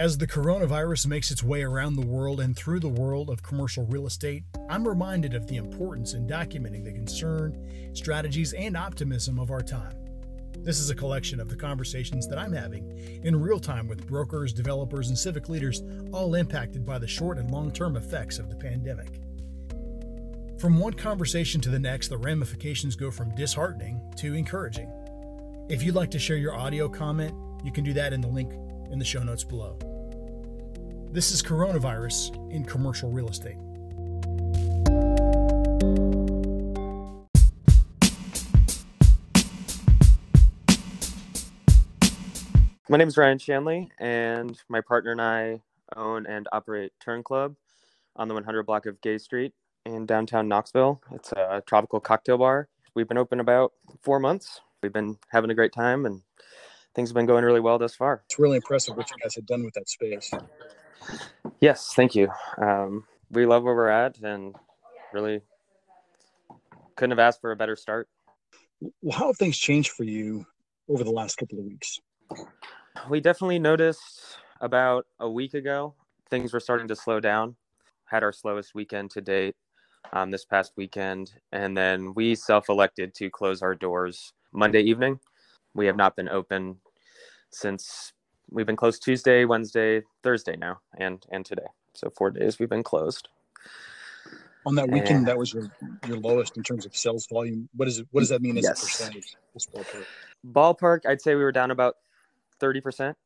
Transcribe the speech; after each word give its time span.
As 0.00 0.16
the 0.16 0.26
coronavirus 0.26 1.08
makes 1.08 1.30
its 1.30 1.42
way 1.42 1.62
around 1.62 1.94
the 1.94 2.06
world 2.06 2.40
and 2.40 2.56
through 2.56 2.80
the 2.80 2.88
world 2.88 3.28
of 3.28 3.42
commercial 3.42 3.84
real 3.84 4.06
estate, 4.06 4.44
I'm 4.70 4.88
reminded 4.88 5.34
of 5.34 5.46
the 5.46 5.58
importance 5.58 6.14
in 6.14 6.26
documenting 6.26 6.84
the 6.84 6.92
concern, 6.92 7.90
strategies, 7.92 8.54
and 8.54 8.78
optimism 8.78 9.38
of 9.38 9.50
our 9.50 9.60
time. 9.60 9.92
This 10.56 10.80
is 10.80 10.88
a 10.88 10.94
collection 10.94 11.38
of 11.38 11.50
the 11.50 11.54
conversations 11.54 12.26
that 12.28 12.38
I'm 12.38 12.54
having 12.54 13.20
in 13.24 13.42
real 13.42 13.60
time 13.60 13.88
with 13.88 14.06
brokers, 14.06 14.54
developers, 14.54 15.10
and 15.10 15.18
civic 15.18 15.50
leaders, 15.50 15.82
all 16.14 16.34
impacted 16.34 16.86
by 16.86 16.98
the 16.98 17.06
short 17.06 17.36
and 17.36 17.50
long 17.50 17.70
term 17.70 17.94
effects 17.94 18.38
of 18.38 18.48
the 18.48 18.56
pandemic. 18.56 19.20
From 20.58 20.78
one 20.78 20.94
conversation 20.94 21.60
to 21.60 21.68
the 21.68 21.78
next, 21.78 22.08
the 22.08 22.16
ramifications 22.16 22.96
go 22.96 23.10
from 23.10 23.34
disheartening 23.34 24.00
to 24.16 24.32
encouraging. 24.32 24.90
If 25.68 25.82
you'd 25.82 25.94
like 25.94 26.10
to 26.12 26.18
share 26.18 26.38
your 26.38 26.56
audio 26.56 26.88
comment, 26.88 27.34
you 27.62 27.70
can 27.70 27.84
do 27.84 27.92
that 27.92 28.14
in 28.14 28.22
the 28.22 28.28
link 28.28 28.54
in 28.90 28.98
the 28.98 29.04
show 29.04 29.22
notes 29.22 29.44
below. 29.44 29.78
This 31.12 31.32
is 31.32 31.42
coronavirus 31.42 32.52
in 32.52 32.64
commercial 32.64 33.10
real 33.10 33.28
estate. 33.28 33.56
My 42.88 42.96
name 42.96 43.08
is 43.08 43.16
Ryan 43.16 43.38
Shanley, 43.38 43.90
and 43.98 44.56
my 44.68 44.80
partner 44.80 45.10
and 45.10 45.20
I 45.20 45.62
own 45.96 46.26
and 46.26 46.46
operate 46.52 46.92
Turn 47.00 47.24
Club 47.24 47.56
on 48.14 48.28
the 48.28 48.34
100 48.34 48.62
block 48.62 48.86
of 48.86 49.00
Gay 49.00 49.18
Street 49.18 49.52
in 49.84 50.06
downtown 50.06 50.46
Knoxville. 50.46 51.02
It's 51.10 51.32
a 51.32 51.60
tropical 51.66 51.98
cocktail 51.98 52.38
bar. 52.38 52.68
We've 52.94 53.08
been 53.08 53.18
open 53.18 53.40
about 53.40 53.72
four 54.00 54.20
months. 54.20 54.60
We've 54.80 54.92
been 54.92 55.18
having 55.32 55.50
a 55.50 55.54
great 55.56 55.72
time, 55.72 56.06
and 56.06 56.22
things 56.94 57.08
have 57.08 57.16
been 57.16 57.26
going 57.26 57.44
really 57.44 57.58
well 57.58 57.78
thus 57.78 57.96
far. 57.96 58.22
It's 58.26 58.38
really 58.38 58.58
impressive 58.58 58.96
what 58.96 59.10
you 59.10 59.16
guys 59.20 59.34
have 59.34 59.46
done 59.46 59.64
with 59.64 59.74
that 59.74 59.88
space. 59.88 60.30
Yes, 61.60 61.92
thank 61.94 62.14
you. 62.14 62.28
Um, 62.58 63.04
we 63.30 63.46
love 63.46 63.62
where 63.62 63.74
we're 63.74 63.88
at, 63.88 64.18
and 64.18 64.54
really 65.12 65.40
couldn't 66.96 67.10
have 67.10 67.18
asked 67.18 67.40
for 67.40 67.52
a 67.52 67.56
better 67.56 67.76
start. 67.76 68.08
Well, 69.02 69.18
how 69.18 69.26
have 69.28 69.36
things 69.36 69.58
changed 69.58 69.90
for 69.90 70.04
you 70.04 70.46
over 70.88 71.04
the 71.04 71.10
last 71.10 71.36
couple 71.36 71.58
of 71.58 71.64
weeks? 71.64 72.00
We 73.08 73.20
definitely 73.20 73.58
noticed 73.58 74.38
about 74.60 75.06
a 75.18 75.28
week 75.28 75.54
ago 75.54 75.94
things 76.28 76.52
were 76.52 76.60
starting 76.60 76.88
to 76.88 76.96
slow 76.96 77.20
down. 77.20 77.56
Had 78.06 78.22
our 78.22 78.32
slowest 78.32 78.74
weekend 78.74 79.10
to 79.12 79.20
date 79.20 79.54
um, 80.12 80.30
this 80.30 80.44
past 80.44 80.72
weekend, 80.76 81.32
and 81.52 81.76
then 81.76 82.12
we 82.14 82.34
self-elected 82.34 83.14
to 83.14 83.30
close 83.30 83.62
our 83.62 83.74
doors 83.74 84.32
Monday 84.52 84.82
evening. 84.82 85.20
We 85.74 85.86
have 85.86 85.96
not 85.96 86.16
been 86.16 86.28
open 86.28 86.76
since 87.50 88.12
we've 88.50 88.66
been 88.66 88.76
closed 88.76 89.02
Tuesday, 89.02 89.44
Wednesday, 89.44 90.02
Thursday 90.22 90.56
now, 90.56 90.80
and 90.98 91.24
and 91.30 91.44
today. 91.44 91.66
So 91.94 92.10
four 92.16 92.30
days 92.30 92.58
we've 92.58 92.68
been 92.68 92.82
closed. 92.82 93.28
On 94.66 94.74
that 94.74 94.90
weekend, 94.90 95.18
and, 95.18 95.28
that 95.28 95.38
was 95.38 95.52
your 95.54 95.70
your 96.06 96.18
lowest 96.18 96.56
in 96.56 96.62
terms 96.62 96.84
of 96.84 96.94
sales 96.94 97.26
volume. 97.26 97.68
What 97.74 97.88
is 97.88 97.98
it? 97.98 98.06
What 98.10 98.20
does 98.20 98.28
that 98.28 98.42
mean 98.42 98.58
as 98.58 98.64
yes. 98.64 98.82
a 98.82 98.86
percentage? 98.86 99.36
Ballpark? 99.56 100.04
ballpark, 100.52 101.06
I'd 101.06 101.20
say 101.20 101.34
we 101.34 101.42
were 101.42 101.52
down 101.52 101.70
about 101.70 101.96
thirty 102.58 102.80
percent. 102.80 103.16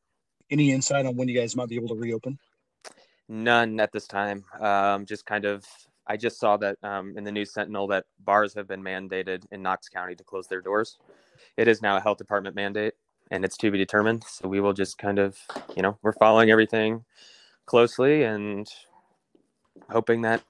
Any 0.49 0.71
insight 0.71 1.05
on 1.05 1.15
when 1.17 1.27
you 1.27 1.37
guys 1.37 1.55
might 1.55 1.69
be 1.69 1.75
able 1.75 1.89
to 1.89 1.95
reopen? 1.95 2.39
None 3.27 3.79
at 3.79 3.91
this 3.91 4.07
time. 4.07 4.45
Um, 4.59 5.05
just 5.05 5.25
kind 5.25 5.45
of, 5.45 5.65
I 6.05 6.17
just 6.17 6.39
saw 6.39 6.57
that 6.57 6.77
um, 6.83 7.17
in 7.17 7.23
the 7.23 7.31
News 7.31 7.51
Sentinel 7.51 7.87
that 7.87 8.05
bars 8.23 8.53
have 8.53 8.67
been 8.67 8.83
mandated 8.83 9.43
in 9.51 9.63
Knox 9.63 9.89
County 9.89 10.15
to 10.15 10.23
close 10.23 10.47
their 10.47 10.61
doors. 10.61 10.99
It 11.57 11.67
is 11.67 11.81
now 11.81 11.97
a 11.97 11.99
health 11.99 12.19
department 12.19 12.55
mandate, 12.55 12.93
and 13.31 13.43
it's 13.43 13.57
to 13.57 13.71
be 13.71 13.77
determined. 13.77 14.23
So 14.23 14.47
we 14.47 14.59
will 14.59 14.73
just 14.73 14.97
kind 14.97 15.19
of, 15.19 15.37
you 15.75 15.81
know, 15.81 15.97
we're 16.01 16.13
following 16.13 16.51
everything 16.51 17.05
closely 17.65 18.23
and 18.23 18.67
hoping 19.89 20.21
that 20.21 20.43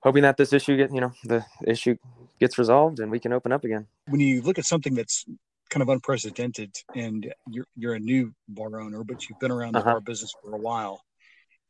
hoping 0.00 0.22
that 0.22 0.36
this 0.36 0.52
issue 0.52 0.76
get 0.76 0.92
you 0.92 1.00
know 1.00 1.12
the 1.24 1.44
issue 1.66 1.96
gets 2.40 2.58
resolved 2.58 3.00
and 3.00 3.10
we 3.10 3.18
can 3.18 3.32
open 3.32 3.52
up 3.52 3.64
again. 3.64 3.86
When 4.06 4.20
you 4.20 4.42
look 4.42 4.58
at 4.58 4.64
something 4.64 4.94
that's 4.94 5.24
kind 5.70 5.82
of 5.82 5.88
unprecedented 5.88 6.74
and 6.94 7.32
you're 7.48 7.66
you're 7.76 7.94
a 7.94 8.00
new 8.00 8.32
bar 8.48 8.80
owner, 8.80 9.04
but 9.04 9.28
you've 9.28 9.38
been 9.38 9.50
around 9.50 9.72
the 9.72 9.80
uh-huh. 9.80 9.92
bar 9.92 10.00
business 10.00 10.34
for 10.42 10.54
a 10.54 10.58
while, 10.58 11.02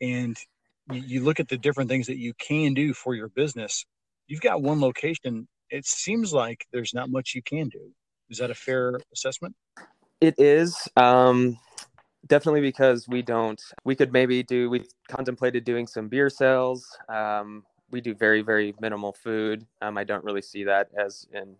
and 0.00 0.36
you, 0.92 1.02
you 1.06 1.24
look 1.24 1.40
at 1.40 1.48
the 1.48 1.58
different 1.58 1.90
things 1.90 2.06
that 2.06 2.18
you 2.18 2.34
can 2.34 2.74
do 2.74 2.94
for 2.94 3.14
your 3.14 3.28
business. 3.28 3.84
You've 4.26 4.40
got 4.40 4.62
one 4.62 4.80
location. 4.80 5.48
It 5.70 5.86
seems 5.86 6.32
like 6.32 6.66
there's 6.72 6.94
not 6.94 7.10
much 7.10 7.34
you 7.34 7.42
can 7.42 7.68
do. 7.68 7.92
Is 8.30 8.38
that 8.38 8.50
a 8.50 8.54
fair 8.54 8.98
assessment? 9.12 9.54
It 10.20 10.34
is. 10.38 10.88
Um, 10.96 11.58
definitely 12.26 12.60
because 12.60 13.08
we 13.08 13.22
don't, 13.22 13.60
we 13.84 13.94
could 13.94 14.12
maybe 14.12 14.42
do, 14.42 14.68
we 14.70 14.84
contemplated 15.08 15.64
doing 15.64 15.86
some 15.86 16.08
beer 16.08 16.28
sales. 16.30 16.86
Um, 17.08 17.64
we 17.90 18.00
do 18.00 18.14
very, 18.14 18.42
very 18.42 18.74
minimal 18.80 19.12
food. 19.12 19.66
Um, 19.80 19.96
I 19.96 20.04
don't 20.04 20.24
really 20.24 20.42
see 20.42 20.64
that 20.64 20.90
as 20.98 21.26
an 21.32 21.56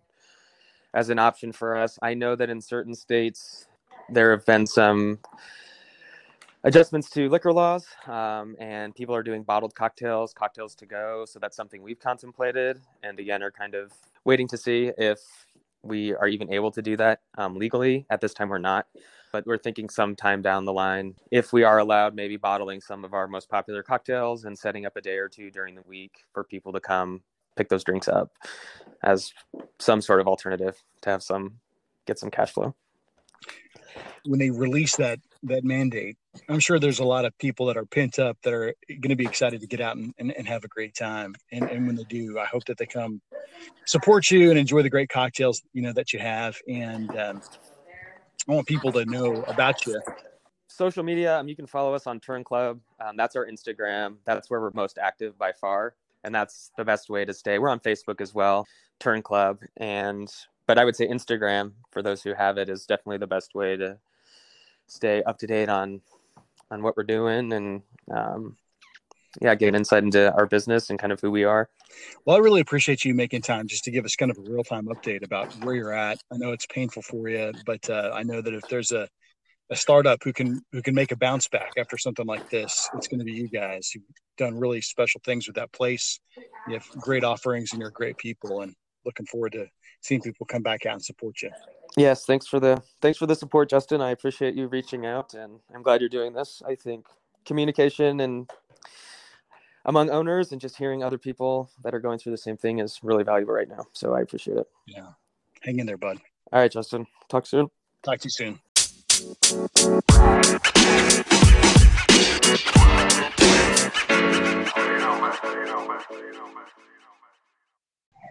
as 0.93 1.09
an 1.09 1.19
option 1.19 1.51
for 1.51 1.77
us. 1.77 1.99
I 2.01 2.13
know 2.13 2.35
that 2.35 2.49
in 2.49 2.61
certain 2.61 2.95
states, 2.95 3.67
there 4.09 4.31
have 4.31 4.45
been 4.45 4.65
some 4.65 5.19
adjustments 6.63 7.09
to 7.11 7.29
liquor 7.29 7.53
laws, 7.53 7.85
um, 8.07 8.55
and 8.59 8.93
people 8.95 9.15
are 9.15 9.23
doing 9.23 9.43
bottled 9.43 9.75
cocktails, 9.75 10.33
cocktails 10.33 10.75
to 10.75 10.85
go. 10.85 11.25
So 11.27 11.39
that's 11.39 11.55
something 11.55 11.81
we've 11.81 11.99
contemplated, 11.99 12.81
and 13.03 13.19
again, 13.19 13.43
are 13.43 13.51
kind 13.51 13.75
of 13.75 13.93
waiting 14.25 14.47
to 14.49 14.57
see 14.57 14.91
if 14.97 15.19
we 15.83 16.13
are 16.15 16.27
even 16.27 16.51
able 16.51 16.71
to 16.71 16.81
do 16.81 16.97
that 16.97 17.21
um, 17.37 17.55
legally. 17.55 18.05
At 18.09 18.21
this 18.21 18.33
time, 18.33 18.49
we're 18.49 18.57
not, 18.57 18.87
but 19.31 19.45
we're 19.45 19.57
thinking 19.57 19.89
sometime 19.89 20.41
down 20.41 20.65
the 20.65 20.73
line, 20.73 21.15
if 21.31 21.53
we 21.53 21.63
are 21.63 21.79
allowed, 21.79 22.15
maybe 22.15 22.37
bottling 22.37 22.81
some 22.81 23.05
of 23.05 23.13
our 23.13 23.27
most 23.27 23.49
popular 23.49 23.83
cocktails 23.83 24.45
and 24.45 24.57
setting 24.57 24.85
up 24.85 24.95
a 24.95 25.01
day 25.01 25.17
or 25.17 25.29
two 25.29 25.51
during 25.51 25.75
the 25.75 25.83
week 25.83 26.25
for 26.33 26.43
people 26.43 26.73
to 26.73 26.79
come 26.79 27.21
pick 27.55 27.69
those 27.69 27.83
drinks 27.83 28.07
up 28.07 28.31
as 29.03 29.33
some 29.79 30.01
sort 30.01 30.21
of 30.21 30.27
alternative 30.27 30.81
to 31.01 31.09
have 31.09 31.23
some 31.23 31.55
get 32.05 32.19
some 32.19 32.31
cash 32.31 32.51
flow. 32.51 32.73
When 34.25 34.39
they 34.39 34.49
release 34.49 34.95
that 34.97 35.19
that 35.43 35.63
mandate, 35.63 36.17
I'm 36.47 36.59
sure 36.59 36.79
there's 36.79 36.99
a 36.99 37.05
lot 37.05 37.25
of 37.25 37.37
people 37.39 37.65
that 37.67 37.77
are 37.77 37.85
pent 37.85 38.19
up 38.19 38.37
that 38.43 38.53
are 38.53 38.73
going 38.87 39.09
to 39.09 39.15
be 39.15 39.25
excited 39.25 39.61
to 39.61 39.67
get 39.67 39.81
out 39.81 39.97
and, 39.97 40.13
and, 40.19 40.31
and 40.31 40.47
have 40.47 40.63
a 40.63 40.67
great 40.67 40.93
time. 40.93 41.35
And, 41.51 41.69
and 41.69 41.87
when 41.87 41.95
they 41.95 42.03
do, 42.03 42.37
I 42.37 42.45
hope 42.45 42.65
that 42.65 42.77
they 42.77 42.85
come 42.85 43.21
support 43.85 44.29
you 44.29 44.49
and 44.49 44.59
enjoy 44.59 44.83
the 44.83 44.89
great 44.89 45.09
cocktails, 45.09 45.63
you 45.73 45.81
know, 45.81 45.93
that 45.93 46.13
you 46.13 46.19
have. 46.19 46.57
And 46.67 47.09
um, 47.17 47.41
I 48.47 48.53
want 48.53 48.67
people 48.67 48.91
to 48.93 49.05
know 49.05 49.43
about 49.43 49.85
you. 49.85 49.99
Social 50.67 51.03
media, 51.03 51.39
um, 51.39 51.47
you 51.47 51.55
can 51.55 51.67
follow 51.67 51.93
us 51.93 52.07
on 52.07 52.19
Turn 52.19 52.43
Club. 52.43 52.79
Um, 52.99 53.17
that's 53.17 53.35
our 53.35 53.47
Instagram. 53.47 54.15
That's 54.25 54.49
where 54.49 54.61
we're 54.61 54.71
most 54.73 54.97
active 54.97 55.37
by 55.37 55.51
far. 55.51 55.95
And 56.23 56.33
that's 56.33 56.71
the 56.77 56.85
best 56.85 57.09
way 57.09 57.25
to 57.25 57.33
stay. 57.33 57.59
We're 57.59 57.69
on 57.69 57.79
Facebook 57.79 58.21
as 58.21 58.33
well, 58.33 58.67
Turn 58.99 59.21
Club. 59.21 59.59
And, 59.77 60.31
but 60.67 60.77
I 60.77 60.85
would 60.85 60.95
say 60.95 61.07
Instagram, 61.07 61.71
for 61.91 62.01
those 62.03 62.21
who 62.21 62.33
have 62.33 62.57
it, 62.57 62.69
is 62.69 62.85
definitely 62.85 63.17
the 63.17 63.27
best 63.27 63.55
way 63.55 63.75
to 63.77 63.97
stay 64.87 65.23
up 65.23 65.37
to 65.39 65.47
date 65.47 65.69
on 65.69 66.01
on 66.71 66.83
what 66.83 66.95
we're 66.97 67.03
doing 67.03 67.53
and 67.53 67.81
um, 68.13 68.57
yeah, 69.41 69.55
get 69.55 69.75
insight 69.75 70.03
into 70.03 70.33
our 70.33 70.45
business 70.45 70.89
and 70.89 70.99
kind 70.99 71.13
of 71.13 71.19
who 71.21 71.31
we 71.31 71.43
are. 71.43 71.69
Well, 72.25 72.35
I 72.35 72.39
really 72.39 72.61
appreciate 72.61 73.05
you 73.05 73.13
making 73.13 73.41
time 73.41 73.67
just 73.67 73.83
to 73.85 73.91
give 73.91 74.05
us 74.05 74.15
kind 74.15 74.31
of 74.31 74.37
a 74.37 74.41
real 74.41 74.63
time 74.63 74.87
update 74.87 75.23
about 75.23 75.53
where 75.63 75.75
you're 75.75 75.93
at. 75.93 76.19
I 76.31 76.37
know 76.37 76.51
it's 76.51 76.65
painful 76.67 77.01
for 77.01 77.29
you, 77.29 77.53
but 77.65 77.89
uh, 77.89 78.11
I 78.13 78.23
know 78.23 78.41
that 78.41 78.53
if 78.53 78.67
there's 78.69 78.91
a, 78.91 79.07
a 79.69 79.75
startup 79.75 80.23
who 80.23 80.33
can 80.33 80.61
who 80.71 80.81
can 80.81 80.95
make 80.95 81.11
a 81.11 81.15
bounce 81.15 81.47
back 81.47 81.71
after 81.77 81.97
something 81.97 82.25
like 82.25 82.49
this, 82.49 82.89
it's 82.95 83.07
going 83.07 83.19
to 83.19 83.25
be 83.25 83.33
you 83.33 83.47
guys. 83.47 83.91
You've 83.93 84.03
done 84.37 84.57
really 84.57 84.81
special 84.81 85.21
things 85.23 85.47
with 85.47 85.55
that 85.57 85.71
place. 85.71 86.19
You 86.67 86.73
have 86.73 86.87
great 86.99 87.23
offerings 87.23 87.71
and 87.71 87.81
you're 87.81 87.91
great 87.91 88.17
people, 88.17 88.61
and 88.61 88.73
looking 89.05 89.25
forward 89.27 89.53
to 89.53 89.67
seeing 90.01 90.21
people 90.21 90.45
come 90.45 90.63
back 90.63 90.85
out 90.85 90.93
and 90.93 91.05
support 91.05 91.41
you. 91.41 91.51
Yes, 91.97 92.25
thanks 92.25 92.47
for 92.47 92.59
the 92.59 92.81
thanks 93.01 93.17
for 93.17 93.25
the 93.25 93.35
support, 93.35 93.69
Justin. 93.69 94.01
I 94.01 94.11
appreciate 94.11 94.55
you 94.55 94.67
reaching 94.67 95.05
out, 95.05 95.33
and 95.33 95.59
I'm 95.73 95.81
glad 95.83 96.01
you're 96.01 96.09
doing 96.09 96.33
this. 96.33 96.61
I 96.65 96.75
think 96.75 97.07
communication 97.45 98.19
and 98.21 98.49
among 99.85 100.09
owners 100.09 100.51
and 100.51 100.61
just 100.61 100.77
hearing 100.77 101.03
other 101.03 101.17
people 101.17 101.69
that 101.83 101.93
are 101.93 101.99
going 101.99 102.19
through 102.19 102.31
the 102.31 102.37
same 102.37 102.57
thing 102.57 102.79
is 102.79 102.99
really 103.03 103.23
valuable 103.23 103.53
right 103.53 103.67
now. 103.69 103.85
So 103.93 104.13
I 104.13 104.21
appreciate 104.21 104.57
it. 104.57 104.67
Yeah, 104.85 105.07
hang 105.61 105.79
in 105.79 105.85
there, 105.85 105.97
bud. 105.97 106.19
All 106.51 106.59
right, 106.59 106.71
Justin. 106.71 107.05
Talk 107.27 107.45
soon. 107.45 107.69
Talk 108.03 108.19
to 108.19 108.25
you 108.25 108.29
soon. 108.29 108.59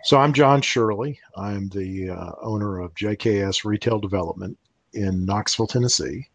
So 0.04 0.16
I'm 0.16 0.32
John 0.32 0.62
Shirley. 0.62 1.18
I'm 1.36 1.68
the 1.70 2.10
uh, 2.10 2.30
owner 2.40 2.80
of 2.80 2.94
JKS 2.94 3.64
Retail 3.64 3.98
Development 3.98 4.56
in 4.94 5.24
Knoxville, 5.24 5.66
Tennessee. 5.66 6.28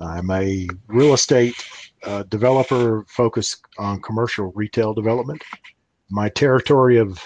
I'm 0.00 0.30
a 0.30 0.68
real 0.86 1.12
estate 1.12 1.56
uh, 2.04 2.22
developer 2.24 3.04
focused 3.08 3.66
on 3.78 4.00
commercial 4.00 4.52
retail 4.54 4.94
development. 4.94 5.42
My 6.08 6.28
territory 6.28 6.98
of 6.98 7.18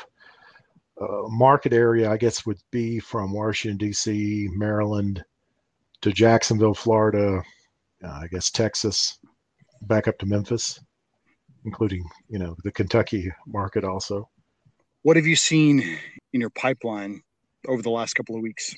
uh, 0.99 1.29
market 1.29 1.75
area, 1.75 2.11
I 2.11 2.17
guess, 2.17 2.47
would 2.47 2.59
be 2.71 2.99
from 2.99 3.33
Washington, 3.33 3.77
D.C., 3.77 4.49
Maryland 4.53 5.23
to 6.01 6.13
Jacksonville, 6.13 6.75
Florida, 6.75 7.43
uh, 8.03 8.09
I 8.09 8.27
guess 8.29 8.51
Texas, 8.51 9.19
back 9.83 10.09
up 10.09 10.19
to 10.19 10.27
Memphis, 10.27 10.81
including 11.67 12.09
you 12.29 12.39
know 12.39 12.57
the 12.65 12.73
Kentucky 12.73 13.31
market 13.47 13.85
also. 13.85 14.29
What 15.03 15.17
have 15.17 15.27
you 15.27 15.35
seen 15.35 15.99
in 16.33 16.41
your 16.41 16.51
pipeline 16.51 17.23
over 17.67 17.83
the 17.83 17.91
last 17.91 18.15
couple 18.15 18.37
of 18.37 18.43
weeks? 18.43 18.73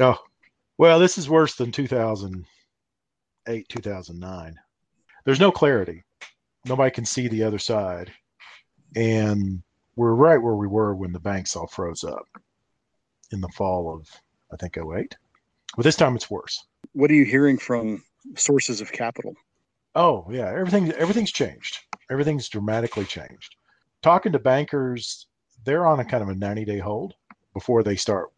Oh, 0.00 0.18
well, 0.76 0.98
this 0.98 1.18
is 1.18 1.30
worse 1.30 1.54
than 1.54 1.70
2008, 1.70 3.68
2009. 3.68 4.56
There's 5.24 5.40
no 5.40 5.52
clarity. 5.52 6.02
Nobody 6.64 6.90
can 6.90 7.04
see 7.04 7.28
the 7.28 7.44
other 7.44 7.60
side. 7.60 8.10
And 8.96 9.62
we're 9.94 10.14
right 10.14 10.42
where 10.42 10.56
we 10.56 10.66
were 10.66 10.94
when 10.96 11.12
the 11.12 11.20
banks 11.20 11.54
all 11.54 11.68
froze 11.68 12.02
up 12.02 12.26
in 13.30 13.40
the 13.40 13.48
fall 13.48 13.94
of, 13.94 14.08
I 14.52 14.56
think, 14.56 14.76
08. 14.76 15.16
But 15.76 15.84
this 15.84 15.96
time 15.96 16.16
it's 16.16 16.30
worse. 16.30 16.66
What 16.92 17.10
are 17.10 17.14
you 17.14 17.24
hearing 17.24 17.56
from 17.56 18.02
sources 18.36 18.80
of 18.80 18.90
capital? 18.90 19.34
Oh, 19.94 20.26
yeah, 20.30 20.48
everything 20.48 20.90
everything's 20.92 21.32
changed. 21.32 21.78
Everything's 22.10 22.48
dramatically 22.48 23.04
changed. 23.04 23.54
Talking 24.02 24.32
to 24.32 24.38
bankers, 24.38 25.26
they're 25.66 25.86
on 25.86 26.00
a 26.00 26.04
kind 26.04 26.22
of 26.22 26.30
a 26.30 26.34
90-day 26.34 26.78
hold 26.78 27.14
before 27.52 27.82
they 27.82 27.96
start 27.96 28.30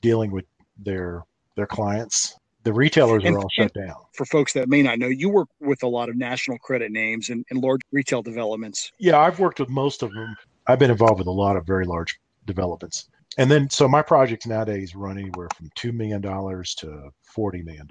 dealing 0.00 0.32
with 0.32 0.46
their 0.78 1.22
their 1.56 1.66
clients. 1.66 2.36
The 2.62 2.72
retailers 2.72 3.24
and, 3.24 3.36
are 3.36 3.38
all 3.38 3.48
shut 3.50 3.72
down. 3.72 3.94
For 4.14 4.26
folks 4.26 4.52
that 4.52 4.68
may 4.68 4.82
not 4.82 4.98
know, 4.98 5.06
you 5.06 5.30
work 5.30 5.48
with 5.60 5.82
a 5.82 5.86
lot 5.86 6.08
of 6.10 6.16
national 6.16 6.58
credit 6.58 6.92
names 6.92 7.30
and, 7.30 7.44
and 7.50 7.62
large 7.62 7.80
retail 7.90 8.22
developments. 8.22 8.92
Yeah, 8.98 9.18
I've 9.18 9.38
worked 9.38 9.60
with 9.60 9.70
most 9.70 10.02
of 10.02 10.12
them. 10.12 10.36
I've 10.66 10.78
been 10.78 10.90
involved 10.90 11.18
with 11.18 11.26
a 11.26 11.32
lot 11.32 11.56
of 11.56 11.66
very 11.66 11.86
large 11.86 12.20
developments. 12.44 13.08
And 13.38 13.50
then, 13.50 13.70
so 13.70 13.88
my 13.88 14.02
projects 14.02 14.46
nowadays 14.46 14.94
run 14.94 15.16
anywhere 15.16 15.48
from 15.56 15.70
$2 15.76 15.94
million 15.94 16.20
to 16.20 17.10
$40 17.34 17.64
million. 17.64 17.88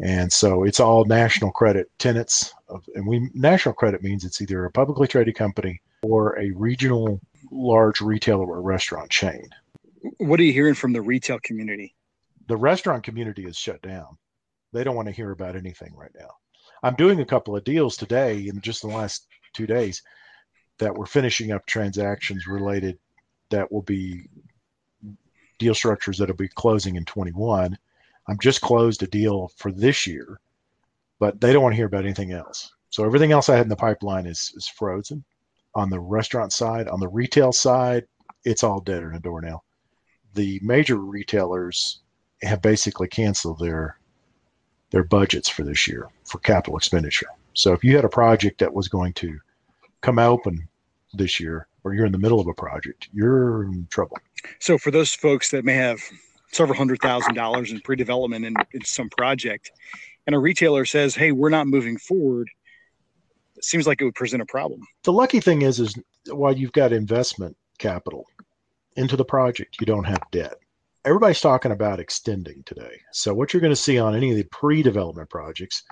And 0.00 0.32
so 0.32 0.64
it's 0.64 0.80
all 0.80 1.04
national 1.04 1.52
credit 1.52 1.90
tenants. 1.98 2.52
Of, 2.68 2.84
and 2.96 3.06
we 3.06 3.30
national 3.34 3.74
credit 3.74 4.02
means 4.02 4.24
it's 4.24 4.40
either 4.40 4.64
a 4.64 4.70
publicly 4.72 5.06
traded 5.06 5.36
company 5.36 5.80
or 6.02 6.38
a 6.38 6.50
regional 6.52 7.20
large 7.50 8.00
retailer 8.00 8.46
or 8.46 8.62
restaurant 8.62 9.10
chain. 9.10 9.48
What 10.18 10.40
are 10.40 10.44
you 10.44 10.52
hearing 10.52 10.74
from 10.74 10.92
the 10.92 11.02
retail 11.02 11.38
community? 11.42 11.94
The 12.46 12.56
restaurant 12.56 13.02
community 13.02 13.44
is 13.44 13.56
shut 13.56 13.82
down. 13.82 14.16
They 14.72 14.84
don't 14.84 14.96
want 14.96 15.08
to 15.08 15.14
hear 15.14 15.30
about 15.30 15.56
anything 15.56 15.94
right 15.94 16.14
now. 16.18 16.30
I'm 16.82 16.94
doing 16.94 17.20
a 17.20 17.26
couple 17.26 17.56
of 17.56 17.64
deals 17.64 17.96
today 17.96 18.46
in 18.46 18.60
just 18.60 18.82
the 18.82 18.88
last 18.88 19.26
two 19.52 19.66
days 19.66 20.02
that 20.78 20.94
we're 20.94 21.06
finishing 21.06 21.50
up 21.52 21.66
transactions 21.66 22.46
related 22.46 22.98
that 23.50 23.70
will 23.72 23.82
be 23.82 24.28
deal 25.58 25.74
structures 25.74 26.18
that'll 26.18 26.36
be 26.36 26.48
closing 26.48 26.96
in 26.96 27.04
21. 27.04 27.76
I'm 28.28 28.38
just 28.38 28.60
closed 28.60 29.02
a 29.02 29.06
deal 29.06 29.50
for 29.56 29.72
this 29.72 30.06
year, 30.06 30.38
but 31.18 31.40
they 31.40 31.52
don't 31.52 31.62
want 31.62 31.72
to 31.72 31.76
hear 31.76 31.86
about 31.86 32.04
anything 32.04 32.32
else. 32.32 32.72
So 32.90 33.04
everything 33.04 33.32
else 33.32 33.48
I 33.48 33.56
had 33.56 33.64
in 33.66 33.68
the 33.68 33.76
pipeline 33.76 34.26
is 34.26 34.52
is 34.54 34.68
frozen. 34.68 35.24
On 35.74 35.90
the 35.90 36.00
restaurant 36.00 36.52
side, 36.52 36.88
on 36.88 37.00
the 37.00 37.08
retail 37.08 37.52
side, 37.52 38.04
it's 38.44 38.64
all 38.64 38.80
dead 38.80 39.02
in 39.02 39.12
the 39.12 39.20
door 39.20 39.40
now. 39.40 39.62
The 40.34 40.58
major 40.62 40.96
retailers 40.96 42.00
have 42.42 42.62
basically 42.62 43.08
canceled 43.08 43.58
their 43.58 43.98
their 44.90 45.04
budgets 45.04 45.48
for 45.48 45.64
this 45.64 45.86
year 45.86 46.08
for 46.24 46.38
capital 46.38 46.76
expenditure. 46.76 47.26
So 47.52 47.74
if 47.74 47.84
you 47.84 47.94
had 47.94 48.06
a 48.06 48.08
project 48.08 48.58
that 48.60 48.72
was 48.72 48.88
going 48.88 49.12
to 49.14 49.38
come 50.00 50.18
open 50.18 50.66
this 51.12 51.38
year 51.38 51.68
or 51.84 51.92
you're 51.92 52.06
in 52.06 52.12
the 52.12 52.18
middle 52.18 52.40
of 52.40 52.46
a 52.46 52.54
project, 52.54 53.08
you're 53.12 53.64
in 53.64 53.86
trouble. 53.90 54.16
So 54.60 54.78
for 54.78 54.90
those 54.90 55.12
folks 55.12 55.50
that 55.50 55.64
may 55.64 55.74
have 55.74 56.00
several 56.52 56.78
hundred 56.78 57.00
thousand 57.00 57.34
dollars 57.34 57.70
in 57.70 57.80
pre-development 57.80 58.46
in, 58.46 58.54
in 58.72 58.82
some 58.84 59.10
project 59.10 59.70
and 60.26 60.34
a 60.34 60.38
retailer 60.38 60.84
says, 60.84 61.14
Hey, 61.14 61.32
we're 61.32 61.50
not 61.50 61.66
moving 61.66 61.98
forward, 61.98 62.48
it 63.58 63.64
seems 63.64 63.86
like 63.86 64.00
it 64.00 64.04
would 64.04 64.14
present 64.14 64.42
a 64.42 64.46
problem. 64.46 64.80
The 65.04 65.12
lucky 65.12 65.40
thing 65.40 65.62
is 65.62 65.80
is 65.80 65.94
while 66.30 66.56
you've 66.56 66.72
got 66.72 66.92
investment 66.92 67.56
capital 67.78 68.24
into 68.96 69.16
the 69.16 69.24
project, 69.24 69.76
you 69.80 69.86
don't 69.86 70.04
have 70.04 70.22
debt 70.32 70.54
everybody's 71.08 71.40
talking 71.40 71.72
about 71.72 72.00
extending 72.00 72.62
today. 72.64 73.00
So 73.12 73.32
what 73.32 73.52
you're 73.52 73.62
going 73.62 73.72
to 73.72 73.76
see 73.76 73.98
on 73.98 74.14
any 74.14 74.30
of 74.30 74.36
the 74.36 74.44
pre-development 74.44 75.30
projects, 75.30 75.82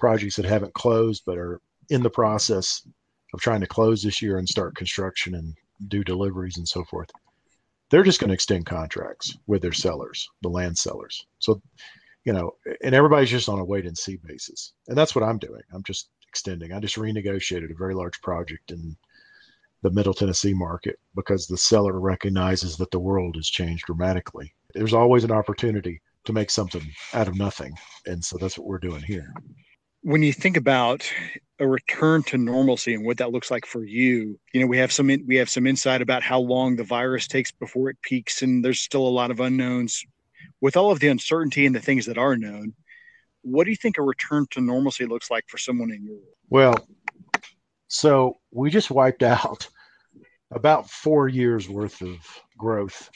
projects 0.00 0.34
that 0.36 0.44
haven't 0.44 0.74
closed 0.74 1.22
but 1.24 1.38
are 1.38 1.60
in 1.90 2.02
the 2.02 2.10
process 2.10 2.86
of 3.32 3.40
trying 3.40 3.60
to 3.60 3.66
close 3.68 4.02
this 4.02 4.20
year 4.20 4.38
and 4.38 4.48
start 4.48 4.74
construction 4.74 5.36
and 5.36 5.54
do 5.86 6.02
deliveries 6.02 6.56
and 6.56 6.66
so 6.66 6.82
forth, 6.84 7.08
they're 7.90 8.02
just 8.02 8.18
going 8.18 8.28
to 8.28 8.34
extend 8.34 8.66
contracts 8.66 9.36
with 9.46 9.62
their 9.62 9.72
sellers, 9.72 10.28
the 10.42 10.48
land 10.48 10.76
sellers. 10.76 11.26
So, 11.38 11.62
you 12.24 12.32
know, 12.32 12.50
and 12.82 12.92
everybody's 12.92 13.30
just 13.30 13.48
on 13.48 13.60
a 13.60 13.64
wait 13.64 13.86
and 13.86 13.96
see 13.96 14.16
basis. 14.16 14.72
And 14.88 14.98
that's 14.98 15.14
what 15.14 15.22
I'm 15.22 15.38
doing. 15.38 15.62
I'm 15.72 15.84
just 15.84 16.08
extending. 16.36 16.70
I 16.72 16.80
just 16.80 16.96
renegotiated 16.96 17.70
a 17.70 17.78
very 17.78 17.94
large 17.94 18.20
project 18.20 18.70
in 18.70 18.94
the 19.82 19.90
Middle 19.90 20.12
Tennessee 20.12 20.52
market 20.52 20.98
because 21.14 21.46
the 21.46 21.56
seller 21.56 21.98
recognizes 21.98 22.76
that 22.76 22.90
the 22.90 22.98
world 22.98 23.36
has 23.36 23.48
changed 23.48 23.86
dramatically. 23.86 24.52
There's 24.74 24.92
always 24.92 25.24
an 25.24 25.32
opportunity 25.32 26.02
to 26.26 26.34
make 26.34 26.50
something 26.50 26.82
out 27.14 27.26
of 27.28 27.36
nothing. 27.36 27.72
And 28.04 28.22
so 28.22 28.36
that's 28.36 28.58
what 28.58 28.66
we're 28.66 28.78
doing 28.78 29.00
here. 29.00 29.32
When 30.02 30.22
you 30.22 30.32
think 30.32 30.58
about 30.58 31.10
a 31.58 31.66
return 31.66 32.22
to 32.24 32.36
normalcy 32.36 32.92
and 32.92 33.06
what 33.06 33.16
that 33.16 33.32
looks 33.32 33.50
like 33.50 33.64
for 33.64 33.82
you, 33.82 34.38
you 34.52 34.60
know, 34.60 34.66
we 34.66 34.76
have 34.76 34.92
some 34.92 35.08
we 35.26 35.36
have 35.36 35.48
some 35.48 35.66
insight 35.66 36.02
about 36.02 36.22
how 36.22 36.38
long 36.38 36.76
the 36.76 36.84
virus 36.84 37.26
takes 37.26 37.50
before 37.50 37.88
it 37.88 37.96
peaks 38.02 38.42
and 38.42 38.62
there's 38.62 38.80
still 38.80 39.06
a 39.06 39.18
lot 39.20 39.30
of 39.30 39.40
unknowns. 39.40 40.04
With 40.60 40.76
all 40.76 40.90
of 40.90 41.00
the 41.00 41.08
uncertainty 41.08 41.64
and 41.64 41.74
the 41.74 41.80
things 41.80 42.04
that 42.06 42.18
are 42.18 42.36
known, 42.36 42.74
what 43.46 43.64
do 43.64 43.70
you 43.70 43.76
think 43.76 43.98
a 43.98 44.02
return 44.02 44.46
to 44.50 44.60
normalcy 44.60 45.06
looks 45.06 45.30
like 45.30 45.44
for 45.48 45.56
someone 45.56 45.92
in 45.92 46.04
your? 46.04 46.18
Well, 46.50 46.74
so 47.88 48.34
we 48.50 48.70
just 48.70 48.90
wiped 48.90 49.22
out 49.22 49.68
about 50.50 50.90
four 50.90 51.28
years 51.28 51.68
worth 51.68 52.00
of 52.02 52.16
growth 52.58 53.08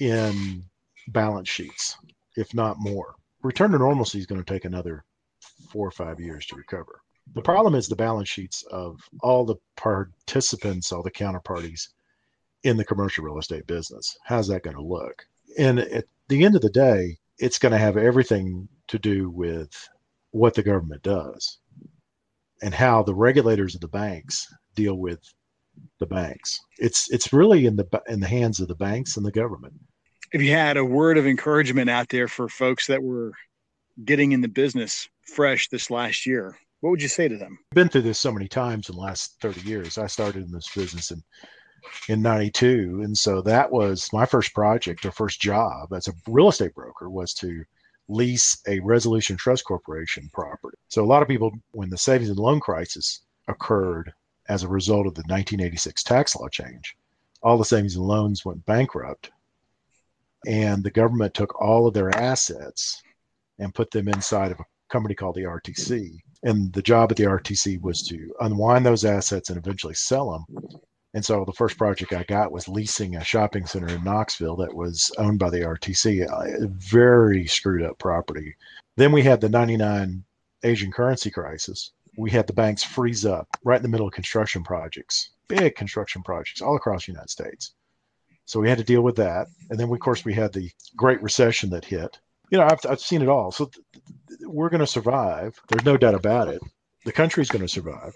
in 0.00 0.64
balance 1.08 1.48
sheets, 1.48 1.96
if 2.36 2.54
not 2.54 2.78
more. 2.78 3.14
Return 3.42 3.72
to 3.72 3.78
normalcy 3.78 4.18
is 4.18 4.26
going 4.26 4.42
to 4.42 4.52
take 4.52 4.64
another 4.64 5.04
four 5.70 5.86
or 5.86 5.92
five 5.92 6.20
years 6.20 6.46
to 6.46 6.56
recover. 6.56 7.00
The 7.34 7.42
problem 7.42 7.74
is 7.74 7.86
the 7.86 7.96
balance 7.96 8.28
sheets 8.28 8.64
of 8.70 8.98
all 9.22 9.44
the 9.44 9.56
participants, 9.76 10.90
all 10.90 11.02
the 11.02 11.10
counterparties 11.10 11.88
in 12.64 12.76
the 12.76 12.84
commercial 12.84 13.24
real 13.24 13.38
estate 13.38 13.66
business. 13.66 14.16
How's 14.24 14.48
that 14.48 14.62
going 14.62 14.76
to 14.76 14.82
look? 14.82 15.24
And 15.58 15.80
at 15.80 16.04
the 16.28 16.44
end 16.44 16.56
of 16.56 16.62
the 16.62 16.70
day, 16.70 17.16
it's 17.38 17.58
going 17.58 17.72
to 17.72 17.78
have 17.78 17.96
everything 17.96 18.68
to 18.90 18.98
do 18.98 19.30
with 19.30 19.70
what 20.32 20.54
the 20.54 20.62
government 20.62 21.02
does 21.02 21.58
and 22.62 22.74
how 22.74 23.02
the 23.02 23.14
regulators 23.14 23.74
of 23.74 23.80
the 23.80 23.88
banks 23.88 24.46
deal 24.74 24.96
with 24.96 25.20
the 25.98 26.06
banks. 26.06 26.58
It's 26.78 27.10
it's 27.10 27.32
really 27.32 27.66
in 27.66 27.76
the 27.76 27.86
in 28.08 28.20
the 28.20 28.26
hands 28.26 28.60
of 28.60 28.68
the 28.68 28.74
banks 28.74 29.16
and 29.16 29.24
the 29.24 29.32
government. 29.32 29.74
If 30.32 30.42
you 30.42 30.50
had 30.50 30.76
a 30.76 30.84
word 30.84 31.18
of 31.18 31.26
encouragement 31.26 31.88
out 31.88 32.08
there 32.08 32.28
for 32.28 32.48
folks 32.48 32.86
that 32.86 33.02
were 33.02 33.32
getting 34.04 34.32
in 34.32 34.40
the 34.40 34.48
business 34.48 35.08
fresh 35.22 35.68
this 35.68 35.90
last 35.90 36.26
year, 36.26 36.56
what 36.80 36.90
would 36.90 37.02
you 37.02 37.08
say 37.08 37.28
to 37.28 37.36
them? 37.36 37.58
I've 37.72 37.76
been 37.76 37.88
through 37.88 38.02
this 38.02 38.18
so 38.18 38.32
many 38.32 38.48
times 38.48 38.88
in 38.88 38.96
the 38.96 39.02
last 39.02 39.36
30 39.40 39.60
years. 39.62 39.98
I 39.98 40.06
started 40.06 40.44
in 40.44 40.52
this 40.52 40.68
business 40.74 41.10
in 41.10 41.22
in 42.08 42.20
92 42.20 43.00
and 43.02 43.16
so 43.16 43.40
that 43.40 43.72
was 43.72 44.10
my 44.12 44.26
first 44.26 44.52
project 44.52 45.06
or 45.06 45.10
first 45.10 45.40
job 45.40 45.90
as 45.94 46.08
a 46.08 46.12
real 46.28 46.50
estate 46.50 46.74
broker 46.74 47.08
was 47.08 47.32
to 47.32 47.64
lease 48.10 48.58
a 48.66 48.80
resolution 48.80 49.36
trust 49.36 49.64
corporation 49.64 50.28
property 50.32 50.76
so 50.88 51.02
a 51.02 51.06
lot 51.06 51.22
of 51.22 51.28
people 51.28 51.52
when 51.72 51.88
the 51.88 51.98
savings 51.98 52.28
and 52.28 52.38
loan 52.38 52.60
crisis 52.60 53.22
occurred 53.48 54.12
as 54.50 54.64
a 54.64 54.68
result 54.68 55.06
of 55.06 55.14
the 55.14 55.22
1986 55.22 56.02
tax 56.02 56.34
law 56.36 56.48
change. 56.48 56.96
All 57.42 57.56
the 57.56 57.64
savings 57.64 57.94
and 57.94 58.04
loans 58.04 58.44
went 58.44 58.66
bankrupt, 58.66 59.30
and 60.46 60.82
the 60.82 60.90
government 60.90 61.34
took 61.34 61.58
all 61.60 61.86
of 61.86 61.94
their 61.94 62.14
assets 62.16 63.00
and 63.60 63.74
put 63.74 63.90
them 63.92 64.08
inside 64.08 64.50
of 64.50 64.58
a 64.58 64.64
company 64.90 65.14
called 65.14 65.36
the 65.36 65.42
RTC. 65.42 66.18
And 66.42 66.72
the 66.72 66.82
job 66.82 67.12
at 67.12 67.16
the 67.16 67.24
RTC 67.24 67.80
was 67.80 68.02
to 68.08 68.34
unwind 68.40 68.84
those 68.84 69.04
assets 69.04 69.50
and 69.50 69.58
eventually 69.58 69.94
sell 69.94 70.32
them. 70.32 70.66
And 71.12 71.24
so 71.24 71.44
the 71.44 71.52
first 71.52 71.76
project 71.76 72.12
I 72.12 72.22
got 72.22 72.52
was 72.52 72.68
leasing 72.68 73.16
a 73.16 73.24
shopping 73.24 73.66
center 73.66 73.88
in 73.88 74.04
Knoxville 74.04 74.56
that 74.56 74.74
was 74.74 75.12
owned 75.18 75.40
by 75.40 75.50
the 75.50 75.60
RTC, 75.60 76.24
a 76.24 76.68
very 76.68 77.46
screwed 77.46 77.82
up 77.82 77.98
property. 77.98 78.54
Then 78.96 79.10
we 79.10 79.22
had 79.22 79.40
the 79.40 79.48
99 79.48 80.22
Asian 80.62 80.92
currency 80.92 81.30
crisis 81.30 81.92
we 82.16 82.30
had 82.30 82.46
the 82.46 82.52
banks 82.52 82.82
freeze 82.82 83.24
up 83.24 83.48
right 83.64 83.76
in 83.76 83.82
the 83.82 83.88
middle 83.88 84.06
of 84.06 84.12
construction 84.12 84.62
projects, 84.62 85.30
big 85.48 85.74
construction 85.74 86.22
projects 86.22 86.60
all 86.60 86.76
across 86.76 87.06
the 87.06 87.12
United 87.12 87.30
States. 87.30 87.72
So 88.44 88.60
we 88.60 88.68
had 88.68 88.78
to 88.78 88.84
deal 88.84 89.02
with 89.02 89.16
that. 89.16 89.46
And 89.70 89.78
then, 89.78 89.90
of 89.90 90.00
course, 90.00 90.24
we 90.24 90.34
had 90.34 90.52
the 90.52 90.70
Great 90.96 91.22
Recession 91.22 91.70
that 91.70 91.84
hit. 91.84 92.18
You 92.50 92.58
know, 92.58 92.64
I've, 92.64 92.80
I've 92.88 93.00
seen 93.00 93.22
it 93.22 93.28
all. 93.28 93.52
So 93.52 93.66
th- 93.66 93.84
th- 94.28 94.40
we're 94.42 94.70
going 94.70 94.80
to 94.80 94.86
survive. 94.86 95.58
There's 95.68 95.84
no 95.84 95.96
doubt 95.96 96.14
about 96.14 96.48
it. 96.48 96.60
The 97.04 97.12
country's 97.12 97.48
going 97.48 97.62
to 97.62 97.68
survive. 97.68 98.12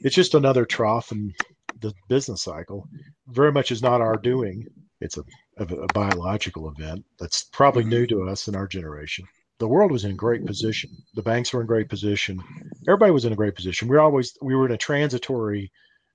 It's 0.00 0.16
just 0.16 0.34
another 0.34 0.64
trough 0.64 1.12
in 1.12 1.32
the 1.80 1.92
business 2.08 2.42
cycle. 2.42 2.88
Very 3.28 3.52
much 3.52 3.70
is 3.70 3.82
not 3.82 4.00
our 4.00 4.16
doing. 4.16 4.66
It's 5.00 5.16
a, 5.16 5.24
a, 5.58 5.64
a 5.64 5.86
biological 5.94 6.68
event 6.70 7.04
that's 7.18 7.44
probably 7.44 7.84
new 7.84 8.06
mm-hmm. 8.06 8.26
to 8.26 8.30
us 8.30 8.48
in 8.48 8.56
our 8.56 8.66
generation. 8.66 9.26
the 9.58 9.68
world 9.68 9.90
was 9.90 10.04
in 10.04 10.16
great 10.16 10.46
position. 10.46 10.90
The 11.14 11.22
banks 11.22 11.52
were 11.52 11.60
in 11.60 11.66
great 11.66 11.88
position. 11.88 12.40
Everybody 12.86 13.12
was 13.12 13.24
in 13.24 13.32
a 13.32 13.36
great 13.36 13.54
position. 13.54 13.88
We 13.88 13.96
were 13.96 14.02
always 14.02 14.36
we 14.40 14.54
were 14.54 14.66
in 14.66 14.72
a 14.72 14.78
transitory 14.78 15.70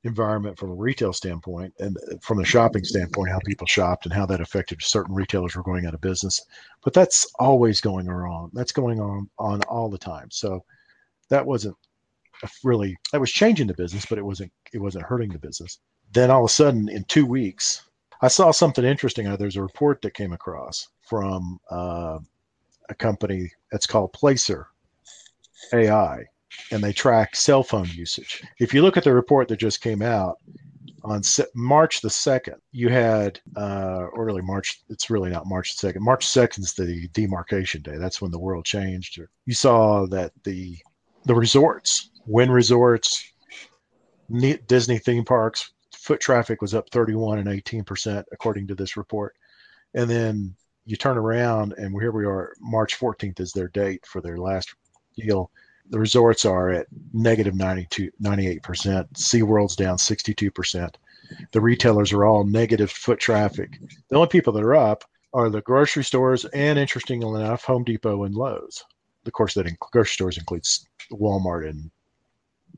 environment 0.05 0.57
from 0.57 0.69
a 0.71 0.75
retail 0.75 1.13
standpoint 1.13 1.73
and 1.79 1.97
uh, 2.11 2.15
from 2.21 2.39
a 2.39 2.45
shopping 2.45 2.83
standpoint, 2.83 3.29
how 3.29 3.39
people 3.45 3.67
shopped 3.67 4.05
and 4.05 4.13
how 4.13 4.25
that 4.25 4.41
affected 4.41 4.81
certain 4.81 5.15
retailers 5.15 5.55
were 5.55 5.63
going 5.63 5.85
out 5.85 5.93
of 5.93 6.01
business. 6.01 6.41
But 6.83 6.93
that's 6.93 7.25
always 7.39 7.79
going 7.79 8.09
on. 8.09 8.51
That's 8.53 8.73
going 8.73 8.99
on 8.99 9.29
on 9.39 9.61
all 9.63 9.89
the 9.89 9.97
time. 9.97 10.29
So 10.31 10.63
that 11.29 11.45
wasn't 11.45 11.75
really 12.63 12.97
that 13.11 13.21
was 13.21 13.31
changing 13.31 13.67
the 13.67 13.73
business, 13.73 14.05
but 14.05 14.17
it 14.17 14.25
wasn't 14.25 14.51
it 14.73 14.79
wasn't 14.79 15.05
hurting 15.05 15.31
the 15.31 15.39
business. 15.39 15.79
Then 16.11 16.29
all 16.29 16.43
of 16.43 16.49
a 16.49 16.53
sudden, 16.53 16.89
in 16.89 17.03
two 17.05 17.25
weeks, 17.25 17.83
I 18.21 18.27
saw 18.27 18.51
something 18.51 18.85
interesting. 18.85 19.27
Uh, 19.27 19.35
there's 19.35 19.57
a 19.57 19.61
report 19.61 20.01
that 20.01 20.13
came 20.13 20.33
across 20.33 20.87
from 21.01 21.59
uh, 21.71 22.19
a 22.89 22.95
company 22.95 23.51
that's 23.71 23.87
called 23.87 24.13
Placer 24.13 24.67
AI, 25.73 26.23
and 26.71 26.83
they 26.83 26.93
track 26.93 27.35
cell 27.35 27.63
phone 27.63 27.89
usage. 27.93 28.43
If 28.59 28.73
you 28.73 28.81
look 28.81 28.97
at 28.97 29.03
the 29.03 29.13
report 29.13 29.47
that 29.47 29.57
just 29.57 29.81
came 29.81 30.01
out 30.01 30.37
on 31.03 31.21
March 31.53 32.01
the 32.01 32.09
2nd, 32.09 32.55
you 32.71 32.89
had, 32.89 33.39
uh, 33.57 34.07
or 34.13 34.25
really 34.25 34.41
March, 34.41 34.81
it's 34.89 35.09
really 35.09 35.29
not 35.29 35.47
March 35.47 35.75
the 35.75 35.91
2nd. 35.91 35.99
March 35.99 36.25
2nd 36.27 36.59
is 36.59 36.73
the 36.73 37.07
demarcation 37.13 37.81
day. 37.81 37.97
That's 37.97 38.21
when 38.21 38.31
the 38.31 38.39
world 38.39 38.65
changed. 38.65 39.19
You 39.45 39.53
saw 39.53 40.05
that 40.07 40.31
the 40.43 40.77
the 41.25 41.35
resorts, 41.35 42.09
Wynn 42.25 42.51
Resorts, 42.51 43.31
Disney 44.67 44.97
theme 44.97 45.25
parks, 45.25 45.71
foot 45.95 46.19
traffic 46.19 46.61
was 46.61 46.73
up 46.73 46.89
31 46.89 47.39
and 47.39 47.47
18%, 47.47 48.23
according 48.31 48.67
to 48.67 48.75
this 48.75 48.97
report. 48.97 49.35
And 49.93 50.09
then 50.09 50.55
you 50.85 50.95
turn 50.95 51.17
around 51.17 51.73
and 51.73 51.93
here 51.99 52.11
we 52.11 52.25
are, 52.25 52.53
March 52.59 52.99
14th 52.99 53.39
is 53.39 53.51
their 53.51 53.69
date 53.69 54.05
for 54.05 54.21
their 54.21 54.37
last 54.37 54.73
deal. 55.15 55.51
The 55.89 55.99
resorts 55.99 56.45
are 56.45 56.69
at 56.69 56.87
negative 57.13 57.55
92, 57.55 58.09
98%. 58.21 58.61
SeaWorld's 59.13 59.75
down 59.75 59.97
62%. 59.97 60.95
The 61.51 61.61
retailers 61.61 62.13
are 62.13 62.25
all 62.25 62.45
negative 62.45 62.91
foot 62.91 63.19
traffic. 63.19 63.79
The 64.09 64.15
only 64.15 64.29
people 64.29 64.53
that 64.53 64.63
are 64.63 64.75
up 64.75 65.03
are 65.33 65.49
the 65.49 65.61
grocery 65.61 66.03
stores 66.03 66.45
and, 66.45 66.79
interestingly 66.79 67.41
enough, 67.41 67.63
Home 67.65 67.83
Depot 67.83 68.23
and 68.23 68.35
Lowe's. 68.35 68.83
Of 69.25 69.33
course, 69.33 69.53
that 69.55 69.67
in, 69.67 69.77
grocery 69.79 70.13
stores 70.13 70.37
includes 70.37 70.87
Walmart 71.11 71.69
and 71.69 71.91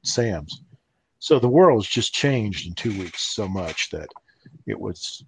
Sam's. 0.08 0.62
So 1.20 1.40
the 1.40 1.50
world's 1.50 1.88
just 1.88 2.14
changed 2.14 2.68
in 2.68 2.74
two 2.74 2.98
weeks 3.00 3.36
so 3.36 3.48
much 3.48 3.90
that 3.90 4.08
it 4.68 4.80
was 4.80 5.24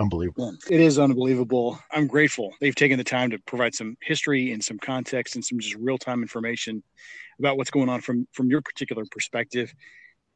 unbelievable. 0.00 0.54
It 0.68 0.80
is 0.80 0.98
unbelievable. 0.98 1.78
I'm 1.92 2.06
grateful 2.06 2.52
they've 2.60 2.74
taken 2.74 2.98
the 2.98 3.04
time 3.04 3.30
to 3.30 3.38
provide 3.46 3.74
some 3.74 3.96
history 4.02 4.52
and 4.52 4.62
some 4.62 4.78
context 4.78 5.34
and 5.34 5.44
some 5.44 5.58
just 5.58 5.76
real 5.76 5.98
time 5.98 6.22
information 6.22 6.82
about 7.38 7.56
what's 7.56 7.70
going 7.70 7.88
on 7.88 8.00
from 8.00 8.26
from 8.32 8.48
your 8.48 8.62
particular 8.62 9.04
perspective. 9.10 9.72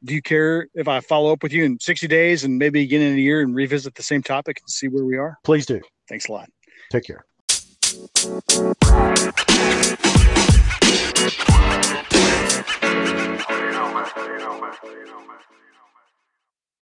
Do 0.03 0.15
you 0.15 0.21
care 0.21 0.67
if 0.73 0.87
I 0.87 0.99
follow 0.99 1.31
up 1.31 1.43
with 1.43 1.53
you 1.53 1.63
in 1.63 1.79
60 1.79 2.07
days 2.07 2.43
and 2.43 2.57
maybe 2.57 2.81
again 2.81 3.01
in 3.01 3.15
a 3.15 3.21
year 3.21 3.41
and 3.41 3.53
revisit 3.53 3.93
the 3.93 4.03
same 4.03 4.23
topic 4.23 4.59
and 4.59 4.69
see 4.69 4.87
where 4.87 5.05
we 5.05 5.17
are? 5.17 5.37
Please 5.43 5.65
do. 5.65 5.79
Thanks 6.09 6.27
a 6.27 6.31
lot. 6.31 6.49
Take 6.89 7.03
care. 7.05 7.23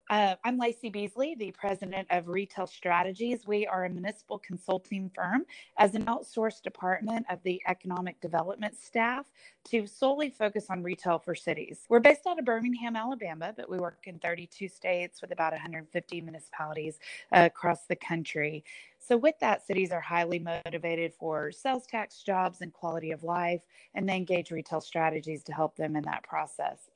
Uh, 0.09 0.35
I'm 0.45 0.57
Lacey 0.57 0.89
Beasley, 0.89 1.35
the 1.35 1.51
president 1.51 2.07
of 2.11 2.29
Retail 2.29 2.65
Strategies. 2.65 3.45
We 3.45 3.67
are 3.67 3.83
a 3.83 3.89
municipal 3.89 4.39
consulting 4.39 5.11
firm 5.13 5.43
as 5.77 5.95
an 5.95 6.05
outsourced 6.05 6.61
department 6.61 7.25
of 7.29 7.43
the 7.43 7.61
economic 7.67 8.21
development 8.21 8.77
staff 8.77 9.25
to 9.65 9.85
solely 9.85 10.29
focus 10.29 10.67
on 10.69 10.81
retail 10.81 11.19
for 11.19 11.35
cities. 11.35 11.81
We're 11.89 11.99
based 11.99 12.25
out 12.25 12.39
of 12.39 12.45
Birmingham, 12.45 12.95
Alabama, 12.95 13.53
but 13.55 13.69
we 13.69 13.79
work 13.79 14.03
in 14.05 14.17
32 14.19 14.69
states 14.69 15.21
with 15.21 15.31
about 15.31 15.51
150 15.51 16.21
municipalities 16.21 16.99
uh, 17.33 17.43
across 17.47 17.85
the 17.87 17.97
country. 17.97 18.63
So, 18.99 19.17
with 19.17 19.35
that, 19.39 19.67
cities 19.67 19.91
are 19.91 20.01
highly 20.01 20.39
motivated 20.39 21.15
for 21.15 21.51
sales 21.51 21.85
tax 21.85 22.23
jobs 22.23 22.61
and 22.61 22.71
quality 22.71 23.11
of 23.11 23.23
life, 23.23 23.61
and 23.93 24.07
they 24.07 24.15
engage 24.15 24.51
retail 24.51 24.79
strategies 24.79 25.43
to 25.43 25.53
help 25.53 25.75
them 25.75 25.97
in 25.97 26.03
that 26.03 26.23
process 26.23 26.89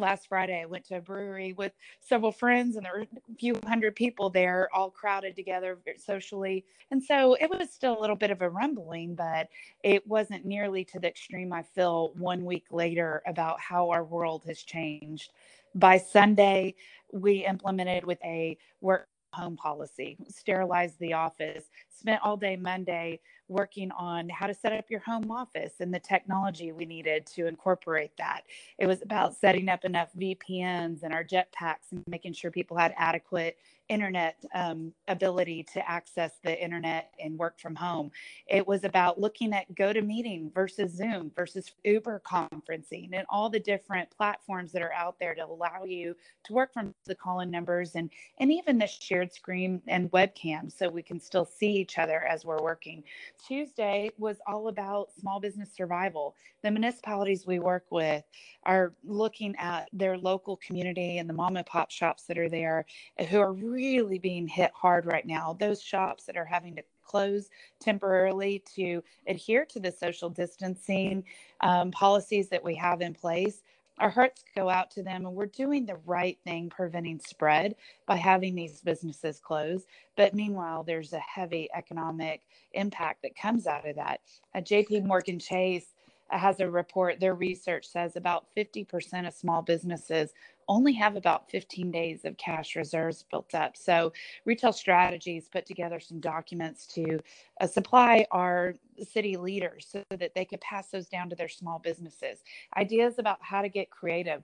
last 0.00 0.28
Friday, 0.28 0.60
I 0.60 0.66
went 0.66 0.84
to 0.86 0.96
a 0.96 1.00
brewery 1.00 1.52
with 1.52 1.72
several 2.00 2.32
friends, 2.32 2.76
and 2.76 2.84
there 2.84 2.92
were 2.92 3.02
a 3.02 3.34
few 3.38 3.58
hundred 3.66 3.96
people 3.96 4.30
there, 4.30 4.68
all 4.74 4.90
crowded 4.90 5.36
together 5.36 5.78
socially. 5.98 6.64
And 6.90 7.02
so 7.02 7.34
it 7.34 7.50
was 7.50 7.70
still 7.70 7.98
a 7.98 8.00
little 8.00 8.16
bit 8.16 8.30
of 8.30 8.42
a 8.42 8.48
rumbling, 8.50 9.14
but 9.14 9.48
it 9.82 10.06
wasn't 10.06 10.44
nearly 10.44 10.84
to 10.84 10.98
the 10.98 11.08
extreme 11.08 11.52
I 11.52 11.62
feel 11.62 12.12
one 12.16 12.44
week 12.44 12.66
later 12.70 13.22
about 13.26 13.60
how 13.60 13.90
our 13.90 14.04
world 14.04 14.44
has 14.46 14.62
changed. 14.62 15.32
By 15.74 15.98
Sunday, 15.98 16.74
we 17.12 17.44
implemented 17.44 18.04
with 18.04 18.18
a 18.24 18.56
work 18.80 19.08
home 19.32 19.56
policy, 19.56 20.16
sterilized 20.28 20.98
the 20.98 21.12
office, 21.12 21.64
spent 21.88 22.20
all 22.22 22.36
day 22.36 22.56
Monday 22.56 23.20
working 23.48 23.90
on 23.92 24.28
how 24.28 24.46
to 24.46 24.54
set 24.54 24.72
up 24.72 24.90
your 24.90 25.00
home 25.00 25.30
office 25.30 25.74
and 25.80 25.92
the 25.92 26.00
technology 26.00 26.72
we 26.72 26.84
needed 26.84 27.26
to 27.26 27.46
incorporate 27.46 28.12
that. 28.18 28.42
It 28.78 28.86
was 28.86 29.02
about 29.02 29.34
setting 29.34 29.68
up 29.68 29.84
enough 29.84 30.10
VPNs 30.18 31.02
and 31.02 31.14
our 31.14 31.24
jetpacks 31.24 31.92
and 31.92 32.02
making 32.08 32.32
sure 32.32 32.50
people 32.50 32.76
had 32.76 32.94
adequate 32.96 33.56
internet 33.88 34.44
um, 34.54 34.92
ability 35.08 35.62
to 35.62 35.88
access 35.88 36.32
the 36.42 36.62
internet 36.62 37.12
and 37.22 37.38
work 37.38 37.58
from 37.58 37.74
home. 37.74 38.10
It 38.46 38.66
was 38.66 38.84
about 38.84 39.20
looking 39.20 39.52
at 39.52 39.72
GoToMeeting 39.74 40.52
versus 40.52 40.92
Zoom 40.92 41.30
versus 41.36 41.72
Uber 41.84 42.22
conferencing 42.26 43.10
and 43.12 43.26
all 43.28 43.48
the 43.48 43.60
different 43.60 44.10
platforms 44.10 44.72
that 44.72 44.82
are 44.82 44.92
out 44.92 45.18
there 45.18 45.34
to 45.34 45.44
allow 45.44 45.84
you 45.84 46.16
to 46.44 46.52
work 46.52 46.72
from 46.72 46.94
the 47.04 47.14
call-in 47.14 47.50
numbers 47.50 47.94
and 47.94 48.10
and 48.38 48.52
even 48.52 48.78
the 48.78 48.86
shared 48.86 49.32
screen 49.32 49.80
and 49.86 50.10
webcam 50.10 50.72
so 50.72 50.88
we 50.88 51.02
can 51.02 51.20
still 51.20 51.44
see 51.44 51.70
each 51.70 51.98
other 51.98 52.24
as 52.24 52.44
we're 52.44 52.62
working. 52.62 53.02
Tuesday 53.44 54.10
was 54.18 54.38
all 54.46 54.68
about 54.68 55.12
small 55.18 55.40
business 55.40 55.72
survival. 55.74 56.34
The 56.62 56.70
municipalities 56.70 57.46
we 57.46 57.58
work 57.58 57.86
with 57.90 58.24
are 58.64 58.94
looking 59.04 59.54
at 59.56 59.88
their 59.92 60.18
local 60.18 60.56
community 60.56 61.18
and 61.18 61.28
the 61.28 61.34
mom 61.34 61.56
and 61.56 61.66
pop 61.66 61.90
shops 61.90 62.24
that 62.24 62.38
are 62.38 62.48
there 62.48 62.86
who 63.28 63.38
are 63.38 63.52
really 63.52 64.18
being 64.18 64.48
hit 64.48 64.70
hard 64.74 65.06
right 65.06 65.26
now. 65.26 65.56
Those 65.58 65.82
shops 65.82 66.24
that 66.24 66.36
are 66.36 66.44
having 66.44 66.76
to 66.76 66.82
close 67.04 67.48
temporarily 67.80 68.62
to 68.74 69.02
adhere 69.26 69.64
to 69.64 69.80
the 69.80 69.92
social 69.92 70.28
distancing 70.28 71.24
um, 71.60 71.90
policies 71.90 72.48
that 72.48 72.64
we 72.64 72.74
have 72.74 73.00
in 73.00 73.14
place. 73.14 73.62
Our 73.98 74.10
hearts 74.10 74.44
go 74.56 74.70
out 74.70 74.90
to 74.92 75.04
them, 75.04 75.26
and 75.26 75.34
we're 75.36 75.46
doing 75.46 75.86
the 75.86 75.98
right 76.06 76.38
thing 76.44 76.70
preventing 76.70 77.20
spread 77.20 77.76
by 78.06 78.16
having 78.16 78.54
these 78.54 78.82
businesses 78.82 79.40
close. 79.40 79.84
But 80.16 80.34
meanwhile, 80.34 80.84
there's 80.84 81.14
a 81.14 81.20
heavy 81.20 81.70
economic 81.74 82.42
impact 82.74 83.22
that 83.22 83.36
comes 83.36 83.66
out 83.68 83.88
of 83.88 83.96
that. 83.96 84.20
Uh, 84.54 84.58
At 84.58 84.66
JP 84.68 85.06
Morgan 85.06 85.40
Chase, 85.40 85.94
has 86.30 86.60
a 86.60 86.70
report, 86.70 87.20
their 87.20 87.34
research 87.34 87.86
says 87.86 88.16
about 88.16 88.46
50% 88.56 89.26
of 89.26 89.34
small 89.34 89.62
businesses 89.62 90.32
only 90.68 90.92
have 90.94 91.16
about 91.16 91.48
15 91.50 91.90
days 91.90 92.24
of 92.24 92.36
cash 92.36 92.74
reserves 92.74 93.24
built 93.30 93.54
up. 93.54 93.76
So, 93.76 94.12
retail 94.44 94.72
strategies 94.72 95.48
put 95.48 95.64
together 95.64 96.00
some 96.00 96.18
documents 96.18 96.86
to 96.88 97.20
uh, 97.60 97.66
supply 97.66 98.26
our 98.32 98.74
city 99.00 99.36
leaders 99.36 99.86
so 99.90 100.02
that 100.10 100.34
they 100.34 100.44
could 100.44 100.60
pass 100.60 100.88
those 100.88 101.06
down 101.06 101.30
to 101.30 101.36
their 101.36 101.48
small 101.48 101.78
businesses. 101.78 102.42
Ideas 102.76 103.18
about 103.18 103.38
how 103.40 103.62
to 103.62 103.68
get 103.68 103.90
creative 103.90 104.42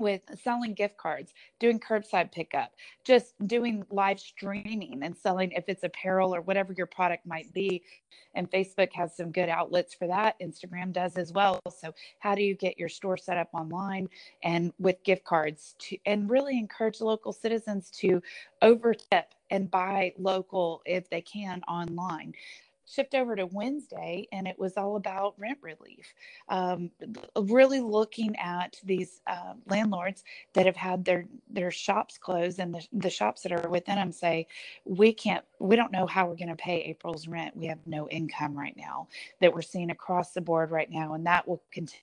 with 0.00 0.22
selling 0.42 0.74
gift 0.74 0.96
cards, 0.96 1.32
doing 1.58 1.78
curbside 1.78 2.32
pickup, 2.32 2.72
just 3.04 3.34
doing 3.46 3.84
live 3.90 4.18
streaming 4.18 5.00
and 5.02 5.16
selling 5.16 5.52
if 5.52 5.64
it's 5.68 5.84
apparel 5.84 6.34
or 6.34 6.40
whatever 6.40 6.72
your 6.72 6.86
product 6.86 7.26
might 7.26 7.52
be. 7.52 7.82
And 8.34 8.50
Facebook 8.50 8.92
has 8.94 9.16
some 9.16 9.30
good 9.30 9.48
outlets 9.48 9.94
for 9.94 10.06
that. 10.06 10.38
Instagram 10.40 10.92
does 10.92 11.16
as 11.16 11.32
well. 11.32 11.60
So, 11.78 11.92
how 12.20 12.34
do 12.34 12.42
you 12.42 12.54
get 12.54 12.78
your 12.78 12.88
store 12.88 13.16
set 13.16 13.36
up 13.36 13.48
online 13.52 14.08
and 14.42 14.72
with 14.78 15.02
gift 15.04 15.24
cards 15.24 15.74
to 15.80 15.98
and 16.06 16.30
really 16.30 16.58
encourage 16.58 17.00
local 17.00 17.32
citizens 17.32 17.90
to 17.98 18.22
overtip 18.62 19.24
and 19.50 19.70
buy 19.70 20.14
local 20.16 20.82
if 20.86 21.10
they 21.10 21.20
can 21.20 21.60
online? 21.68 22.34
Shift 22.90 23.14
over 23.14 23.36
to 23.36 23.46
Wednesday, 23.46 24.26
and 24.32 24.48
it 24.48 24.58
was 24.58 24.76
all 24.76 24.96
about 24.96 25.34
rent 25.38 25.58
relief. 25.62 26.14
Um, 26.48 26.90
really 27.36 27.80
looking 27.80 28.36
at 28.36 28.76
these 28.84 29.20
uh, 29.26 29.54
landlords 29.66 30.24
that 30.54 30.66
have 30.66 30.76
had 30.76 31.04
their 31.04 31.26
their 31.48 31.70
shops 31.70 32.18
closed, 32.18 32.58
and 32.58 32.74
the, 32.74 32.86
the 32.92 33.10
shops 33.10 33.42
that 33.42 33.52
are 33.52 33.68
within 33.68 33.96
them 33.96 34.12
say, 34.12 34.46
"We 34.84 35.12
can't, 35.12 35.44
we 35.58 35.76
don't 35.76 35.92
know 35.92 36.06
how 36.06 36.26
we're 36.26 36.36
going 36.36 36.48
to 36.48 36.56
pay 36.56 36.82
April's 36.82 37.28
rent. 37.28 37.56
We 37.56 37.66
have 37.66 37.86
no 37.86 38.08
income 38.08 38.58
right 38.58 38.76
now." 38.76 39.08
That 39.40 39.54
we're 39.54 39.62
seeing 39.62 39.90
across 39.90 40.32
the 40.32 40.40
board 40.40 40.70
right 40.70 40.90
now, 40.90 41.14
and 41.14 41.26
that 41.26 41.46
will 41.48 41.62
continue 41.72 42.02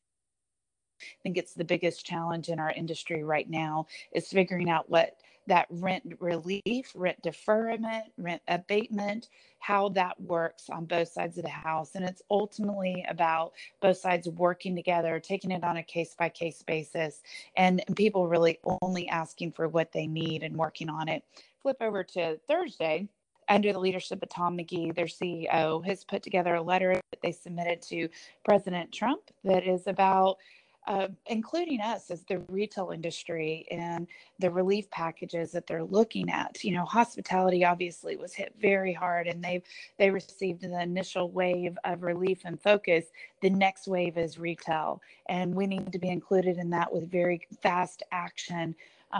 think 1.24 1.38
it's 1.38 1.54
the 1.54 1.63
biggest 1.63 2.06
challenge 2.06 2.50
in 2.50 2.60
our 2.60 2.72
industry 2.72 3.24
right 3.24 3.50
now 3.50 3.88
is 4.13 4.27
figuring 4.27 4.70
out 4.70 4.89
what 4.89 5.18
that 5.48 5.66
rent 5.70 6.04
relief, 6.20 6.92
rent 6.94 7.22
deferment, 7.22 8.06
rent 8.18 8.42
abatement, 8.48 9.30
how 9.60 9.89
that 9.89 10.20
works 10.22 10.70
on 10.70 10.86
both 10.86 11.08
sides 11.08 11.38
of 11.38 11.44
the 11.44 11.50
house. 11.50 11.96
And 11.96 12.06
it's 12.06 12.22
ultimately 12.30 13.06
about 13.10 13.54
both 13.82 13.98
sides 13.98 14.27
working 14.27 14.75
together, 14.75 15.20
taking 15.20 15.51
it 15.51 15.63
on 15.63 15.77
a 15.77 15.84
case 15.84 16.16
by 16.18 16.30
case 16.30 16.62
basis, 16.62 17.22
and 17.56 17.82
people 17.96 18.27
really 18.27 18.60
only 18.82 19.08
asking 19.08 19.54
for 19.54 19.68
what 19.68 19.92
they 19.92 20.06
need 20.06 20.44
and 20.44 20.56
working 20.56 20.89
on 20.89 21.08
it. 21.08 21.24
Flip 21.62 21.77
over 21.82 22.04
to 22.04 22.38
Thursday 22.48 23.08
under 23.50 23.72
the 23.72 23.80
leadership 23.80 24.22
of 24.22 24.30
Tom 24.30 24.58
McGee, 24.58 24.94
their 24.94 25.06
CEO, 25.06 25.86
has 25.86 26.04
put 26.04 26.22
together 26.22 26.56
a 26.56 26.62
letter 26.62 27.00
that 27.12 27.22
they 27.22 27.32
submitted 27.32 27.82
to 27.84 28.10
President 28.44 28.92
Trump 28.92 29.22
that 29.44 29.66
is 29.66 29.88
about 29.88 30.38
uh, 30.88 31.10
including 31.25 31.82
us 31.82 32.10
as 32.10 32.24
the 32.24 32.39
retail 32.48 32.91
industry 32.91 33.65
and 33.70 34.08
the 34.39 34.50
relief 34.50 34.89
packages 34.89 35.51
that 35.51 35.67
they're 35.67 35.84
looking 35.84 36.29
at. 36.29 36.63
You 36.63 36.74
know, 36.74 36.86
hospitality 36.86 37.65
obviously 37.65 38.15
was 38.15 38.34
hit 38.34 38.53
very 38.60 38.94
hard, 38.94 39.27
and 39.27 39.44
they've 39.44 39.63
they 39.98 40.10
received 40.10 40.62
the 40.62 40.82
initial 40.82 41.29
wave 41.29 41.77
of 41.84 42.03
relief 42.03 42.39
and 42.46 42.60
focus. 42.62 43.08
The 43.41 43.50
next 43.50 43.88
wave 43.88 44.17
is 44.17 44.39
retail, 44.39 45.01
and 45.27 45.53
we 45.53 45.67
need 45.67 45.91
to 45.91 46.00
be 46.00 46.10
included 46.10 46.58
in 46.58 46.70
that 46.70 46.91
with 46.91 47.12
very 47.12 47.46
fast 47.62 48.03
action 48.12 48.74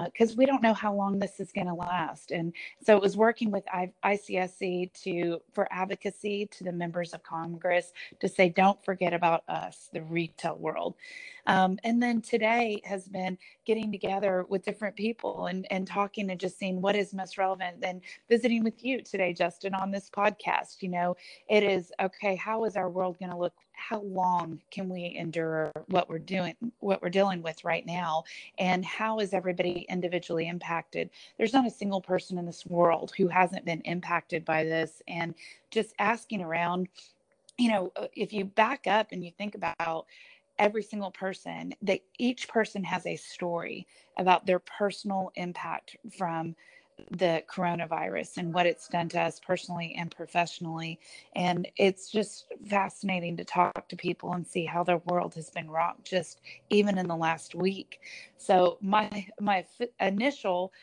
because 0.06 0.32
uh, 0.32 0.36
we 0.38 0.46
don't 0.46 0.62
know 0.62 0.74
how 0.74 0.94
long 0.94 1.20
this 1.20 1.40
is 1.40 1.52
going 1.52 1.68
to 1.68 1.74
last. 1.74 2.32
And 2.32 2.54
so 2.84 2.96
it 2.96 3.02
was 3.02 3.16
working 3.16 3.52
with 3.52 3.64
I- 3.72 3.92
ICSC 4.04 4.92
to 5.04 5.40
for 5.54 5.68
advocacy 5.72 6.48
to 6.52 6.64
the 6.64 6.72
members 6.72 7.14
of 7.14 7.24
Congress 7.24 7.94
to 8.20 8.28
say, 8.28 8.50
don't 8.50 8.84
forget 8.84 9.14
about 9.14 9.44
us, 9.48 9.90
the 9.94 10.02
retail 10.04 10.58
world. 10.58 10.96
Um, 11.46 11.80
and 11.86 12.04
then 12.04 12.22
today 12.22 12.82
has 12.84 13.08
been 13.08 13.38
getting 13.66 13.92
together 13.92 14.46
with 14.50 14.66
different 14.66 14.98
people 14.98 15.48
and, 15.48 15.66
and 15.72 15.88
talking 15.88 16.30
and 16.30 16.40
just 16.40 16.60
seeing 16.60 16.82
what 16.82 16.96
is 16.96 17.14
most 17.14 17.38
relevant 17.38 17.78
and 17.84 18.02
visiting 18.28 18.64
with 18.64 18.84
you 18.84 19.02
today, 19.02 19.34
Justin, 19.34 19.74
on 19.74 19.90
this 19.90 20.10
podcast. 20.10 20.82
You 20.82 20.90
know, 20.90 21.16
it 21.50 21.64
is 21.64 21.94
okay, 22.02 22.36
how 22.36 22.66
is 22.66 22.76
our 22.76 22.90
world 22.90 23.18
going 23.20 23.32
to 23.32 23.38
look 23.38 23.54
how 23.78 24.02
long 24.02 24.60
can 24.72 24.90
we 24.90 25.16
endure 25.16 25.72
what 25.88 26.10
we're 26.10 26.20
doing 26.20 26.56
what 26.80 27.02
we're 27.02 27.10
dealing 27.10 27.42
with 27.42 27.64
right 27.64 27.86
now? 27.86 28.24
And 28.58 28.84
how 28.84 29.20
is 29.20 29.34
everybody 29.34 29.86
individually 29.88 30.48
impacted? 30.48 31.10
There's 31.38 31.54
not 31.54 31.68
a 31.68 31.72
single 31.72 32.02
person 32.02 32.38
in 32.38 32.46
this 32.46 32.66
world 32.66 33.14
who 33.16 33.28
hasn't 33.28 33.66
been 33.66 33.82
impacted 33.82 34.44
by 34.44 34.64
this. 34.64 35.02
And 35.08 35.36
just 35.72 35.94
asking 36.00 36.42
around 36.42 36.90
you 37.58 37.72
know 37.72 37.92
uh, 37.96 38.08
if 38.16 38.34
you 38.34 38.46
back 38.46 38.88
up 38.88 39.08
and 39.12 39.24
you 39.24 39.32
think 39.38 39.56
about 39.56 40.06
every 40.60 40.84
single 40.84 41.12
person 41.12 41.74
that 41.82 42.02
each 42.18 42.48
person 42.48 42.84
has 42.84 43.06
a 43.06 43.16
story 43.16 43.88
about 44.18 44.46
their 44.46 44.60
personal 44.60 45.32
impact 45.36 45.96
from 46.18 46.56
the 47.12 47.44
coronavirus 47.50 48.38
and 48.38 48.54
what 48.54 48.66
it's 48.66 48.88
done 48.88 49.10
to 49.10 49.22
us 49.22 49.40
personally 49.40 49.96
and 49.98 50.12
professionally. 50.12 51.00
And 51.36 51.68
it's 51.78 52.12
just 52.12 52.46
fascinating 52.68 53.38
to 53.38 53.46
talk 53.46 53.88
to 53.90 53.96
people 53.96 54.34
and 54.34 54.46
see 54.46 54.66
how 54.66 54.84
their 54.84 55.00
world 55.06 55.36
has 55.36 55.50
been 55.50 55.70
rocked 55.70 56.06
just 56.06 56.42
even 56.70 56.98
in 56.98 57.08
the 57.08 57.16
last 57.16 57.56
week. 57.56 58.00
So 58.38 58.78
my 58.82 59.28
my 59.40 59.66
f- 59.80 59.90
initial 60.00 60.74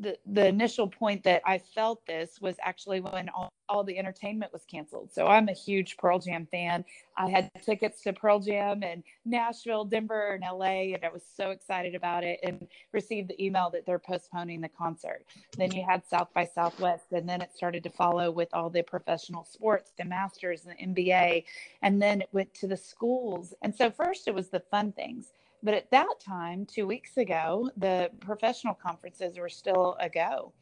the, 0.00 0.16
the 0.26 0.46
initial 0.46 0.88
point 0.88 1.22
that 1.24 1.42
I 1.44 1.58
felt 1.58 2.06
this 2.06 2.40
was 2.40 2.56
actually 2.62 3.00
when 3.00 3.28
all, 3.28 3.52
all 3.68 3.84
the 3.84 3.98
entertainment 3.98 4.52
was 4.52 4.64
canceled. 4.64 5.12
So 5.12 5.26
I'm 5.26 5.48
a 5.48 5.52
huge 5.52 5.96
Pearl 5.96 6.18
Jam 6.18 6.46
fan. 6.50 6.84
I 7.16 7.28
had 7.28 7.50
tickets 7.62 8.02
to 8.02 8.12
Pearl 8.12 8.38
Jam 8.38 8.82
in 8.82 9.04
Nashville, 9.24 9.84
Denver, 9.84 10.32
and 10.32 10.42
LA, 10.42 10.94
and 10.94 11.04
I 11.04 11.10
was 11.10 11.22
so 11.36 11.50
excited 11.50 11.94
about 11.94 12.24
it 12.24 12.40
and 12.42 12.66
received 12.92 13.28
the 13.28 13.44
email 13.44 13.70
that 13.70 13.84
they're 13.84 13.98
postponing 13.98 14.60
the 14.60 14.68
concert. 14.68 15.24
Then 15.56 15.72
you 15.72 15.84
had 15.86 16.06
South 16.06 16.28
by 16.34 16.44
Southwest, 16.46 17.06
and 17.12 17.28
then 17.28 17.42
it 17.42 17.54
started 17.54 17.82
to 17.84 17.90
follow 17.90 18.30
with 18.30 18.48
all 18.54 18.70
the 18.70 18.82
professional 18.82 19.44
sports, 19.44 19.92
the 19.98 20.04
Masters, 20.04 20.62
the 20.62 20.74
NBA, 20.74 21.44
and 21.82 22.00
then 22.00 22.22
it 22.22 22.28
went 22.32 22.52
to 22.54 22.66
the 22.66 22.76
schools. 22.76 23.52
And 23.62 23.74
so 23.74 23.90
first 23.90 24.26
it 24.26 24.34
was 24.34 24.48
the 24.48 24.60
fun 24.60 24.92
things 24.92 25.32
but 25.62 25.74
at 25.74 25.90
that 25.90 26.14
time, 26.20 26.66
two 26.66 26.86
weeks 26.86 27.16
ago, 27.16 27.70
the 27.76 28.10
professional 28.20 28.74
conferences 28.74 29.38
were 29.38 29.48
still 29.48 29.96
a 30.00 30.08
go. 30.08 30.52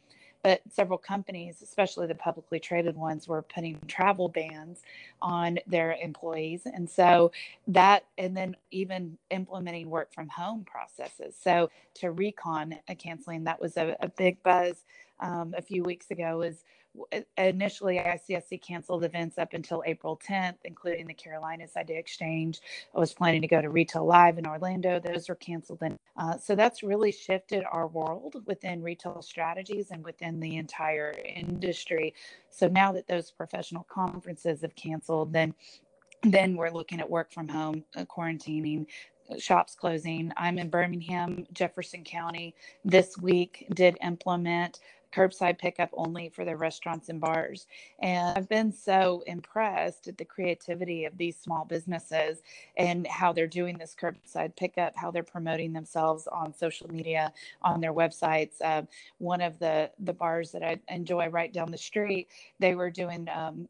But 0.43 0.63
several 0.71 0.99
companies, 0.99 1.61
especially 1.61 2.07
the 2.07 2.15
publicly 2.15 2.59
traded 2.59 2.97
ones, 2.97 3.29
were 3.29 3.43
putting 3.43 3.79
travel 3.89 4.29
bans 4.29 4.81
on 5.21 5.59
their 5.67 5.97
employees. 6.03 6.63
And 6.65 6.89
so 6.89 7.31
that, 7.69 8.07
and 8.17 8.35
then 8.35 8.57
even 8.71 9.19
implementing 9.31 9.91
work 9.91 10.15
from 10.15 10.29
home 10.29 10.65
processes. 10.65 11.35
So 11.39 11.71
to 11.97 12.13
RECon 12.13 12.79
a 12.89 12.95
canceling, 12.95 13.45
that 13.45 13.61
was 13.61 13.77
a, 13.77 13.95
a 14.01 14.09
big 14.09 14.43
buzz 14.43 14.85
um, 15.21 15.55
a 15.59 15.63
few 15.63 15.83
weeks 15.83 16.11
ago, 16.11 16.41
is 16.41 16.65
initially 17.37 17.96
ICSC 17.96 18.61
canceled 18.62 19.05
events 19.05 19.38
up 19.38 19.53
until 19.53 19.83
April 19.87 20.20
10th, 20.29 20.57
including 20.64 21.07
the 21.07 21.14
Carolinas 21.14 21.76
Idea 21.76 21.98
Exchange. 21.98 22.61
I 22.94 22.98
was 22.98 23.14
planning 23.14 23.42
to 23.42 23.48
go 23.48 23.62
to 23.62 23.70
Retail 23.70 24.05
Live 24.05 24.38
in 24.38 24.46
Orlando. 24.46 25.00
Those 25.00 25.29
were 25.29 25.37
canceled. 25.37 25.81
And 25.83 25.96
uh, 26.16 26.38
so 26.38 26.55
that's 26.55 26.83
really 26.83 27.12
shifted 27.12 27.64
our 27.70 27.87
world 27.87 28.42
within 28.46 28.83
retail 28.83 29.22
strategies 29.22 29.90
and 29.90 30.05
within 30.05 30.40
the 30.40 30.57
entire 30.57 31.14
industry. 31.24 32.14
So 32.50 32.68
now 32.68 32.92
that 32.92 33.07
those 33.07 33.31
professional 33.31 33.87
conferences 33.90 34.62
have 34.62 34.74
canceled, 34.74 35.33
then 35.33 35.55
then 36.22 36.55
we're 36.55 36.70
looking 36.70 37.00
at 37.00 37.09
work 37.09 37.33
from 37.33 37.48
home, 37.48 37.83
uh, 37.96 38.05
quarantining, 38.05 38.85
shops 39.38 39.74
closing. 39.74 40.33
I'm 40.37 40.59
in 40.59 40.68
Birmingham, 40.68 41.46
Jefferson 41.53 42.05
County 42.05 42.55
this 42.85 43.16
week, 43.16 43.66
did 43.74 43.96
implement 44.03 44.81
curbside 45.12 45.59
pickup 45.59 45.90
only 45.94 46.29
for 46.29 46.44
their 46.44 46.57
restaurants 46.57 47.09
and 47.09 47.20
bars. 47.20 47.66
And 48.01 48.37
I've 48.37 48.49
been 48.49 48.73
so 48.73 49.23
impressed 49.27 50.09
at 50.09 50.18
the 50.18 50.25
creativity 50.25 51.05
of 51.05 51.16
these 51.16 51.37
small 51.37 51.64
businesses 51.64 52.42
and 52.77 53.07
how 53.07 53.33
they're 53.33 53.46
doing 53.46 53.79
this 53.79 53.96
curbside 54.01 54.57
pickup, 54.57 54.96
how 54.96 55.11
they're 55.11 55.23
promoting 55.23 55.73
themselves 55.73 56.27
on 56.27 56.55
social 56.55 56.88
media, 56.92 57.33
on 57.62 57.81
their 57.81 57.92
websites. 57.92 58.61
Um, 58.62 58.88
one 59.18 59.40
of 59.40 59.59
the 59.59 59.90
the 60.01 60.12
bars 60.12 60.53
that 60.53 60.62
I 60.62 60.79
enjoy 60.88 61.29
right 61.29 61.53
down 61.53 61.70
the 61.70 61.79
street, 61.79 62.29
they 62.59 62.75
were 62.75 62.90
doing 62.90 63.29
um, 63.35 63.68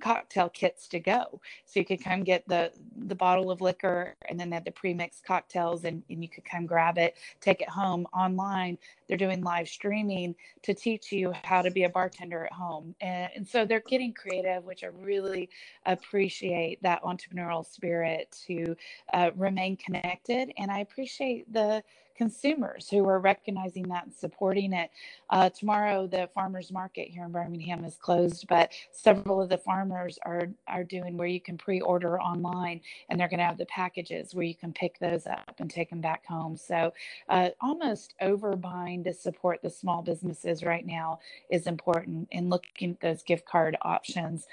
cocktail 0.00 0.48
kits 0.48 0.88
to 0.88 1.00
go, 1.00 1.40
so 1.66 1.80
you 1.80 1.86
could 1.86 2.02
come 2.02 2.22
get 2.22 2.46
the 2.48 2.72
the 3.06 3.14
bottle 3.14 3.50
of 3.50 3.60
liquor, 3.60 4.14
and 4.28 4.38
then 4.38 4.50
they 4.50 4.56
had 4.56 4.64
the 4.64 4.70
pre-mixed 4.70 5.24
cocktails, 5.24 5.84
and, 5.84 6.02
and 6.10 6.22
you 6.22 6.28
could 6.28 6.44
come 6.44 6.66
grab 6.66 6.98
it, 6.98 7.16
take 7.40 7.60
it 7.60 7.68
home 7.68 8.06
online. 8.14 8.78
They're 9.10 9.18
doing 9.18 9.42
live 9.42 9.68
streaming 9.68 10.36
to 10.62 10.72
teach 10.72 11.10
you 11.10 11.32
how 11.42 11.62
to 11.62 11.70
be 11.72 11.82
a 11.82 11.88
bartender 11.88 12.44
at 12.46 12.52
home. 12.52 12.94
And, 13.00 13.28
and 13.34 13.48
so 13.48 13.64
they're 13.64 13.82
getting 13.88 14.12
creative, 14.12 14.64
which 14.64 14.84
I 14.84 14.86
really 14.86 15.50
appreciate 15.84 16.80
that 16.84 17.02
entrepreneurial 17.02 17.66
spirit 17.66 18.32
to 18.46 18.76
uh, 19.12 19.32
remain 19.34 19.76
connected. 19.76 20.52
And 20.56 20.70
I 20.70 20.78
appreciate 20.78 21.52
the 21.52 21.82
consumers 22.16 22.88
who 22.88 23.08
are 23.08 23.18
recognizing 23.18 23.88
that 23.88 24.04
and 24.04 24.14
supporting 24.14 24.72
it. 24.72 24.90
Uh, 25.30 25.48
tomorrow, 25.50 26.06
the 26.06 26.28
farmers 26.34 26.72
market 26.72 27.08
here 27.08 27.24
in 27.24 27.32
Birmingham 27.32 27.84
is 27.84 27.96
closed, 27.96 28.46
but 28.48 28.72
several 28.90 29.40
of 29.40 29.48
the 29.48 29.58
farmers 29.58 30.18
are 30.24 30.48
are 30.66 30.84
doing 30.84 31.16
where 31.16 31.28
you 31.28 31.40
can 31.40 31.56
pre-order 31.56 32.20
online, 32.20 32.80
and 33.08 33.18
they're 33.18 33.28
going 33.28 33.38
to 33.38 33.44
have 33.44 33.58
the 33.58 33.66
packages 33.66 34.34
where 34.34 34.44
you 34.44 34.54
can 34.54 34.72
pick 34.72 34.98
those 34.98 35.26
up 35.26 35.54
and 35.58 35.70
take 35.70 35.90
them 35.90 36.00
back 36.00 36.26
home. 36.26 36.56
So, 36.56 36.92
uh, 37.28 37.50
almost 37.60 38.14
overbuying 38.22 39.04
to 39.04 39.12
support 39.12 39.60
the 39.62 39.70
small 39.70 40.02
businesses 40.02 40.62
right 40.62 40.86
now 40.86 41.20
is 41.50 41.66
important, 41.66 42.28
and 42.32 42.50
looking 42.50 42.92
at 42.92 43.00
those 43.00 43.22
gift 43.22 43.46
card 43.46 43.76
options. 43.82 44.46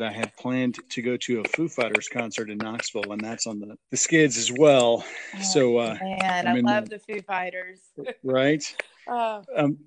I 0.00 0.10
had 0.10 0.34
planned 0.36 0.78
to 0.90 1.02
go 1.02 1.16
to 1.18 1.40
a 1.40 1.44
Foo 1.44 1.68
Fighters 1.68 2.08
concert 2.08 2.50
in 2.50 2.58
Knoxville, 2.58 3.12
and 3.12 3.20
that's 3.20 3.46
on 3.46 3.60
the, 3.60 3.76
the 3.90 3.96
skids 3.96 4.36
as 4.36 4.50
well. 4.50 5.04
Oh, 5.36 5.42
so, 5.42 5.78
uh, 5.78 5.96
man, 6.00 6.48
I, 6.48 6.54
love 6.60 6.88
the 6.88 6.98
Foo 7.06 7.20
Fighters. 7.22 7.80
right. 8.22 8.64
Oh. 9.08 9.42
Um, 9.56 9.78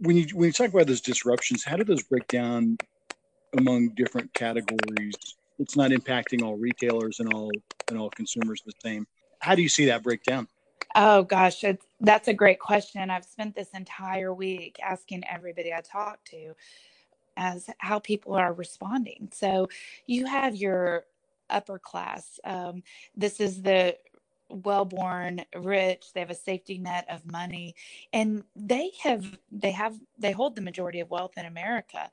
when 0.00 0.16
you 0.16 0.26
when 0.34 0.48
you 0.48 0.52
talk 0.52 0.68
about 0.68 0.86
those 0.86 1.00
disruptions, 1.00 1.64
how 1.64 1.76
do 1.76 1.84
those 1.84 2.02
break 2.02 2.26
down 2.28 2.78
among 3.56 3.90
different 3.90 4.32
categories? 4.34 5.14
It's 5.58 5.76
not 5.76 5.90
impacting 5.90 6.42
all 6.42 6.56
retailers 6.56 7.20
and 7.20 7.32
all 7.32 7.50
and 7.88 7.98
all 7.98 8.10
consumers 8.10 8.62
the 8.64 8.72
same. 8.82 9.06
How 9.40 9.54
do 9.54 9.62
you 9.62 9.68
see 9.68 9.86
that 9.86 10.02
breakdown? 10.02 10.48
Oh 10.94 11.22
gosh, 11.24 11.64
that's 12.00 12.28
a 12.28 12.34
great 12.34 12.60
question. 12.60 13.10
I've 13.10 13.24
spent 13.24 13.54
this 13.54 13.70
entire 13.74 14.32
week 14.32 14.78
asking 14.82 15.24
everybody 15.28 15.72
I 15.72 15.80
talk 15.80 16.24
to 16.26 16.54
as 17.36 17.68
how 17.78 17.98
people 17.98 18.34
are 18.34 18.52
responding. 18.52 19.28
So 19.32 19.68
you 20.06 20.26
have 20.26 20.54
your 20.54 21.04
upper 21.50 21.78
class. 21.78 22.38
Um, 22.44 22.82
this 23.16 23.40
is 23.40 23.62
the 23.62 23.96
well 24.48 24.84
born 24.84 25.44
rich 25.56 26.12
they 26.12 26.20
have 26.20 26.30
a 26.30 26.34
safety 26.34 26.78
net 26.78 27.06
of 27.10 27.24
money 27.30 27.74
and 28.12 28.44
they 28.54 28.90
have 29.02 29.38
they 29.50 29.70
have 29.70 29.98
they 30.18 30.32
hold 30.32 30.54
the 30.54 30.62
majority 30.62 31.00
of 31.00 31.10
wealth 31.10 31.32
in 31.36 31.46
america 31.46 32.10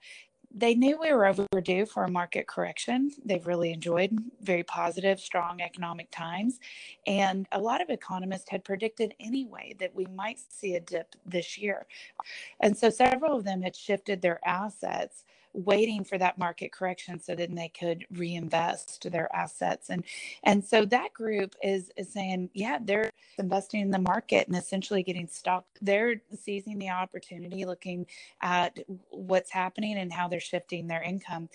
they 0.53 0.75
knew 0.75 0.99
we 0.99 1.13
were 1.13 1.25
overdue 1.25 1.85
for 1.85 2.03
a 2.03 2.11
market 2.11 2.47
correction. 2.47 3.11
They've 3.23 3.45
really 3.45 3.71
enjoyed 3.71 4.17
very 4.41 4.63
positive, 4.63 5.19
strong 5.19 5.61
economic 5.61 6.11
times. 6.11 6.59
And 7.07 7.47
a 7.51 7.59
lot 7.59 7.81
of 7.81 7.89
economists 7.89 8.49
had 8.49 8.63
predicted 8.63 9.13
anyway 9.19 9.75
that 9.79 9.95
we 9.95 10.05
might 10.07 10.39
see 10.39 10.75
a 10.75 10.79
dip 10.81 11.15
this 11.25 11.57
year. 11.57 11.85
And 12.59 12.77
so 12.77 12.89
several 12.89 13.37
of 13.37 13.45
them 13.45 13.61
had 13.61 13.75
shifted 13.75 14.21
their 14.21 14.45
assets 14.45 15.23
waiting 15.53 16.03
for 16.03 16.17
that 16.17 16.37
market 16.37 16.71
correction 16.71 17.19
so 17.19 17.35
then 17.35 17.55
they 17.55 17.69
could 17.69 18.05
reinvest 18.11 19.09
their 19.11 19.33
assets. 19.35 19.89
And 19.89 20.03
and 20.43 20.63
so 20.63 20.85
that 20.85 21.13
group 21.13 21.55
is 21.63 21.91
is 21.97 22.11
saying 22.11 22.49
yeah 22.53 22.79
they're 22.81 23.11
investing 23.37 23.81
in 23.81 23.91
the 23.91 23.99
market 23.99 24.47
and 24.47 24.57
essentially 24.57 25.03
getting 25.03 25.27
stock. 25.27 25.65
They're 25.81 26.21
seizing 26.39 26.79
the 26.79 26.89
opportunity 26.89 27.65
looking 27.65 28.05
at 28.41 28.79
what's 29.09 29.51
happening 29.51 29.97
and 29.97 30.11
how 30.11 30.27
they're 30.27 30.39
shifting 30.39 30.87
their 30.87 31.01
income. 31.01 31.49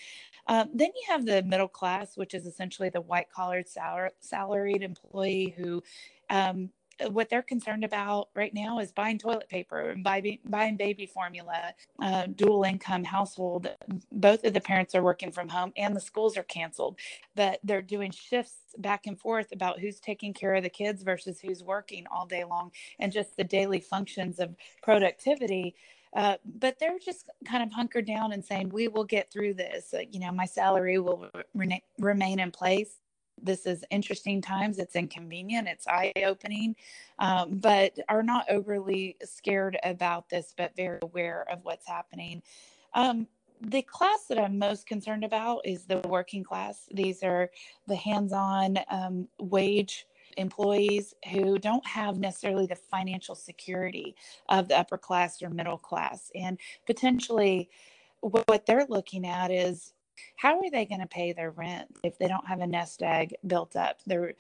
Um, 0.49 0.71
then 0.75 0.91
you 0.95 1.03
have 1.09 1.27
the 1.27 1.43
middle 1.43 1.69
class 1.69 2.17
which 2.17 2.35
is 2.35 2.47
essentially 2.47 2.89
the 2.91 3.01
white 3.01 3.31
collared 3.31 3.69
sal- 3.69 4.11
salaried 4.21 4.83
employee 4.83 5.55
who 5.57 5.83
um, 6.31 6.71
what 7.11 7.29
they're 7.29 7.43
concerned 7.43 7.85
about 7.85 8.29
right 8.35 8.53
now 8.55 8.79
is 8.79 8.93
buying 8.93 9.19
toilet 9.19 9.49
paper 9.49 9.91
and 9.91 10.03
buying, 10.03 10.39
buying 10.45 10.77
baby 10.77 11.07
formula, 11.07 11.75
uh, 12.01 12.27
dual 12.35 12.65
income 12.65 13.05
household. 13.05 13.69
Both 14.13 14.45
of 14.45 14.55
the 14.55 14.61
parents 14.61 14.95
are 14.95 15.03
working 15.03 15.31
from 15.31 15.49
home 15.49 15.73
and 15.77 15.95
the 15.95 16.01
schools 16.01 16.37
are 16.37 16.43
canceled, 16.43 16.99
but 17.35 17.61
they're 17.65 17.83
doing 17.83 18.11
shifts 18.11 18.57
back 18.79 19.07
and 19.07 19.19
forth 19.19 19.53
about 19.53 19.81
who's 19.81 20.01
taking 20.01 20.33
care 20.33 20.55
of 20.55 20.63
the 20.63 20.71
kids 20.71 21.03
versus 21.03 21.41
who's 21.41 21.63
working 21.63 22.07
all 22.11 22.27
day 22.27 22.45
long 22.45 22.73
and 22.99 23.13
just 23.13 23.37
the 23.37 23.45
daily 23.45 23.81
functions 23.81 24.39
of 24.39 24.55
productivity. 24.83 25.75
Uh, 26.15 26.37
but 26.59 26.79
they're 26.79 26.99
just 26.99 27.29
kind 27.45 27.63
of 27.63 27.71
hunkered 27.73 28.07
down 28.07 28.33
and 28.33 28.43
saying, 28.43 28.71
we 28.71 28.89
will 28.89 29.05
get 29.05 29.31
through 29.31 29.53
this. 29.53 29.93
Uh, 29.93 30.01
you 30.11 30.19
know, 30.19 30.33
my 30.33 30.47
salary 30.47 30.99
will 30.99 31.29
re- 31.55 31.83
remain 31.99 32.39
in 32.39 32.51
place 32.51 33.01
this 33.42 33.66
is 33.66 33.85
interesting 33.90 34.40
times. 34.40 34.79
It's 34.79 34.96
inconvenient, 34.96 35.68
it's 35.68 35.87
eye 35.87 36.12
opening, 36.25 36.77
um, 37.18 37.59
but 37.59 37.99
are 38.09 38.22
not 38.22 38.46
overly 38.51 39.16
scared 39.25 39.79
about 39.83 40.29
this, 40.29 40.55
but 40.57 40.77
very 40.77 40.99
aware 41.03 41.46
of 41.51 41.61
what's 41.64 41.87
happening. 41.87 42.42
Um, 42.94 43.27
the 43.61 43.83
class 43.83 44.27
that 44.29 44.38
I'm 44.38 44.59
most 44.59 44.87
concerned 44.87 45.25
about 45.25 45.61
is 45.64 45.85
the 45.85 45.99
working 46.09 46.44
class. 46.44 46.88
These 46.92 47.22
are 47.22 47.51
the 47.87 47.96
hands 47.96 48.33
on 48.33 48.79
um, 48.90 49.29
wage 49.40 50.07
employees 50.37 51.14
who 51.31 51.59
don't 51.59 51.87
have 51.87 52.18
necessarily 52.18 52.66
the 52.66 52.77
financial 52.77 53.35
security 53.35 54.14
of 54.49 54.68
the 54.68 54.79
upper 54.79 54.99
class 54.99 55.42
or 55.42 55.49
middle 55.49 55.79
class. 55.79 56.31
And 56.35 56.59
potentially, 56.87 57.70
what 58.20 58.66
they're 58.66 58.87
looking 58.88 59.27
at 59.27 59.51
is 59.51 59.92
how 60.37 60.59
are 60.59 60.71
they 60.71 60.87
going 60.87 61.01
to 61.01 61.07
pay 61.07 61.33
their 61.33 61.51
rent 61.51 61.97
if 62.03 62.19
they 62.19 62.29
don't 62.29 62.47
have 62.47 62.61
a 62.61 62.67
nest 62.67 63.03
egg 63.03 63.35
built 63.47 63.77
up? 63.77 64.01
They're, 64.07 64.29
if 64.29 64.37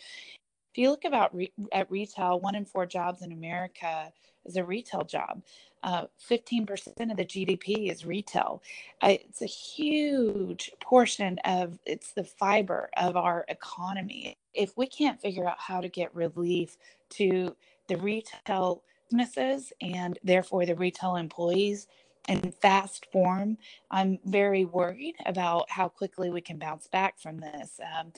you 0.74 0.90
look 0.90 1.04
about 1.04 1.34
re, 1.34 1.52
at 1.72 1.90
retail, 1.90 2.40
one 2.40 2.54
in 2.54 2.64
four 2.64 2.86
jobs 2.86 3.22
in 3.22 3.32
America 3.32 4.12
is 4.44 4.56
a 4.56 4.64
retail 4.64 5.04
job. 5.04 5.42
Uh, 5.82 6.06
15% 6.28 7.10
of 7.10 7.16
the 7.16 7.24
GDP 7.24 7.90
is 7.90 8.04
retail. 8.04 8.62
It's 9.02 9.42
a 9.42 9.46
huge 9.46 10.72
portion 10.80 11.38
of 11.44 11.78
it's 11.84 12.12
the 12.12 12.24
fiber 12.24 12.90
of 12.96 13.16
our 13.16 13.44
economy. 13.48 14.36
If 14.54 14.76
we 14.76 14.86
can't 14.86 15.20
figure 15.20 15.46
out 15.48 15.58
how 15.58 15.80
to 15.80 15.88
get 15.88 16.14
relief 16.14 16.76
to 17.10 17.54
the 17.88 17.96
retail 17.98 18.82
businesses 19.08 19.72
and 19.80 20.18
therefore 20.24 20.66
the 20.66 20.74
retail 20.74 21.16
employees 21.16 21.86
in 22.28 22.52
fast 22.52 23.06
form, 23.12 23.58
I'm 23.90 24.18
very 24.24 24.64
worried 24.64 25.16
about 25.26 25.70
how 25.70 25.88
quickly 25.88 26.30
we 26.30 26.40
can 26.40 26.58
bounce 26.58 26.86
back 26.88 27.18
from 27.18 27.38
this. 27.38 27.80
Um, 27.98 28.12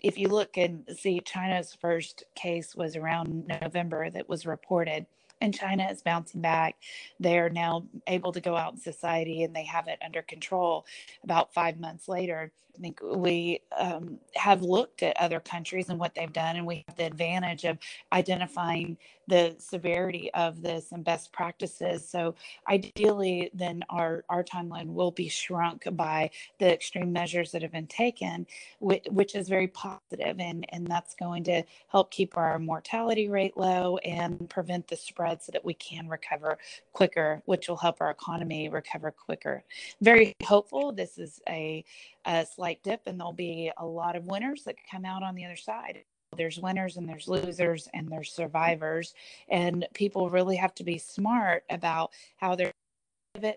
if 0.00 0.18
you 0.18 0.28
look 0.28 0.56
and 0.56 0.84
see, 0.96 1.20
China's 1.20 1.76
first 1.80 2.24
case 2.34 2.74
was 2.74 2.96
around 2.96 3.46
November 3.46 4.10
that 4.10 4.28
was 4.28 4.46
reported 4.46 5.06
and 5.40 5.54
China 5.54 5.88
is 5.90 6.02
bouncing 6.02 6.40
back. 6.40 6.76
They 7.18 7.38
are 7.38 7.50
now 7.50 7.86
able 8.06 8.32
to 8.32 8.40
go 8.40 8.56
out 8.56 8.74
in 8.74 8.78
society 8.78 9.42
and 9.42 9.54
they 9.54 9.64
have 9.64 9.88
it 9.88 9.98
under 10.04 10.22
control. 10.22 10.86
About 11.24 11.52
five 11.54 11.78
months 11.78 12.08
later, 12.08 12.52
I 12.76 12.80
think 12.80 13.00
we 13.02 13.60
um, 13.76 14.18
have 14.36 14.62
looked 14.62 15.02
at 15.02 15.16
other 15.18 15.40
countries 15.40 15.90
and 15.90 15.98
what 15.98 16.14
they've 16.14 16.32
done, 16.32 16.56
and 16.56 16.66
we 16.66 16.84
have 16.88 16.96
the 16.96 17.04
advantage 17.04 17.64
of 17.64 17.78
identifying 18.12 18.96
the 19.28 19.54
severity 19.58 20.30
of 20.34 20.62
this 20.62 20.90
and 20.92 21.04
best 21.04 21.30
practices. 21.32 22.08
So, 22.08 22.34
ideally, 22.68 23.50
then 23.54 23.82
our, 23.90 24.24
our 24.28 24.42
timeline 24.42 24.94
will 24.94 25.10
be 25.10 25.28
shrunk 25.28 25.86
by 25.92 26.30
the 26.58 26.72
extreme 26.72 27.12
measures 27.12 27.52
that 27.52 27.62
have 27.62 27.72
been 27.72 27.86
taken, 27.86 28.46
which, 28.78 29.04
which 29.10 29.34
is 29.34 29.48
very 29.48 29.68
positive, 29.68 30.40
and, 30.40 30.64
and 30.70 30.86
that's 30.86 31.14
going 31.14 31.44
to 31.44 31.62
help 31.88 32.10
keep 32.10 32.36
our 32.36 32.58
mortality 32.58 33.28
rate 33.28 33.56
low 33.56 33.98
and 33.98 34.48
prevent 34.48 34.88
the 34.88 34.96
spread 34.96 35.29
so 35.38 35.52
that 35.52 35.64
we 35.64 35.74
can 35.74 36.08
recover 36.08 36.58
quicker, 36.92 37.42
which 37.46 37.68
will 37.68 37.76
help 37.76 38.00
our 38.00 38.10
economy 38.10 38.68
recover 38.68 39.10
quicker. 39.10 39.64
Very 40.00 40.34
hopeful. 40.44 40.92
This 40.92 41.18
is 41.18 41.40
a 41.48 41.84
a 42.26 42.46
slight 42.46 42.82
dip 42.82 43.02
and 43.06 43.18
there'll 43.18 43.32
be 43.32 43.70
a 43.78 43.86
lot 43.86 44.16
of 44.16 44.24
winners 44.24 44.64
that 44.64 44.76
come 44.90 45.04
out 45.04 45.22
on 45.22 45.34
the 45.34 45.44
other 45.44 45.56
side 45.56 46.04
there's 46.36 46.60
winners 46.60 46.96
and 46.96 47.08
there's 47.08 47.28
losers 47.28 47.88
and 47.94 48.08
there's 48.08 48.30
survivors 48.32 49.14
and 49.48 49.86
people 49.94 50.30
really 50.30 50.56
have 50.56 50.74
to 50.74 50.84
be 50.84 50.98
smart 50.98 51.64
about 51.70 52.12
how 52.36 52.54
they're 52.54 52.72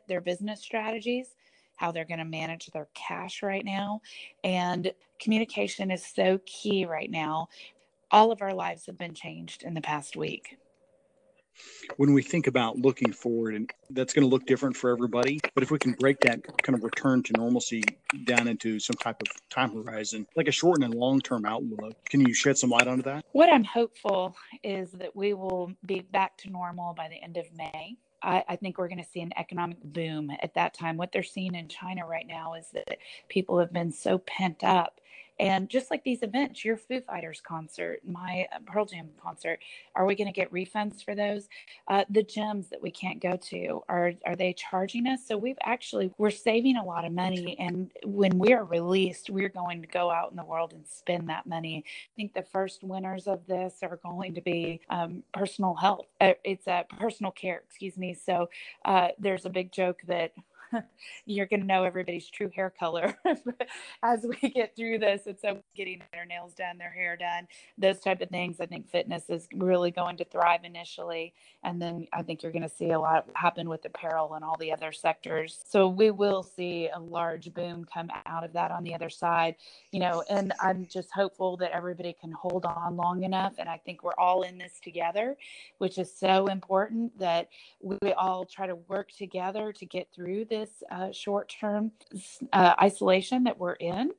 their 0.07 0.21
business 0.21 0.61
strategies 0.61 1.35
how 1.77 1.91
they're 1.91 2.05
going 2.05 2.19
to 2.19 2.25
manage 2.25 2.67
their 2.67 2.87
cash 2.93 3.41
right 3.41 3.65
now 3.65 3.99
and 4.43 4.93
communication 5.19 5.91
is 5.91 6.05
so 6.05 6.39
key 6.45 6.85
right 6.85 7.09
now 7.09 7.47
all 8.11 8.31
of 8.31 8.41
our 8.41 8.53
lives 8.53 8.85
have 8.85 8.97
been 8.97 9.13
changed 9.13 9.63
in 9.63 9.73
the 9.73 9.81
past 9.81 10.15
week 10.15 10.57
when 11.97 12.13
we 12.13 12.21
think 12.21 12.47
about 12.47 12.77
looking 12.77 13.11
forward, 13.11 13.55
and 13.55 13.69
that's 13.89 14.13
going 14.13 14.23
to 14.23 14.29
look 14.29 14.45
different 14.45 14.75
for 14.75 14.91
everybody. 14.91 15.39
But 15.53 15.63
if 15.63 15.71
we 15.71 15.79
can 15.79 15.93
break 15.93 16.19
that 16.21 16.41
kind 16.63 16.77
of 16.77 16.83
return 16.83 17.23
to 17.23 17.33
normalcy 17.33 17.83
down 18.25 18.47
into 18.47 18.79
some 18.79 18.95
type 18.95 19.21
of 19.21 19.27
time 19.49 19.73
horizon, 19.73 20.27
like 20.35 20.47
a 20.47 20.51
short 20.51 20.83
and 20.83 20.93
long 20.93 21.21
term 21.21 21.45
outlook, 21.45 21.93
can 22.05 22.21
you 22.21 22.33
shed 22.33 22.57
some 22.57 22.69
light 22.69 22.87
onto 22.87 23.03
that? 23.03 23.25
What 23.31 23.51
I'm 23.51 23.63
hopeful 23.63 24.35
is 24.63 24.91
that 24.93 25.15
we 25.15 25.33
will 25.33 25.73
be 25.85 26.01
back 26.01 26.37
to 26.39 26.49
normal 26.49 26.93
by 26.93 27.09
the 27.09 27.21
end 27.21 27.37
of 27.37 27.45
May. 27.55 27.97
I, 28.21 28.43
I, 28.47 28.55
think 28.55 28.77
we're 28.77 28.87
going 28.87 29.03
to 29.03 29.09
see 29.09 29.19
an 29.19 29.33
economic 29.37 29.83
boom 29.83 30.31
at 30.41 30.53
that 30.53 30.73
time. 30.73 30.95
What 30.95 31.11
they're 31.11 31.23
seeing 31.23 31.55
in 31.55 31.67
China 31.67 32.05
right 32.07 32.25
now 32.25 32.53
is 32.53 32.67
that 32.73 32.97
people 33.27 33.59
have 33.59 33.73
been 33.73 33.91
so 33.91 34.17
pent 34.17 34.63
up 34.63 35.01
and 35.39 35.69
just 35.69 35.89
like 35.91 36.03
these 36.03 36.23
events, 36.23 36.63
your 36.63 36.77
Foo 36.77 37.01
Fighters 37.01 37.41
concert, 37.45 38.01
my 38.05 38.47
uh, 38.53 38.59
Pearl 38.65 38.85
Jam 38.85 39.09
concert, 39.21 39.59
are 39.95 40.05
we 40.05 40.15
going 40.15 40.27
to 40.27 40.33
get 40.33 40.51
refunds 40.51 41.03
for 41.03 41.15
those? 41.15 41.47
Uh, 41.87 42.05
the 42.09 42.23
gyms 42.23 42.69
that 42.69 42.81
we 42.81 42.91
can't 42.91 43.21
go 43.21 43.35
to, 43.35 43.83
are 43.89 44.13
are 44.25 44.35
they 44.35 44.53
charging 44.53 45.07
us? 45.07 45.27
So 45.27 45.37
we've 45.37 45.57
actually 45.63 46.11
we're 46.17 46.31
saving 46.31 46.77
a 46.77 46.83
lot 46.83 47.05
of 47.05 47.11
money, 47.11 47.57
and 47.59 47.91
when 48.05 48.37
we 48.37 48.53
are 48.53 48.63
released, 48.65 49.29
we're 49.29 49.49
going 49.49 49.81
to 49.81 49.87
go 49.87 50.11
out 50.11 50.31
in 50.31 50.37
the 50.37 50.45
world 50.45 50.73
and 50.73 50.85
spend 50.87 51.29
that 51.29 51.45
money. 51.45 51.83
I 51.87 52.13
think 52.15 52.33
the 52.33 52.43
first 52.43 52.83
winners 52.83 53.27
of 53.27 53.45
this 53.47 53.79
are 53.81 53.99
going 54.03 54.35
to 54.35 54.41
be 54.41 54.81
um, 54.89 55.23
personal 55.33 55.73
health. 55.73 56.07
Uh, 56.21 56.33
it's 56.43 56.67
a 56.67 56.85
personal 56.99 57.31
care, 57.31 57.63
excuse 57.67 57.97
me. 57.97 58.13
So 58.13 58.49
uh, 58.85 59.09
there's 59.19 59.45
a 59.45 59.49
big 59.49 59.71
joke 59.71 60.01
that 60.07 60.31
you're 61.25 61.45
going 61.45 61.61
to 61.61 61.65
know 61.65 61.83
everybody's 61.83 62.29
true 62.29 62.49
hair 62.55 62.69
color 62.69 63.15
as 64.03 64.25
we 64.25 64.49
get 64.49 64.75
through 64.75 64.99
this. 64.99 65.27
And 65.27 65.37
so 65.39 65.59
getting 65.75 66.01
their 66.11 66.25
nails 66.25 66.53
done, 66.53 66.77
their 66.77 66.91
hair 66.91 67.15
done, 67.17 67.47
those 67.77 67.99
type 67.99 68.21
of 68.21 68.29
things. 68.29 68.59
I 68.59 68.65
think 68.65 68.89
fitness 68.89 69.29
is 69.29 69.47
really 69.53 69.91
going 69.91 70.17
to 70.17 70.25
thrive 70.25 70.63
initially. 70.63 71.33
And 71.63 71.81
then 71.81 72.07
I 72.13 72.21
think 72.21 72.43
you're 72.43 72.51
going 72.51 72.63
to 72.63 72.69
see 72.69 72.91
a 72.91 72.99
lot 72.99 73.27
happen 73.35 73.69
with 73.69 73.85
apparel 73.85 74.33
and 74.33 74.43
all 74.43 74.57
the 74.59 74.71
other 74.71 74.91
sectors. 74.91 75.59
So 75.67 75.87
we 75.87 76.11
will 76.11 76.43
see 76.43 76.89
a 76.93 76.99
large 76.99 77.53
boom 77.53 77.85
come 77.91 78.09
out 78.25 78.43
of 78.43 78.53
that 78.53 78.71
on 78.71 78.83
the 78.83 78.93
other 78.93 79.09
side, 79.09 79.55
you 79.91 79.99
know, 79.99 80.23
and 80.29 80.53
I'm 80.59 80.85
just 80.85 81.11
hopeful 81.11 81.57
that 81.57 81.71
everybody 81.71 82.15
can 82.19 82.31
hold 82.31 82.65
on 82.65 82.95
long 82.97 83.23
enough. 83.23 83.53
And 83.57 83.69
I 83.69 83.77
think 83.77 84.03
we're 84.03 84.11
all 84.17 84.43
in 84.43 84.57
this 84.57 84.79
together, 84.81 85.37
which 85.77 85.97
is 85.97 86.13
so 86.13 86.47
important 86.47 87.17
that 87.19 87.49
we 87.81 87.97
all 88.13 88.45
try 88.45 88.67
to 88.67 88.75
work 88.75 89.11
together 89.11 89.71
to 89.73 89.85
get 89.85 90.07
through 90.13 90.45
this 90.45 90.62
this 90.63 90.83
uh, 90.91 91.11
short 91.11 91.53
term 91.59 91.91
uh, 92.53 92.73
isolation 92.81 93.43
that 93.43 93.57
we're 93.59 93.73
in 93.73 94.11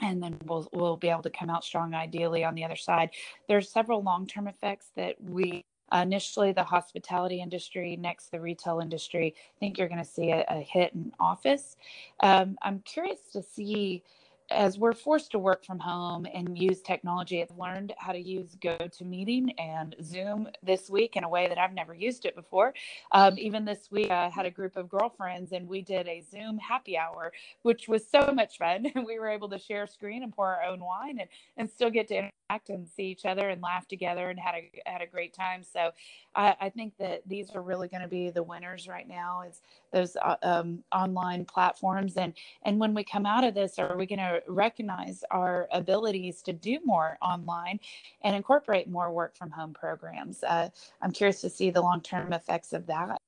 and 0.00 0.22
then 0.22 0.36
we'll 0.46 0.68
we'll 0.72 0.96
be 0.96 1.08
able 1.08 1.22
to 1.22 1.30
come 1.30 1.50
out 1.50 1.64
strong 1.64 1.94
ideally 1.94 2.42
on 2.44 2.54
the 2.54 2.64
other 2.64 2.76
side. 2.76 3.10
There's 3.48 3.70
several 3.70 4.02
long-term 4.02 4.48
effects 4.48 4.90
that 4.96 5.16
we 5.20 5.64
initially 5.92 6.52
the 6.52 6.64
hospitality 6.64 7.40
industry 7.40 7.96
next 7.96 8.30
the 8.30 8.40
retail 8.40 8.80
industry 8.80 9.34
i 9.36 9.58
think 9.60 9.78
you're 9.78 9.86
going 9.86 10.02
to 10.02 10.10
see 10.10 10.30
a, 10.30 10.44
a, 10.48 10.60
hit 10.60 10.92
in 10.94 11.12
office. 11.20 11.76
Um, 12.20 12.56
i'm 12.62 12.80
curious 12.80 13.20
to 13.34 13.42
see 13.42 14.02
as 14.50 14.78
we're 14.78 14.92
forced 14.92 15.30
to 15.32 15.38
work 15.38 15.64
from 15.64 15.78
home 15.78 16.26
and 16.32 16.58
use 16.58 16.82
technology, 16.82 17.42
I've 17.42 17.56
learned 17.56 17.94
how 17.98 18.12
to 18.12 18.18
use 18.18 18.56
GoToMeeting 18.60 19.54
and 19.58 19.96
Zoom 20.02 20.48
this 20.62 20.90
week 20.90 21.16
in 21.16 21.24
a 21.24 21.28
way 21.28 21.48
that 21.48 21.58
I've 21.58 21.72
never 21.72 21.94
used 21.94 22.26
it 22.26 22.36
before. 22.36 22.74
Um, 23.12 23.38
even 23.38 23.64
this 23.64 23.88
week, 23.90 24.10
I 24.10 24.28
had 24.28 24.46
a 24.46 24.50
group 24.50 24.76
of 24.76 24.88
girlfriends 24.88 25.52
and 25.52 25.66
we 25.66 25.80
did 25.80 26.06
a 26.08 26.22
Zoom 26.30 26.58
happy 26.58 26.98
hour, 26.98 27.32
which 27.62 27.88
was 27.88 28.06
so 28.06 28.32
much 28.32 28.58
fun. 28.58 28.86
we 29.06 29.18
were 29.18 29.28
able 29.28 29.48
to 29.48 29.58
share 29.58 29.86
screen 29.86 30.22
and 30.22 30.34
pour 30.34 30.48
our 30.54 30.62
own 30.62 30.80
wine 30.80 31.18
and, 31.20 31.28
and 31.56 31.70
still 31.70 31.90
get 31.90 32.08
to 32.08 32.28
interact 32.54 32.70
and 32.70 32.88
see 32.88 33.04
each 33.04 33.24
other 33.24 33.48
and 33.48 33.62
laugh 33.62 33.86
together 33.86 34.30
and 34.30 34.38
had 34.38 34.54
a 34.54 34.82
had 34.86 35.02
a 35.02 35.06
great 35.06 35.32
time. 35.32 35.62
So 35.62 35.90
I, 36.34 36.56
I 36.60 36.70
think 36.70 36.94
that 36.98 37.22
these 37.26 37.50
are 37.54 37.62
really 37.62 37.88
going 37.88 38.02
to 38.02 38.08
be 38.08 38.30
the 38.30 38.42
winners 38.42 38.88
right 38.88 39.08
now 39.08 39.42
is 39.42 39.60
those 39.92 40.16
uh, 40.16 40.36
um, 40.42 40.82
online 40.92 41.44
platforms 41.44 42.16
and 42.16 42.34
and 42.62 42.78
when 42.78 42.94
we 42.94 43.04
come 43.04 43.26
out 43.26 43.44
of 43.44 43.54
this, 43.54 43.78
are 43.78 43.96
we 43.96 44.06
going 44.06 44.18
to 44.18 44.42
recognize 44.48 45.24
our 45.30 45.68
abilities 45.72 46.42
to 46.42 46.52
do 46.52 46.78
more 46.84 47.18
online 47.22 47.78
and 48.22 48.34
incorporate 48.36 48.88
more 48.88 49.12
work 49.12 49.36
from 49.36 49.50
home 49.50 49.72
programs? 49.74 50.42
Uh, 50.42 50.68
I'm 51.02 51.12
curious 51.12 51.40
to 51.42 51.50
see 51.50 51.70
the 51.70 51.80
long 51.80 52.00
term 52.00 52.32
effects 52.32 52.72
of 52.72 52.86
that. 52.86 53.18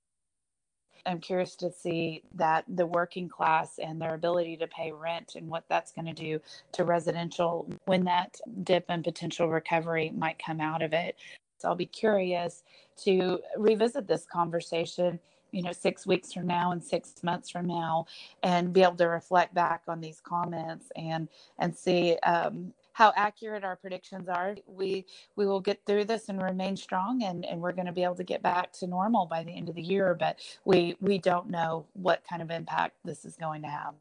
I'm 1.07 1.21
curious 1.21 1.55
to 1.57 1.71
see 1.71 2.23
that 2.35 2.64
the 2.69 2.87
working 2.87 3.29
class 3.29 3.79
and 3.79 4.01
their 4.01 4.14
ability 4.14 4.57
to 4.59 4.66
pay 4.66 4.92
rent 4.92 5.35
and 5.37 5.49
what 5.49 5.64
that's 5.69 5.92
going 5.92 6.07
to 6.07 6.12
do 6.12 6.40
to 6.73 6.85
residential 6.85 7.69
when 7.85 8.05
that 8.05 8.40
dip 8.62 8.87
and 8.88 9.05
potential 9.05 9.49
recovery 9.49 10.12
might 10.16 10.42
come 10.45 10.61
out 10.61 10.83
of 10.83 10.92
it. 10.92 11.16
So 11.59 11.69
I'll 11.69 11.75
be 11.75 11.87
curious 11.87 12.64
to 13.05 13.40
revisit 13.57 14.07
this 14.07 14.27
conversation 14.31 15.19
you 15.53 15.62
know 15.62 15.73
six 15.73 16.07
weeks 16.07 16.33
from 16.33 16.47
now 16.47 16.73
and 16.73 16.83
six 16.83 17.23
months 17.23 17.49
from 17.51 17.66
now 17.66 18.07
and 18.42 18.73
be 18.73 18.83
able 18.83 18.97
to 18.97 19.09
reflect 19.09 19.55
back 19.55 19.83
on 19.88 20.01
these 20.01 20.21
comments 20.21 20.87
and 20.97 21.29
and 21.59 21.75
see 21.75 22.16
um, 22.25 22.73
how 22.97 23.13
accurate 23.15 23.63
our 23.63 23.77
predictions 23.77 24.27
are 24.27 24.57
we 24.67 25.05
we 25.37 25.45
will 25.45 25.61
get 25.61 25.79
through 25.85 26.03
this 26.03 26.31
and 26.31 26.43
remain 26.43 26.75
strong 26.75 27.23
and 27.25 27.45
and 27.45 27.61
we're 27.61 27.73
going 27.73 27.85
to 27.87 27.93
be 27.93 28.03
able 28.03 28.15
to 28.15 28.25
get 28.25 28.43
back 28.43 28.73
to 28.73 28.87
normal 28.87 29.27
by 29.27 29.45
the 29.45 29.55
end 29.55 29.69
of 29.69 29.75
the 29.75 29.83
year 29.83 30.17
but 30.19 30.39
we 30.65 30.97
we 31.01 31.19
don't 31.19 31.51
know 31.51 31.85
what 31.93 32.23
kind 32.29 32.41
of 32.41 32.51
impact 32.51 32.95
this 33.05 33.27
is 33.27 33.37
going 33.37 33.61
to 33.61 33.69
have. 33.69 33.93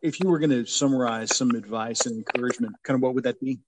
If 0.00 0.18
you 0.18 0.30
were 0.30 0.38
going 0.38 0.50
to 0.50 0.64
summarize 0.64 1.36
some 1.36 1.50
advice 1.50 2.06
and 2.06 2.16
encouragement 2.16 2.74
kind 2.84 2.94
of 2.94 3.02
what 3.02 3.14
would 3.14 3.24
that 3.24 3.38
be 3.38 3.58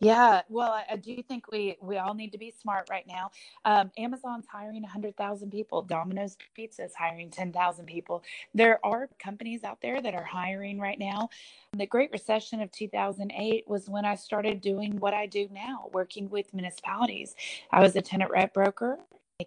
yeah, 0.00 0.42
well, 0.48 0.72
I, 0.72 0.84
I, 0.92 0.96
do 0.96 1.22
think 1.22 1.50
we 1.50 1.76
we 1.80 1.98
all 1.98 2.14
need 2.14 2.32
to 2.32 2.38
be 2.38 2.52
smart 2.60 2.88
right 2.90 3.06
now. 3.06 3.30
Um, 3.64 3.90
Amazon's 3.96 4.46
hiring 4.46 4.82
100,000 4.82 5.50
people. 5.50 5.82
Domino's 5.82 6.36
Pizza 6.54 6.84
is 6.84 6.94
hiring 6.94 7.30
10,000 7.30 7.86
people. 7.86 8.22
There 8.54 8.84
are 8.84 9.08
companies 9.18 9.62
out 9.62 9.80
there 9.80 10.02
that 10.02 10.14
are 10.14 10.24
hiring 10.24 10.80
right 10.80 10.98
now. 10.98 11.28
The 11.72 11.86
Great 11.86 12.10
Recession 12.12 12.60
of 12.60 12.72
2008 12.72 13.64
was 13.68 13.88
when 13.88 14.04
I 14.04 14.16
started 14.16 14.60
doing 14.60 14.98
what 14.98 15.14
I 15.14 15.26
do 15.26 15.48
now, 15.52 15.88
working 15.92 16.28
with 16.28 16.52
municipalities. 16.52 17.34
I 17.70 17.80
was 17.80 17.94
a 17.96 18.02
tenant 18.02 18.30
rep 18.30 18.52
broker 18.52 18.98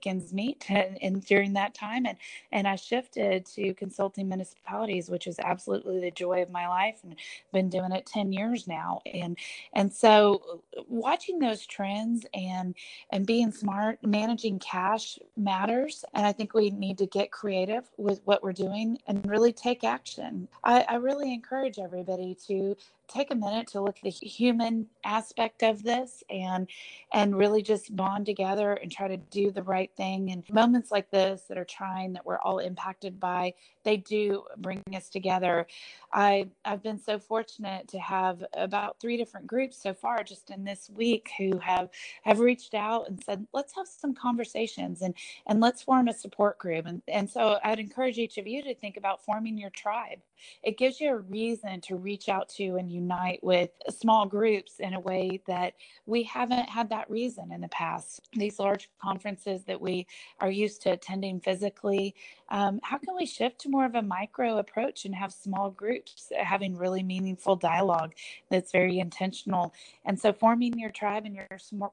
ends 0.06 0.34
meet 0.34 0.66
and, 0.70 1.02
and, 1.02 1.26
during 1.26 1.54
that 1.54 1.74
time 1.74 2.06
and 2.06 2.18
and 2.52 2.68
I 2.68 2.76
shifted 2.76 3.46
to 3.56 3.74
consulting 3.74 4.28
municipalities 4.28 5.10
which 5.10 5.28
is 5.28 5.40
absolutely 5.40 6.02
the 6.02 6.12
joy 6.12 6.42
of 6.42 6.50
my 6.50 6.68
life 6.68 7.00
and 7.04 7.16
been 7.54 7.70
doing 7.70 7.94
it 7.94 8.06
10 8.06 8.34
years 8.34 8.68
now 8.68 9.00
and 9.06 9.38
and 9.74 9.92
so 9.92 10.62
watching 10.90 11.40
those 11.40 11.66
trends 11.66 12.26
and 12.34 12.76
and 13.12 13.26
being 13.26 13.50
smart 13.50 14.00
managing 14.04 14.60
cash 14.60 15.18
matters 15.38 16.04
and 16.14 16.26
I 16.26 16.34
think 16.34 16.54
we 16.54 16.70
need 16.70 16.98
to 16.98 17.06
get 17.06 17.32
creative 17.32 17.90
with 17.96 18.20
what 18.26 18.44
we're 18.44 18.52
doing 18.52 18.98
and 19.08 19.26
really 19.26 19.54
take 19.54 19.86
action. 19.86 20.50
I, 20.66 20.82
I 20.82 20.96
really 20.96 21.34
encourage 21.34 21.80
everybody 21.80 22.36
to 22.48 22.76
take 23.08 23.32
a 23.32 23.36
minute 23.36 23.68
to 23.68 23.82
look 23.82 23.98
at 23.98 24.04
the 24.04 24.10
human 24.10 24.88
aspect 25.04 25.64
of 25.64 25.84
this 25.84 26.24
and 26.30 26.68
and 27.14 27.38
really 27.38 27.62
just 27.62 27.96
bond 27.96 28.26
together 28.26 28.74
and 28.74 28.92
try 28.92 29.08
to 29.08 29.18
do 29.18 29.52
the 29.52 29.64
right 29.64 29.92
thing. 29.96 30.32
And 30.32 30.44
moments 30.50 30.92
like 30.92 31.10
this 31.10 31.44
that 31.48 31.58
are 31.58 31.66
trying 31.66 32.14
that 32.14 32.26
we're 32.26 32.40
all 32.40 32.60
impacted 32.60 33.20
by 33.20 33.54
they 33.84 33.98
do 33.98 34.44
bring 34.58 34.84
us 34.94 35.08
together. 35.10 35.66
I 36.12 36.50
i've 36.66 36.84
been 36.84 37.00
so 37.00 37.20
fortunate 37.20 37.88
to 37.90 38.00
have 38.00 38.44
about 38.54 39.00
three 39.00 39.16
different 39.16 39.48
groups 39.48 39.82
so 39.82 39.94
far 39.94 40.24
just 40.24 40.50
in 40.50 40.64
this 40.64 40.90
week 40.90 41.32
who 41.38 41.58
have 41.60 41.90
have 42.24 42.40
reached 42.40 42.74
out 42.74 43.08
and 43.08 43.24
said 43.24 43.48
let's 43.54 43.74
have 43.76 43.88
some 43.88 44.14
conversations 44.14 45.02
and 45.02 45.14
and 45.48 45.62
let's 45.62 45.82
form 45.82 46.10
a 46.10 46.14
support 46.14 46.58
group. 46.58 46.86
And 46.86 47.02
and 47.08 47.30
so 47.30 47.60
i'd 47.64 47.80
encourage 47.80 48.18
each 48.18 48.38
of 48.38 48.48
you 48.48 48.62
to 48.64 48.76
think 48.76 48.98
about 48.98 49.24
forming 49.24 49.58
your 49.58 49.70
tribe. 49.70 50.20
It 50.64 50.78
gives 50.78 51.00
you 51.00 51.12
a 51.12 51.18
reason 51.18 51.82
to 51.82 51.96
reach 51.96 52.30
out 52.30 52.50
to 52.50 52.76
and 52.76 52.92
unite 52.98 53.40
with 53.44 53.70
small 53.90 54.26
groups 54.26 54.80
in 54.80 54.94
a 54.94 55.00
way 55.00 55.42
that 55.48 55.74
we 56.06 56.24
haven't 56.24 56.70
had 56.70 56.90
that 56.90 57.10
reason 57.10 57.52
in 57.52 57.62
the 57.62 57.68
past. 57.70 58.22
These 58.34 58.60
large 58.60 58.90
conferences 59.02 59.64
that 59.66 59.80
we 59.80 60.08
are 60.40 60.50
used 60.50 60.82
to 60.84 60.92
attending 60.92 61.40
physically, 61.40 62.16
um, 62.50 62.80
how 62.84 62.98
can 62.98 63.16
we 63.16 63.26
shift 63.26 63.60
to 63.62 63.70
more 63.70 63.86
of 63.86 63.96
a 63.96 64.02
micro 64.02 64.58
approach 64.58 65.06
and 65.06 65.16
have 65.16 65.34
small 65.34 65.70
groups 65.70 66.32
having 66.38 66.78
really 66.78 67.04
meaningful 67.04 67.56
dialogue 67.56 68.14
that's 68.50 68.72
very 68.72 69.00
intentional? 69.00 69.74
And 70.06 70.20
so, 70.20 70.34
forming 70.34 70.78
your 70.78 70.92
tribe 70.92 71.26
and 71.26 71.36
your 71.36 71.48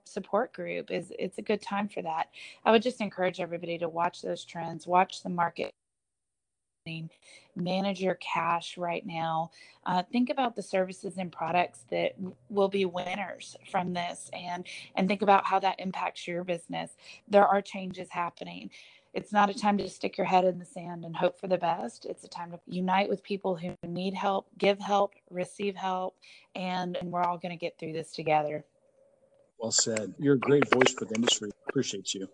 support 0.05 0.53
group 0.53 0.91
is 0.91 1.13
it's 1.19 1.39
a 1.39 1.43
good 1.43 1.63
time 1.63 1.89
for 1.89 2.03
that. 2.03 2.29
I 2.65 2.71
would 2.71 2.83
just 2.83 3.01
encourage 3.01 3.41
everybody 3.41 3.79
to 3.79 3.89
watch 3.89 4.23
those 4.23 4.45
trends, 4.45 4.87
watch 4.87 5.23
the 5.23 5.29
market 5.29 5.75
manage 7.57 8.01
your 8.01 8.17
cash 8.17 8.77
right 8.77 9.07
now. 9.07 9.51
Uh, 9.87 10.03
think 10.13 10.29
about 10.29 10.55
the 10.55 10.63
services 10.63 11.15
and 11.17 11.33
products 11.33 11.85
that 11.91 12.15
will 12.51 12.69
be 12.69 12.85
winners 12.85 13.57
from 13.71 13.95
this, 13.95 14.31
and 14.33 14.67
and 14.95 15.09
think 15.09 15.23
about 15.23 15.47
how 15.47 15.59
that 15.59 15.81
impacts 15.81 16.27
your 16.29 16.45
business. 16.45 16.97
There 17.29 17.47
are 17.47 17.63
changes 17.63 18.09
happening. 18.11 18.71
It's 19.15 19.33
not 19.33 19.49
a 19.49 19.55
time 19.55 19.79
to 19.79 19.89
stick 19.89 20.19
your 20.19 20.27
head 20.27 20.45
in 20.45 20.59
the 20.59 20.65
sand 20.65 21.05
and 21.05 21.17
hope 21.17 21.39
for 21.39 21.47
the 21.47 21.57
best. 21.57 22.05
It's 22.05 22.25
a 22.25 22.29
time 22.29 22.51
to 22.51 22.59
unite 22.67 23.09
with 23.09 23.23
people 23.23 23.55
who 23.55 23.73
need 23.87 24.13
help, 24.13 24.49
give 24.59 24.81
help, 24.81 25.15
receive 25.31 25.77
help, 25.77 26.17
and, 26.57 26.97
and 26.97 27.13
we're 27.13 27.23
all 27.23 27.39
going 27.39 27.57
to 27.57 27.57
get 27.57 27.79
through 27.79 27.93
this 27.93 28.11
together. 28.11 28.65
Well 29.59 29.71
said. 29.71 30.15
You're 30.19 30.35
a 30.35 30.39
great 30.39 30.69
voice 30.71 30.93
for 30.93 31.05
the 31.07 31.15
industry. 31.15 31.51
Appreciate 31.69 32.13
you. 32.13 32.29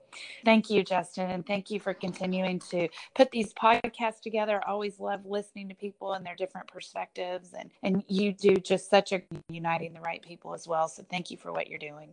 Thank 0.45 0.69
you, 0.69 0.83
Justin. 0.83 1.31
And 1.31 1.47
thank 1.47 1.71
you 1.71 1.79
for 1.79 1.95
continuing 1.95 2.59
to 2.71 2.89
put 3.15 3.31
these 3.31 3.55
podcasts 3.55 4.21
together. 4.21 4.61
I 4.67 4.71
always 4.71 4.99
love 4.99 5.25
listening 5.25 5.69
to 5.69 5.75
people 5.75 6.15
and 6.15 6.27
their 6.27 6.35
different 6.35 6.67
perspectives. 6.67 7.53
And, 7.57 7.71
and 7.83 8.03
you 8.09 8.33
do 8.33 8.57
just 8.57 8.91
such 8.91 9.13
a 9.13 9.23
uniting 9.49 9.93
the 9.93 10.01
right 10.01 10.23
people 10.23 10.55
as 10.55 10.67
well. 10.67 10.89
So 10.89 11.05
thank 11.09 11.31
you 11.31 11.37
for 11.37 11.53
what 11.53 11.69
you're 11.69 11.79
doing. 11.79 12.11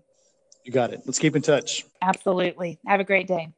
You 0.63 0.71
got 0.71 0.93
it. 0.93 1.01
Let's 1.05 1.19
keep 1.19 1.35
in 1.35 1.41
touch. 1.41 1.85
Absolutely. 2.01 2.77
Have 2.85 2.99
a 2.99 3.03
great 3.03 3.27
day. 3.27 3.53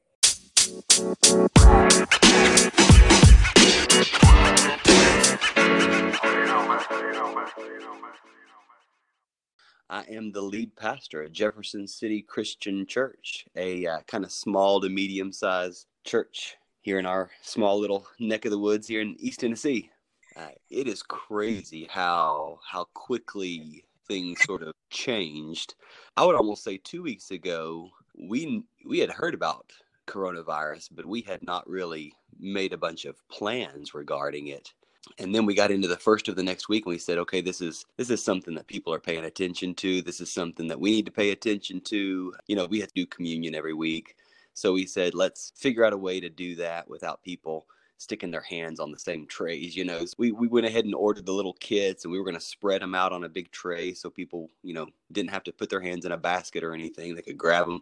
I 9.91 10.03
am 10.03 10.31
the 10.31 10.41
lead 10.41 10.75
pastor 10.75 11.23
at 11.23 11.31
Jefferson 11.31 11.87
City 11.87 12.21
Christian 12.21 12.85
Church, 12.85 13.47
a 13.55 13.87
uh, 13.87 13.99
kind 14.05 14.23
of 14.23 14.31
small 14.31 14.79
to 14.81 14.89
medium 14.89 15.31
sized 15.31 15.87
church 16.03 16.57
here 16.81 16.99
in 16.99 17.07
our 17.07 17.31
small 17.41 17.79
little 17.79 18.05
neck 18.19 18.45
of 18.45 18.51
the 18.51 18.59
woods 18.59 18.87
here 18.87 19.01
in 19.01 19.15
East 19.19 19.39
Tennessee. 19.39 19.89
Uh, 20.35 20.49
it 20.69 20.87
is 20.87 21.01
crazy 21.01 21.87
how 21.89 22.59
how 22.63 22.83
quickly 22.93 23.83
things 24.07 24.39
sort 24.43 24.61
of 24.61 24.75
changed. 24.91 25.73
I 26.15 26.23
would 26.23 26.35
almost 26.35 26.63
say 26.63 26.77
two 26.77 27.01
weeks 27.01 27.31
ago 27.31 27.89
we 28.15 28.63
we 28.87 28.99
had 28.99 29.09
heard 29.09 29.33
about 29.33 29.71
coronavirus, 30.07 30.89
but 30.91 31.07
we 31.07 31.21
had 31.21 31.41
not 31.41 31.67
really 31.67 32.13
made 32.39 32.73
a 32.73 32.77
bunch 32.77 33.05
of 33.05 33.27
plans 33.27 33.95
regarding 33.95 34.47
it 34.49 34.71
and 35.17 35.33
then 35.33 35.45
we 35.45 35.55
got 35.55 35.71
into 35.71 35.87
the 35.87 35.97
first 35.97 36.27
of 36.27 36.35
the 36.35 36.43
next 36.43 36.69
week 36.69 36.85
and 36.85 36.91
we 36.91 36.97
said 36.97 37.17
okay 37.17 37.41
this 37.41 37.61
is 37.61 37.85
this 37.97 38.09
is 38.09 38.23
something 38.23 38.53
that 38.55 38.67
people 38.67 38.93
are 38.93 38.99
paying 38.99 39.25
attention 39.25 39.73
to. 39.75 40.01
This 40.01 40.21
is 40.21 40.31
something 40.31 40.67
that 40.67 40.79
we 40.79 40.91
need 40.91 41.05
to 41.05 41.11
pay 41.11 41.31
attention 41.31 41.81
to. 41.81 42.33
You 42.47 42.55
know 42.55 42.65
we 42.65 42.79
have 42.79 42.89
to 42.89 43.01
do 43.01 43.05
communion 43.05 43.55
every 43.55 43.73
week. 43.73 44.15
So 44.53 44.73
we 44.73 44.85
said 44.85 45.13
let's 45.13 45.53
figure 45.55 45.85
out 45.85 45.93
a 45.93 45.97
way 45.97 46.19
to 46.19 46.29
do 46.29 46.55
that 46.55 46.89
without 46.89 47.23
people 47.23 47.65
sticking 47.97 48.31
their 48.31 48.41
hands 48.41 48.79
on 48.79 48.91
the 48.91 48.99
same 48.99 49.25
trays 49.27 49.75
you 49.75 49.83
know? 49.83 50.05
We, 50.17 50.31
we 50.31 50.47
went 50.47 50.65
ahead 50.65 50.85
and 50.85 50.95
ordered 50.95 51.25
the 51.25 51.33
little 51.33 51.53
kits 51.53 52.05
and 52.05 52.11
we 52.11 52.17
were 52.17 52.23
going 52.23 52.35
to 52.35 52.41
spread 52.41 52.81
them 52.81 52.95
out 52.95 53.11
on 53.11 53.25
a 53.25 53.29
big 53.29 53.51
tray 53.51 53.93
so 53.93 54.09
people 54.09 54.49
you 54.63 54.73
know 54.73 54.87
didn't 55.11 55.31
have 55.31 55.43
to 55.45 55.53
put 55.53 55.69
their 55.69 55.81
hands 55.81 56.05
in 56.05 56.11
a 56.11 56.17
basket 56.17 56.63
or 56.63 56.73
anything. 56.73 57.15
They 57.15 57.21
could 57.21 57.37
grab 57.37 57.65
them 57.65 57.81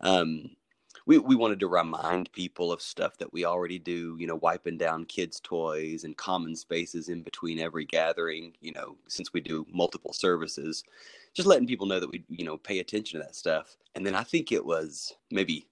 um, 0.00 0.50
we, 1.08 1.16
we 1.16 1.36
wanted 1.36 1.58
to 1.58 1.68
remind 1.68 2.30
people 2.32 2.70
of 2.70 2.82
stuff 2.82 3.16
that 3.16 3.32
we 3.32 3.46
already 3.46 3.78
do, 3.78 4.14
you 4.20 4.26
know, 4.26 4.36
wiping 4.36 4.76
down 4.76 5.06
kids' 5.06 5.40
toys 5.40 6.04
and 6.04 6.14
common 6.18 6.54
spaces 6.54 7.08
in 7.08 7.22
between 7.22 7.58
every 7.58 7.86
gathering, 7.86 8.52
you 8.60 8.72
know, 8.72 8.94
since 9.08 9.32
we 9.32 9.40
do 9.40 9.66
multiple 9.72 10.12
services, 10.12 10.84
just 11.32 11.48
letting 11.48 11.66
people 11.66 11.86
know 11.86 11.98
that 11.98 12.10
we, 12.10 12.22
you 12.28 12.44
know, 12.44 12.58
pay 12.58 12.80
attention 12.80 13.18
to 13.18 13.24
that 13.24 13.34
stuff. 13.34 13.78
And 13.94 14.04
then 14.04 14.14
I 14.14 14.22
think 14.22 14.52
it 14.52 14.62
was 14.62 15.14
maybe 15.30 15.66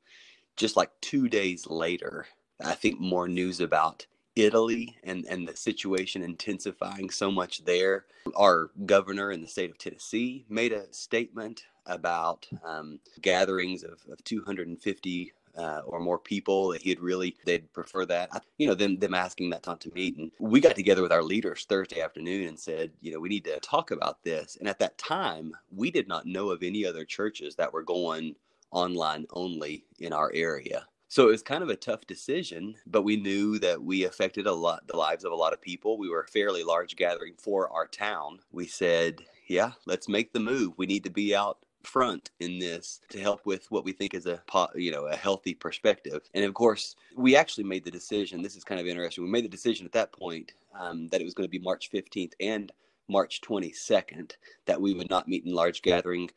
just 0.57 0.75
like 0.75 0.91
two 1.03 1.29
days 1.29 1.67
later, 1.67 2.27
I 2.65 2.73
think 2.73 2.99
more 2.99 3.29
news 3.29 3.61
about 3.61 4.07
Italy 4.37 4.97
and, 5.03 5.25
and 5.27 5.49
the 5.49 5.57
situation 5.57 6.23
intensifying 6.23 7.11
so 7.11 7.31
much 7.31 7.65
there. 7.65 8.05
Our 8.37 8.71
governor 8.85 9.33
in 9.33 9.41
the 9.41 9.49
state 9.49 9.71
of 9.71 9.79
Tennessee 9.79 10.45
made 10.49 10.73
a 10.73 10.93
statement 10.93 11.65
about 11.87 12.47
um, 12.65 13.01
gatherings 13.23 13.83
of, 13.83 14.03
of 14.11 14.23
250 14.25 15.33
uh, 15.57 15.81
or 15.87 16.01
more 16.01 16.19
people 16.19 16.69
that 16.69 16.83
he'd 16.83 17.01
really 17.01 17.35
they'd 17.47 17.73
prefer 17.73 18.05
that. 18.05 18.45
You 18.59 18.67
know 18.67 18.75
them 18.75 18.99
them 18.99 19.15
asking 19.15 19.51
that 19.51 19.63
time 19.63 19.79
to 19.79 19.93
meet. 19.95 20.19
And 20.19 20.31
we 20.39 20.61
got 20.61 20.77
together 20.77 21.01
with 21.01 21.13
our 21.13 21.23
leaders 21.23 21.65
thursday 21.67 22.03
afternoon 22.03 22.49
and 22.49 22.59
said 22.59 22.91
you 23.01 23.13
know 23.13 23.21
we 23.21 23.31
need 23.31 23.45
to 23.45 23.59
talk 23.61 23.91
about 23.91 24.23
this. 24.23 24.57
And 24.59 24.69
at 24.69 24.79
that 24.81 24.99
time 24.99 25.53
we 25.75 25.91
did 25.91 26.09
not 26.09 26.27
know 26.27 26.51
of 26.51 26.63
any 26.63 26.85
other 26.85 27.07
churches 27.07 27.55
that 27.57 27.73
were 27.73 27.83
going 27.83 28.37
online 28.71 29.27
only 29.31 29.85
in 29.99 30.13
our 30.13 30.31
area 30.35 30.87
so 31.09 31.29
it 31.29 31.33
was 31.33 31.43
kind 31.43 31.63
of 31.63 31.69
a 31.69 31.77
tough 31.77 32.07
decision, 32.07 32.75
but 32.87 33.03
we 33.03 33.17
knew 33.17 33.59
that 33.61 33.83
we 33.83 34.05
affected 34.05 34.47
a 34.47 34.53
lot 34.53 34.87
the 34.87 34.97
lives 34.97 35.25
of 35.25 35.33
a 35.33 35.37
lot 35.37 35.53
of 35.53 35.61
people. 35.61 35.99
We 35.99 36.09
were 36.09 36.23
a 36.23 36.29
fairly 36.29 36.65
large 36.65 36.97
gathering 36.97 37.35
for 37.39 37.71
our 37.71 37.87
town. 37.87 38.41
We 38.51 38.67
said, 38.67 39.23
yeah, 39.47 39.73
let's 39.87 40.09
make 40.09 40.33
the 40.33 40.41
move. 40.41 40.73
We 40.77 40.87
need 40.87 41.05
to 41.05 41.11
be 41.11 41.35
out 41.35 41.59
front 41.87 42.31
in 42.41 42.59
this 42.59 43.01
to 43.09 43.21
help 43.21 43.47
with 43.47 43.71
what 43.71 43.85
we 43.85 43.93
think 43.93 44.13
is 44.13 44.27
a 44.27 44.43
you 44.75 44.91
know 44.91 45.07
a 45.07 45.15
healthy 45.15 45.55
perspective 45.55 46.21
and 46.35 46.45
of 46.45 46.53
course 46.53 46.97
we 47.15 47.37
actually 47.37 47.63
made 47.63 47.85
the 47.85 47.91
decision 47.93 48.43
this 48.43 48.57
is 48.57 48.65
kind 48.65 48.81
of 48.81 48.89
interesting 48.89 49.23
we 49.23 49.31
made 49.31 49.45
the 49.45 49.49
decision 49.49 49.87
at 49.87 49.93
that 49.93 50.13
point 50.13 50.55
um, 50.79 51.07
that 51.09 51.21
it 51.21 51.25
was 51.25 51.33
going 51.33 51.47
to 51.47 51.51
be 51.51 51.61
march 51.61 51.89
15th 51.93 52.33
and 52.41 52.73
march 53.09 53.41
22nd 53.41 54.33
that 54.67 54.81
we 54.81 54.95
would 54.95 55.09
not 55.09 55.29
meet 55.29 55.45
in 55.45 55.55
large 55.55 55.81
gathering 55.81 56.29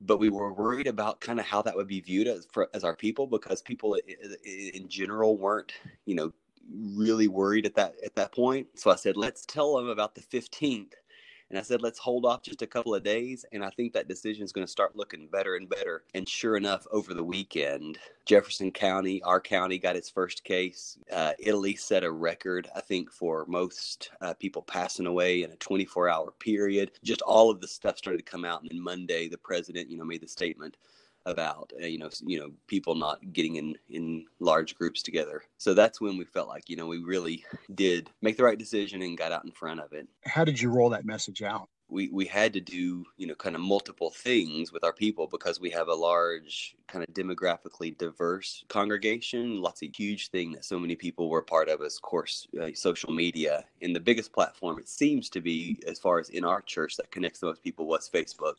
but 0.00 0.18
we 0.18 0.30
were 0.30 0.52
worried 0.52 0.86
about 0.86 1.20
kind 1.20 1.38
of 1.38 1.46
how 1.46 1.62
that 1.62 1.76
would 1.76 1.88
be 1.88 2.00
viewed 2.00 2.26
as 2.26 2.46
for, 2.52 2.68
as 2.74 2.84
our 2.84 2.96
people 2.96 3.26
because 3.26 3.62
people 3.62 3.96
in 4.44 4.88
general 4.88 5.36
weren't 5.36 5.72
you 6.06 6.14
know 6.14 6.32
really 6.94 7.28
worried 7.28 7.66
at 7.66 7.74
that 7.74 7.94
at 8.04 8.14
that 8.14 8.32
point. 8.32 8.66
So 8.74 8.90
i 8.90 8.96
said 8.96 9.16
let's 9.16 9.44
tell 9.46 9.76
them 9.76 9.88
about 9.88 10.14
the 10.14 10.22
15th 10.22 10.92
and 11.50 11.58
I 11.58 11.62
said, 11.62 11.82
let's 11.82 11.98
hold 11.98 12.24
off 12.24 12.42
just 12.42 12.62
a 12.62 12.66
couple 12.66 12.94
of 12.94 13.02
days. 13.02 13.44
And 13.52 13.64
I 13.64 13.70
think 13.70 13.92
that 13.92 14.06
decision 14.06 14.44
is 14.44 14.52
going 14.52 14.66
to 14.66 14.70
start 14.70 14.94
looking 14.94 15.26
better 15.26 15.56
and 15.56 15.68
better. 15.68 16.04
And 16.14 16.28
sure 16.28 16.56
enough, 16.56 16.86
over 16.92 17.12
the 17.12 17.24
weekend, 17.24 17.98
Jefferson 18.24 18.70
County, 18.70 19.20
our 19.22 19.40
county, 19.40 19.76
got 19.76 19.96
its 19.96 20.08
first 20.08 20.44
case. 20.44 20.96
Uh, 21.12 21.32
Italy 21.40 21.74
set 21.74 22.04
a 22.04 22.10
record, 22.10 22.68
I 22.76 22.80
think, 22.80 23.10
for 23.10 23.44
most 23.48 24.10
uh, 24.20 24.34
people 24.34 24.62
passing 24.62 25.06
away 25.06 25.42
in 25.42 25.50
a 25.50 25.56
24 25.56 26.08
hour 26.08 26.30
period. 26.38 26.92
Just 27.02 27.22
all 27.22 27.50
of 27.50 27.60
the 27.60 27.68
stuff 27.68 27.98
started 27.98 28.24
to 28.24 28.30
come 28.30 28.44
out. 28.44 28.62
And 28.62 28.70
then 28.70 28.80
Monday, 28.80 29.28
the 29.28 29.38
president, 29.38 29.90
you 29.90 29.98
know, 29.98 30.04
made 30.04 30.22
the 30.22 30.28
statement 30.28 30.76
about 31.26 31.72
uh, 31.80 31.86
you 31.86 31.98
know 31.98 32.10
you 32.24 32.38
know 32.38 32.50
people 32.66 32.94
not 32.94 33.18
getting 33.32 33.56
in 33.56 33.74
in 33.88 34.26
large 34.38 34.74
groups 34.74 35.02
together. 35.02 35.42
So 35.58 35.74
that's 35.74 36.00
when 36.00 36.16
we 36.16 36.24
felt 36.24 36.48
like 36.48 36.68
you 36.68 36.76
know 36.76 36.86
we 36.86 36.98
really 36.98 37.44
did 37.74 38.10
make 38.22 38.36
the 38.36 38.44
right 38.44 38.58
decision 38.58 39.02
and 39.02 39.18
got 39.18 39.32
out 39.32 39.44
in 39.44 39.52
front 39.52 39.80
of 39.80 39.92
it. 39.92 40.08
How 40.24 40.44
did 40.44 40.60
you 40.60 40.70
roll 40.70 40.90
that 40.90 41.04
message 41.04 41.42
out? 41.42 41.68
We 41.88 42.08
we 42.08 42.24
had 42.24 42.52
to 42.54 42.60
do 42.60 43.04
you 43.16 43.26
know 43.26 43.34
kind 43.34 43.54
of 43.54 43.60
multiple 43.60 44.10
things 44.10 44.72
with 44.72 44.84
our 44.84 44.92
people 44.92 45.26
because 45.26 45.60
we 45.60 45.70
have 45.70 45.88
a 45.88 45.94
large 45.94 46.74
kind 46.86 47.04
of 47.06 47.12
demographically 47.12 47.96
diverse 47.98 48.64
congregation. 48.68 49.60
Lots 49.60 49.82
of 49.82 49.90
huge 49.94 50.30
thing 50.30 50.52
that 50.52 50.64
so 50.64 50.78
many 50.78 50.96
people 50.96 51.28
were 51.28 51.42
part 51.42 51.68
of 51.68 51.82
is 51.82 51.96
of 51.96 52.02
course 52.02 52.46
uh, 52.60 52.68
social 52.74 53.12
media. 53.12 53.64
And 53.82 53.94
the 53.94 54.00
biggest 54.00 54.32
platform 54.32 54.78
it 54.78 54.88
seems 54.88 55.28
to 55.30 55.40
be 55.40 55.82
as 55.86 55.98
far 55.98 56.18
as 56.18 56.30
in 56.30 56.44
our 56.44 56.62
church 56.62 56.96
that 56.96 57.10
connects 57.10 57.40
the 57.40 57.46
most 57.46 57.62
people 57.62 57.86
was 57.86 58.08
facebook 58.08 58.54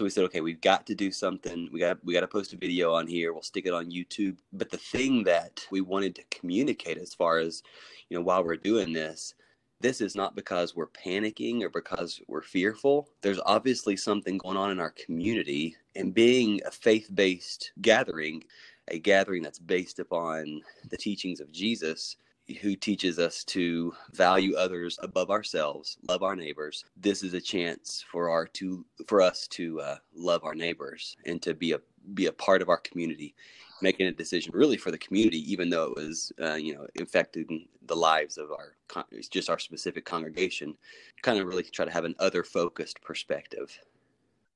so 0.00 0.04
we 0.04 0.08
said, 0.08 0.24
okay, 0.24 0.40
we've 0.40 0.62
got 0.62 0.86
to 0.86 0.94
do 0.94 1.12
something. 1.12 1.68
We 1.70 1.78
got 1.78 2.02
we 2.02 2.14
got 2.14 2.20
to 2.20 2.26
post 2.26 2.54
a 2.54 2.56
video 2.56 2.94
on 2.94 3.06
here. 3.06 3.34
We'll 3.34 3.42
stick 3.42 3.66
it 3.66 3.74
on 3.74 3.90
YouTube. 3.90 4.38
But 4.50 4.70
the 4.70 4.78
thing 4.78 5.24
that 5.24 5.66
we 5.70 5.82
wanted 5.82 6.14
to 6.14 6.22
communicate 6.30 6.96
as 6.96 7.12
far 7.12 7.36
as, 7.36 7.62
you 8.08 8.16
know, 8.16 8.24
while 8.24 8.42
we're 8.42 8.56
doing 8.56 8.94
this, 8.94 9.34
this 9.82 10.00
is 10.00 10.16
not 10.16 10.34
because 10.34 10.74
we're 10.74 10.86
panicking 10.86 11.60
or 11.60 11.68
because 11.68 12.18
we're 12.28 12.40
fearful. 12.40 13.10
There's 13.20 13.42
obviously 13.44 13.94
something 13.94 14.38
going 14.38 14.56
on 14.56 14.70
in 14.70 14.80
our 14.80 14.92
community, 14.92 15.76
and 15.94 16.14
being 16.14 16.62
a 16.64 16.70
faith-based 16.70 17.72
gathering, 17.82 18.44
a 18.88 18.98
gathering 18.98 19.42
that's 19.42 19.58
based 19.58 19.98
upon 19.98 20.62
the 20.88 20.96
teachings 20.96 21.40
of 21.40 21.52
Jesus, 21.52 22.16
who 22.54 22.76
teaches 22.76 23.18
us 23.18 23.44
to 23.44 23.94
value 24.12 24.54
others 24.56 24.98
above 25.02 25.30
ourselves, 25.30 25.98
love 26.08 26.22
our 26.22 26.36
neighbors. 26.36 26.84
This 26.96 27.22
is 27.22 27.34
a 27.34 27.40
chance 27.40 28.04
for 28.10 28.30
our 28.30 28.46
to 28.46 28.84
for 29.06 29.20
us 29.20 29.46
to 29.48 29.80
uh, 29.80 29.96
love 30.14 30.44
our 30.44 30.54
neighbors 30.54 31.16
and 31.26 31.40
to 31.42 31.54
be 31.54 31.72
a 31.72 31.80
be 32.14 32.26
a 32.26 32.32
part 32.32 32.62
of 32.62 32.68
our 32.68 32.78
community, 32.78 33.34
making 33.82 34.06
a 34.06 34.12
decision 34.12 34.52
really 34.54 34.76
for 34.76 34.90
the 34.90 34.98
community, 34.98 35.50
even 35.50 35.70
though 35.70 35.84
it 35.84 35.96
was 35.96 36.32
uh, 36.42 36.54
you 36.54 36.74
know 36.74 36.86
infecting 36.94 37.66
the 37.86 37.96
lives 37.96 38.38
of 38.38 38.50
our 38.50 38.76
it's 39.10 39.28
just 39.28 39.50
our 39.50 39.58
specific 39.58 40.04
congregation. 40.04 40.76
Kind 41.22 41.38
of 41.38 41.46
really 41.46 41.62
try 41.62 41.84
to 41.84 41.92
have 41.92 42.04
an 42.04 42.14
other 42.18 42.44
focused 42.44 43.00
perspective 43.02 43.78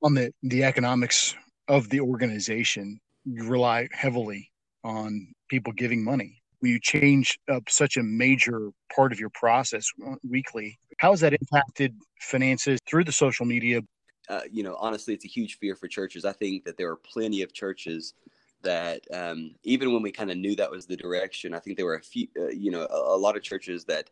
on 0.02 0.14
the 0.14 0.33
the 0.42 0.64
economics 0.64 1.35
of 1.68 1.88
the 1.88 2.00
organization. 2.00 3.00
You 3.24 3.44
rely 3.44 3.88
heavily 3.92 4.52
on 4.85 5.35
people 5.48 5.72
giving 5.72 6.04
money 6.04 6.42
when 6.64 6.72
you 6.72 6.81
change 6.81 7.38
up 7.53 7.68
such 7.68 7.98
a 7.98 8.03
major 8.03 8.70
part 8.94 9.12
of 9.12 9.20
your 9.20 9.29
process 9.29 9.92
weekly. 10.27 10.79
How 10.96 11.11
has 11.11 11.20
that 11.20 11.35
impacted 11.35 11.94
finances 12.20 12.81
through 12.88 13.05
the 13.05 13.12
social 13.12 13.44
media? 13.44 13.83
Uh, 14.31 14.40
you 14.50 14.62
know 14.62 14.74
honestly 14.81 15.12
it's 15.12 15.27
a 15.27 15.29
huge 15.29 15.59
fear 15.59 15.77
for 15.77 15.88
churches. 15.88 16.24
I 16.24 16.33
think 16.33 16.64
that 16.64 16.79
there 16.79 16.90
are 16.90 16.96
plenty 16.96 17.42
of 17.42 17.53
churches 17.53 18.14
that 18.62 19.03
um, 19.12 19.55
even 19.62 19.92
when 19.92 20.00
we 20.00 20.11
kind 20.11 20.31
of 20.31 20.38
knew 20.38 20.57
that 20.57 20.70
was 20.70 20.87
the 20.87 20.96
direction 20.96 21.53
i 21.53 21.59
think 21.59 21.77
there 21.77 21.85
were 21.85 21.96
a 21.96 22.00
few 22.00 22.29
uh, 22.38 22.48
you 22.48 22.70
know 22.70 22.87
a, 22.90 23.14
a, 23.14 23.18
lot 23.18 23.37
of 23.37 23.42
churches 23.42 23.85
that 23.85 24.09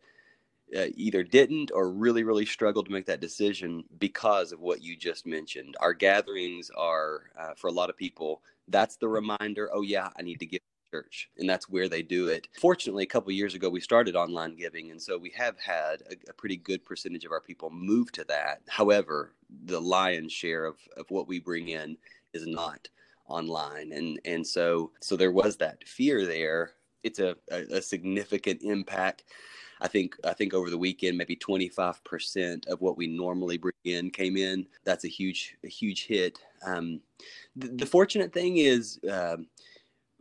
uh, 0.77 0.89
either 0.95 1.23
didn't 1.23 1.71
or 1.75 1.91
really 1.91 2.23
really 2.23 2.45
struggled 2.45 2.85
to 2.85 2.93
make 2.93 3.07
that 3.07 3.21
decision 3.21 3.83
because 3.99 4.53
of 4.53 4.61
what 4.61 4.83
you 4.83 4.95
just 4.95 5.27
mentioned. 5.27 5.75
Our 5.81 5.95
gatherings 5.95 6.71
are 6.77 7.31
uh, 7.39 7.55
for 7.57 7.69
a 7.69 7.73
lot 7.73 7.89
of 7.89 7.97
people 7.97 8.43
that's 8.69 8.97
the 8.97 9.09
reminder 9.09 9.69
oh 9.73 9.83
yeah 9.83 10.09
i 10.19 10.23
need 10.23 10.39
to 10.39 10.47
give 10.47 10.61
church 10.93 11.31
and 11.39 11.49
that's 11.49 11.69
where 11.71 11.89
they 11.89 12.03
do 12.03 12.29
it 12.29 12.47
fortunately 12.61 13.03
a 13.03 13.07
couple 13.07 13.33
years 13.33 13.55
ago 13.55 13.69
we 13.69 13.81
started 13.81 14.15
online 14.15 14.55
giving 14.55 14.91
and 14.91 15.01
so 15.01 15.17
we 15.17 15.33
have 15.35 15.59
had 15.59 16.03
a, 16.11 16.15
a, 16.29 16.33
pretty 16.35 16.57
good 16.57 16.85
percentage 16.85 17.25
of 17.25 17.33
our 17.33 17.41
people 17.41 17.71
move 17.71 18.13
to 18.13 18.25
that 18.25 18.61
however 18.69 19.33
the 19.65 19.81
lion's 19.81 20.33
share 20.33 20.67
of, 20.67 20.77
of 20.99 21.07
what 21.09 21.27
we 21.27 21.41
bring 21.41 21.69
in 21.69 21.97
is 22.35 22.47
not 22.47 22.89
online 23.27 23.93
and 23.93 24.21
and 24.27 24.47
so 24.47 24.91
so 25.01 25.17
there 25.17 25.33
was 25.33 25.57
that 25.57 25.83
fear 25.89 26.27
there 26.27 26.73
it's 27.03 27.19
a, 27.21 27.35
a, 27.51 27.77
a 27.77 27.83
significant 27.83 28.61
impact 28.63 29.25
I 29.81 29.89
think 29.89 30.15
I 30.25 30.33
think 30.33 30.55
over 30.55 30.71
the 30.71 30.79
weekend 30.79 31.19
maybe 31.19 31.35
25% 31.35 32.69
of 32.69 32.81
what 32.81 32.97
we 32.97 33.09
normally 33.09 33.59
bring 33.59 33.73
in 33.83 34.11
came 34.13 34.37
in. 34.37 34.65
That's 34.85 35.05
a 35.05 35.09
huge 35.09 35.57
a 35.65 35.69
huge 35.69 36.07
hit. 36.07 36.39
Um, 36.65 37.01
the, 37.57 37.67
the, 37.67 37.87
fortunate 37.87 38.33
thing 38.33 38.59
is 38.59 39.01
um, 39.11 39.49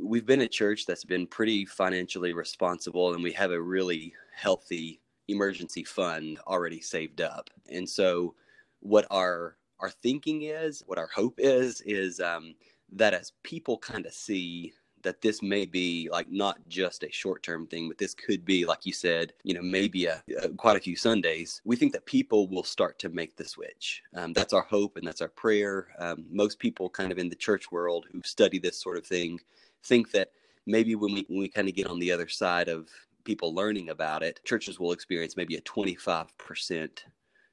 we've 0.01 0.25
been 0.25 0.41
a 0.41 0.47
church 0.47 0.85
that's 0.85 1.05
been 1.05 1.27
pretty 1.27 1.65
financially 1.65 2.33
responsible 2.33 3.13
and 3.13 3.23
we 3.23 3.31
have 3.31 3.51
a 3.51 3.61
really 3.61 4.13
healthy 4.33 4.99
emergency 5.27 5.83
fund 5.83 6.39
already 6.47 6.81
saved 6.81 7.21
up 7.21 7.49
and 7.69 7.87
so 7.87 8.33
what 8.79 9.05
our 9.11 9.55
our 9.79 9.89
thinking 9.89 10.43
is 10.43 10.83
what 10.87 10.97
our 10.97 11.09
hope 11.13 11.35
is 11.37 11.81
is 11.81 12.19
um, 12.19 12.53
that 12.91 13.13
as 13.13 13.33
people 13.43 13.77
kind 13.77 14.05
of 14.05 14.13
see 14.13 14.73
that 15.03 15.21
this 15.21 15.41
may 15.41 15.65
be 15.65 16.09
like 16.11 16.29
not 16.31 16.57
just 16.67 17.03
a 17.03 17.11
short 17.11 17.43
term 17.43 17.67
thing, 17.67 17.87
but 17.87 17.97
this 17.97 18.13
could 18.13 18.45
be, 18.45 18.65
like 18.65 18.85
you 18.85 18.93
said, 18.93 19.33
you 19.43 19.53
know, 19.53 19.61
maybe 19.61 20.05
a, 20.05 20.23
a, 20.41 20.49
quite 20.49 20.77
a 20.77 20.81
few 20.81 20.95
Sundays. 20.95 21.61
We 21.65 21.75
think 21.75 21.93
that 21.93 22.05
people 22.05 22.47
will 22.47 22.63
start 22.63 22.99
to 22.99 23.09
make 23.09 23.35
the 23.35 23.45
switch. 23.45 24.03
Um, 24.15 24.33
that's 24.33 24.53
our 24.53 24.61
hope 24.61 24.97
and 24.97 25.05
that's 25.05 25.21
our 25.21 25.29
prayer. 25.29 25.87
Um, 25.99 26.25
most 26.29 26.59
people, 26.59 26.89
kind 26.89 27.11
of 27.11 27.17
in 27.17 27.29
the 27.29 27.35
church 27.35 27.71
world 27.71 28.05
who 28.11 28.21
study 28.23 28.59
this 28.59 28.77
sort 28.77 28.97
of 28.97 29.05
thing, 29.05 29.39
think 29.83 30.11
that 30.11 30.29
maybe 30.65 30.95
when 30.95 31.13
we 31.13 31.25
when 31.27 31.39
we 31.39 31.49
kind 31.49 31.67
of 31.67 31.75
get 31.75 31.87
on 31.87 31.99
the 31.99 32.11
other 32.11 32.27
side 32.27 32.67
of 32.67 32.89
people 33.23 33.53
learning 33.53 33.89
about 33.89 34.23
it, 34.23 34.39
churches 34.43 34.79
will 34.79 34.91
experience 34.91 35.37
maybe 35.37 35.55
a 35.55 35.61
25% 35.61 36.89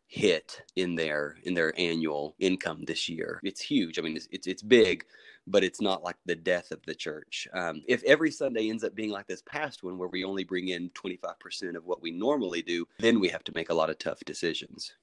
hit 0.07 0.62
in 0.77 0.95
their 0.95 1.37
in 1.43 1.55
their 1.55 1.79
annual 1.79 2.35
income 2.38 2.85
this 2.87 3.09
year. 3.09 3.41
It's 3.43 3.61
huge. 3.61 3.99
I 3.99 4.03
mean, 4.03 4.17
it's 4.17 4.29
it's, 4.31 4.47
it's 4.47 4.62
big, 4.62 5.05
but 5.47 5.64
it's 5.64 5.81
not 5.81 6.03
like 6.03 6.17
the 6.25 6.37
death 6.37 6.71
of 6.71 6.81
the 6.87 6.95
church. 6.95 7.47
Um, 7.53 7.83
if 7.87 8.03
every 8.05 8.31
Sunday 8.31 8.71
ends 8.71 8.85
up 8.85 8.95
being 8.95 9.11
like 9.11 9.27
this 9.27 9.43
past 9.43 9.83
one, 9.83 9.99
where 9.99 10.09
we 10.09 10.25
only 10.25 10.45
bring 10.45 10.69
in 10.69 10.91
25% 10.91 11.77
of 11.77 11.85
what 11.85 12.03
we 12.03 12.11
normally 12.11 12.62
do, 12.62 12.87
then 12.99 13.21
we 13.21 13.29
have 13.29 13.45
to 13.45 13.53
make 13.55 13.71
a 13.71 13.75
lot 13.75 13.91
of 13.91 13.99
tough 13.99 14.21
decisions 14.25 14.95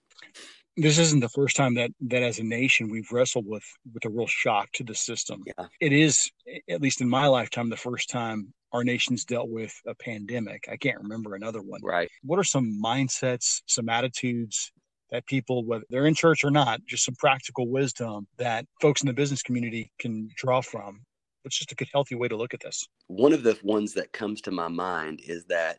this 0.78 0.98
isn't 0.98 1.22
the 1.22 1.30
first 1.30 1.56
time 1.56 1.76
that 1.76 1.92
that 2.02 2.24
as 2.24 2.40
a 2.40 2.44
nation 2.44 2.90
we've 2.90 3.12
wrestled 3.12 3.46
with 3.48 3.64
with 3.94 4.06
a 4.06 4.10
real 4.10 4.28
shock 4.28 4.72
to 4.74 4.84
the 4.84 4.96
system. 4.96 5.44
Yeah. 5.46 5.68
It 5.80 5.94
is, 5.94 6.30
at 6.70 6.82
least 6.82 7.02
in 7.02 7.10
my 7.10 7.28
lifetime, 7.28 7.70
the 7.70 7.78
first 7.78 8.10
time 8.10 8.54
our 8.74 8.84
nation's 8.84 9.24
dealt 9.24 9.50
with 9.50 9.74
a 9.88 9.96
pandemic. 9.96 10.68
I 10.70 10.76
can't 10.76 11.02
remember 11.02 11.36
another 11.36 11.62
one. 11.62 11.80
Right. 11.82 12.10
What 12.24 12.40
are 12.40 12.44
some 12.44 12.80
mindsets, 12.84 13.62
some 13.68 13.88
attitudes 13.88 14.72
that 15.12 15.26
people, 15.28 15.64
whether 15.64 15.86
they're 15.90 16.08
in 16.08 16.16
church 16.16 16.44
or 16.44 16.52
not, 16.52 16.82
just 16.86 17.06
some 17.06 17.16
practical 17.16 17.70
wisdom 17.70 18.28
that 18.38 18.66
folks 18.82 19.02
in 19.02 19.08
the 19.08 19.14
business 19.14 19.42
community 19.42 19.92
can 20.00 20.30
draw 20.36 20.62
from? 20.62 21.02
It's 21.46 21.58
just 21.58 21.72
a 21.72 21.76
good, 21.76 21.90
healthy 21.94 22.16
way 22.16 22.28
to 22.28 22.36
look 22.36 22.54
at 22.54 22.60
this. 22.60 22.88
One 23.08 23.32
of 23.32 23.44
the 23.44 23.58
ones 23.64 23.94
that 23.94 24.12
comes 24.12 24.42
to 24.42 24.52
my 24.52 24.68
mind 24.68 25.22
is 25.26 25.46
that 25.46 25.78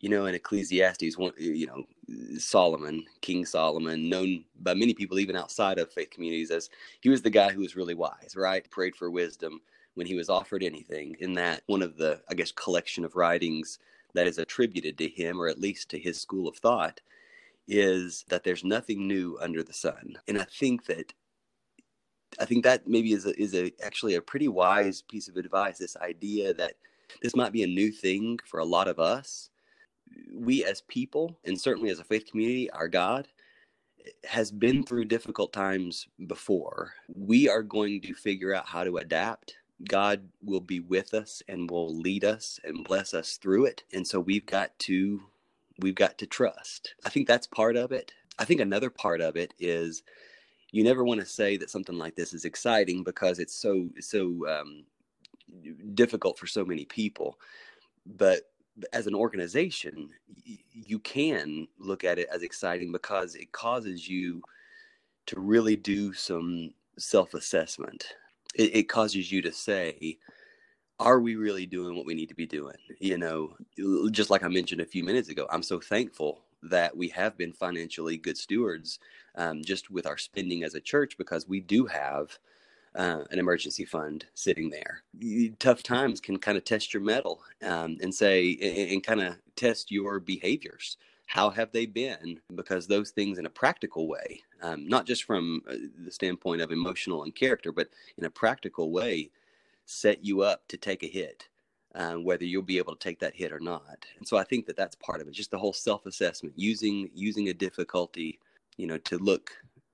you 0.00 0.08
know, 0.08 0.26
in 0.26 0.34
Ecclesiastes, 0.34 1.16
one, 1.16 1.32
you 1.38 1.66
know, 1.66 1.84
Solomon, 2.38 3.04
King 3.20 3.44
Solomon, 3.44 4.08
known 4.08 4.44
by 4.60 4.74
many 4.74 4.94
people 4.94 5.18
even 5.18 5.36
outside 5.36 5.78
of 5.78 5.92
faith 5.92 6.10
communities 6.10 6.50
as 6.50 6.68
he 7.00 7.08
was 7.08 7.22
the 7.22 7.30
guy 7.30 7.50
who 7.50 7.60
was 7.60 7.76
really 7.76 7.94
wise, 7.94 8.34
right? 8.36 8.70
Prayed 8.70 8.94
for 8.94 9.10
wisdom 9.10 9.60
when 9.94 10.06
he 10.06 10.14
was 10.14 10.28
offered 10.28 10.62
anything. 10.62 11.16
In 11.20 11.34
that 11.34 11.62
one 11.66 11.82
of 11.82 11.96
the, 11.96 12.20
I 12.30 12.34
guess, 12.34 12.52
collection 12.52 13.04
of 13.04 13.16
writings 13.16 13.78
that 14.14 14.26
is 14.26 14.38
attributed 14.38 14.98
to 14.98 15.08
him, 15.08 15.40
or 15.40 15.48
at 15.48 15.60
least 15.60 15.88
to 15.90 15.98
his 15.98 16.20
school 16.20 16.46
of 16.46 16.56
thought, 16.56 17.00
is 17.66 18.24
that 18.28 18.44
there's 18.44 18.64
nothing 18.64 19.08
new 19.08 19.38
under 19.40 19.62
the 19.62 19.72
sun. 19.72 20.16
And 20.28 20.38
I 20.38 20.44
think 20.44 20.86
that 20.86 21.12
I 22.38 22.44
think 22.44 22.64
that 22.64 22.86
maybe 22.86 23.12
is 23.12 23.24
a, 23.24 23.40
is 23.40 23.54
a 23.54 23.72
actually 23.82 24.14
a 24.14 24.20
pretty 24.20 24.48
wise 24.48 25.00
piece 25.02 25.28
of 25.28 25.36
advice. 25.36 25.78
This 25.78 25.96
idea 25.96 26.52
that 26.54 26.74
this 27.22 27.34
might 27.34 27.52
be 27.52 27.62
a 27.62 27.68
new 27.68 27.90
thing 27.90 28.38
for 28.44 28.60
a 28.60 28.64
lot 28.64 28.88
of 28.88 28.98
us, 28.98 29.50
we 30.32 30.64
as 30.64 30.82
people, 30.82 31.38
and 31.44 31.60
certainly 31.60 31.90
as 31.90 31.98
a 31.98 32.04
faith 32.04 32.30
community, 32.30 32.70
our 32.70 32.88
God 32.88 33.28
has 34.24 34.50
been 34.50 34.84
through 34.84 35.04
difficult 35.06 35.52
times 35.52 36.06
before. 36.26 36.94
We 37.14 37.48
are 37.48 37.62
going 37.62 38.00
to 38.02 38.14
figure 38.14 38.54
out 38.54 38.66
how 38.66 38.84
to 38.84 38.98
adapt. 38.98 39.56
God 39.88 40.28
will 40.42 40.60
be 40.60 40.80
with 40.80 41.14
us 41.14 41.42
and 41.48 41.70
will 41.70 41.94
lead 41.94 42.24
us 42.24 42.60
and 42.64 42.84
bless 42.84 43.14
us 43.14 43.36
through 43.36 43.66
it. 43.66 43.82
And 43.92 44.06
so 44.06 44.20
we've 44.20 44.46
got 44.46 44.78
to 44.80 45.20
we've 45.80 45.94
got 45.94 46.18
to 46.18 46.26
trust. 46.26 46.94
I 47.04 47.10
think 47.10 47.28
that's 47.28 47.46
part 47.46 47.76
of 47.76 47.92
it. 47.92 48.12
I 48.38 48.44
think 48.44 48.60
another 48.60 48.90
part 48.90 49.20
of 49.20 49.36
it 49.36 49.52
is 49.58 50.02
you 50.72 50.82
never 50.84 51.04
want 51.04 51.20
to 51.20 51.26
say 51.26 51.56
that 51.58 51.70
something 51.70 51.98
like 51.98 52.16
this 52.16 52.32
is 52.32 52.44
exciting 52.44 53.04
because 53.04 53.38
it's 53.38 53.54
so 53.54 53.88
so 54.00 54.46
um, 54.48 54.84
difficult 55.94 56.38
for 56.38 56.46
so 56.46 56.64
many 56.64 56.84
people. 56.84 57.38
But 58.06 58.42
as 58.92 59.06
an 59.06 59.14
organization, 59.14 60.10
you 60.72 60.98
can 60.98 61.66
look 61.78 62.04
at 62.04 62.18
it 62.18 62.28
as 62.32 62.42
exciting 62.42 62.92
because 62.92 63.34
it 63.34 63.52
causes 63.52 64.08
you 64.08 64.42
to 65.26 65.40
really 65.40 65.76
do 65.76 66.12
some 66.12 66.70
self 66.98 67.34
assessment. 67.34 68.06
It, 68.54 68.76
it, 68.76 68.82
causes 68.84 69.30
you 69.30 69.42
to 69.42 69.52
say, 69.52 70.18
are 70.98 71.20
we 71.20 71.36
really 71.36 71.66
doing 71.66 71.96
what 71.96 72.06
we 72.06 72.14
need 72.14 72.28
to 72.28 72.34
be 72.34 72.46
doing? 72.46 72.76
You 73.00 73.18
know, 73.18 73.56
just 74.10 74.30
like 74.30 74.42
I 74.42 74.48
mentioned 74.48 74.80
a 74.80 74.86
few 74.86 75.04
minutes 75.04 75.28
ago, 75.28 75.46
I'm 75.50 75.62
so 75.62 75.78
thankful 75.80 76.44
that 76.62 76.96
we 76.96 77.08
have 77.08 77.36
been 77.36 77.52
financially 77.52 78.16
good 78.16 78.38
stewards 78.38 78.98
um, 79.34 79.62
just 79.62 79.90
with 79.90 80.06
our 80.06 80.16
spending 80.16 80.64
as 80.64 80.74
a 80.74 80.80
church 80.80 81.18
because 81.18 81.46
we 81.46 81.60
do 81.60 81.86
have 81.86 82.38
uh, 82.96 83.24
an 83.30 83.38
emergency 83.38 83.84
fund 83.84 84.24
sitting 84.34 84.70
there. 84.70 85.02
Tough 85.58 85.82
times 85.82 86.20
can 86.20 86.38
kind 86.38 86.58
of 86.58 86.64
test 86.64 86.94
your 86.94 87.02
mettle 87.02 87.42
um, 87.62 87.98
and 88.00 88.14
say, 88.14 88.56
and, 88.62 88.92
and 88.92 89.04
kind 89.04 89.20
of 89.20 89.36
test 89.54 89.90
your 89.90 90.18
behaviors. 90.18 90.96
How 91.26 91.50
have 91.50 91.72
they 91.72 91.86
been? 91.86 92.40
Because 92.54 92.86
those 92.86 93.10
things, 93.10 93.38
in 93.38 93.46
a 93.46 93.50
practical 93.50 94.08
way, 94.08 94.42
um, 94.62 94.88
not 94.88 95.06
just 95.06 95.24
from 95.24 95.62
uh, 95.68 95.74
the 96.04 96.10
standpoint 96.10 96.62
of 96.62 96.70
emotional 96.70 97.24
and 97.24 97.34
character, 97.34 97.72
but 97.72 97.88
in 98.16 98.24
a 98.24 98.30
practical 98.30 98.90
way, 98.90 99.30
set 99.84 100.24
you 100.24 100.42
up 100.42 100.66
to 100.68 100.76
take 100.76 101.02
a 101.02 101.08
hit. 101.08 101.48
Um, 101.94 102.24
whether 102.24 102.44
you'll 102.44 102.60
be 102.60 102.76
able 102.76 102.94
to 102.94 102.98
take 102.98 103.18
that 103.20 103.34
hit 103.34 103.52
or 103.52 103.58
not. 103.58 104.04
And 104.18 104.28
so 104.28 104.36
I 104.36 104.44
think 104.44 104.66
that 104.66 104.76
that's 104.76 104.96
part 104.96 105.22
of 105.22 105.28
it. 105.28 105.32
Just 105.32 105.50
the 105.50 105.56
whole 105.56 105.72
self-assessment, 105.72 106.54
using 106.54 107.08
using 107.14 107.48
a 107.48 107.54
difficulty, 107.54 108.38
you 108.76 108.86
know, 108.86 108.98
to 108.98 109.16
look 109.16 109.50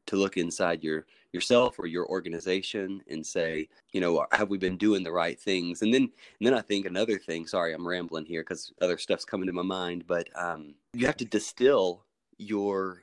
to 0.06 0.16
look 0.16 0.36
inside 0.36 0.82
your 0.82 1.06
yourself 1.32 1.78
or 1.78 1.86
your 1.86 2.06
organization 2.06 3.02
and 3.08 3.26
say, 3.26 3.68
you 3.92 4.00
know, 4.00 4.26
have 4.32 4.50
we 4.50 4.58
been 4.58 4.76
doing 4.76 5.02
the 5.02 5.12
right 5.12 5.40
things? 5.40 5.82
And 5.82 5.92
then, 5.92 6.02
and 6.02 6.46
then 6.46 6.54
I 6.54 6.60
think 6.60 6.86
another 6.86 7.18
thing. 7.18 7.46
Sorry, 7.46 7.72
I'm 7.72 7.86
rambling 7.86 8.26
here 8.26 8.42
because 8.42 8.72
other 8.80 8.98
stuff's 8.98 9.24
coming 9.24 9.46
to 9.46 9.52
my 9.52 9.62
mind. 9.62 10.04
But 10.06 10.28
um, 10.36 10.74
you 10.92 11.06
have 11.06 11.16
to 11.18 11.24
distill 11.24 12.04
your 12.38 13.02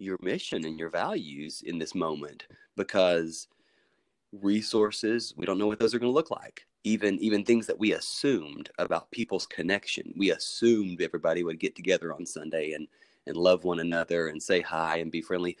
your 0.00 0.18
mission 0.22 0.64
and 0.64 0.78
your 0.78 0.88
values 0.88 1.62
in 1.66 1.78
this 1.78 1.94
moment 1.94 2.46
because 2.76 3.48
resources 4.32 5.34
we 5.36 5.44
don't 5.44 5.58
know 5.58 5.66
what 5.66 5.78
those 5.78 5.94
are 5.94 5.98
going 5.98 6.10
to 6.10 6.14
look 6.14 6.30
like 6.30 6.66
even 6.84 7.18
even 7.18 7.44
things 7.44 7.66
that 7.66 7.78
we 7.78 7.92
assumed 7.92 8.70
about 8.78 9.10
people's 9.10 9.46
connection 9.46 10.14
we 10.16 10.30
assumed 10.30 11.02
everybody 11.02 11.42
would 11.42 11.58
get 11.58 11.74
together 11.74 12.14
on 12.14 12.24
sunday 12.24 12.72
and 12.72 12.86
and 13.26 13.36
love 13.36 13.64
one 13.64 13.80
another 13.80 14.28
and 14.28 14.42
say 14.42 14.60
hi 14.60 14.96
and 14.96 15.10
be 15.10 15.20
friendly 15.20 15.56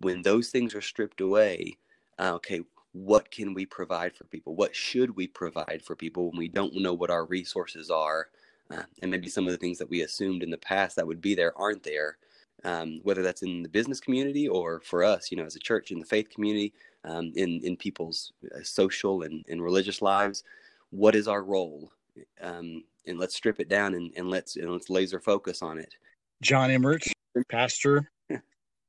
when 0.00 0.22
those 0.22 0.50
things 0.50 0.74
are 0.74 0.80
stripped 0.80 1.20
away, 1.20 1.76
uh, 2.18 2.32
okay, 2.34 2.60
what 2.92 3.30
can 3.30 3.54
we 3.54 3.66
provide 3.66 4.14
for 4.14 4.24
people? 4.24 4.54
What 4.54 4.74
should 4.74 5.16
we 5.16 5.26
provide 5.26 5.82
for 5.84 5.96
people 5.96 6.30
when 6.30 6.38
we 6.38 6.48
don't 6.48 6.74
know 6.76 6.94
what 6.94 7.10
our 7.10 7.24
resources 7.24 7.90
are? 7.90 8.28
Uh, 8.70 8.84
and 9.02 9.10
maybe 9.10 9.28
some 9.28 9.46
of 9.46 9.52
the 9.52 9.58
things 9.58 9.78
that 9.78 9.90
we 9.90 10.02
assumed 10.02 10.42
in 10.42 10.50
the 10.50 10.58
past 10.58 10.96
that 10.96 11.06
would 11.06 11.20
be 11.20 11.34
there 11.34 11.56
aren't 11.58 11.82
there. 11.82 12.16
Um, 12.64 13.00
whether 13.02 13.22
that's 13.22 13.42
in 13.42 13.62
the 13.62 13.68
business 13.68 14.00
community 14.00 14.48
or 14.48 14.80
for 14.80 15.04
us, 15.04 15.30
you 15.30 15.36
know, 15.36 15.44
as 15.44 15.56
a 15.56 15.58
church 15.58 15.90
in 15.90 15.98
the 15.98 16.06
faith 16.06 16.30
community, 16.30 16.72
um, 17.04 17.30
in 17.36 17.60
in 17.62 17.76
people's 17.76 18.32
uh, 18.54 18.62
social 18.62 19.22
and, 19.22 19.44
and 19.48 19.62
religious 19.62 20.00
lives, 20.00 20.44
what 20.90 21.14
is 21.14 21.28
our 21.28 21.42
role? 21.42 21.92
Um, 22.40 22.84
and 23.06 23.18
let's 23.18 23.34
strip 23.34 23.60
it 23.60 23.68
down 23.68 23.94
and, 23.94 24.12
and 24.16 24.30
let's 24.30 24.56
and 24.56 24.70
let's 24.70 24.88
laser 24.88 25.20
focus 25.20 25.60
on 25.60 25.78
it. 25.78 25.94
John 26.40 26.70
Emmert, 26.70 27.04
pastor, 27.50 28.10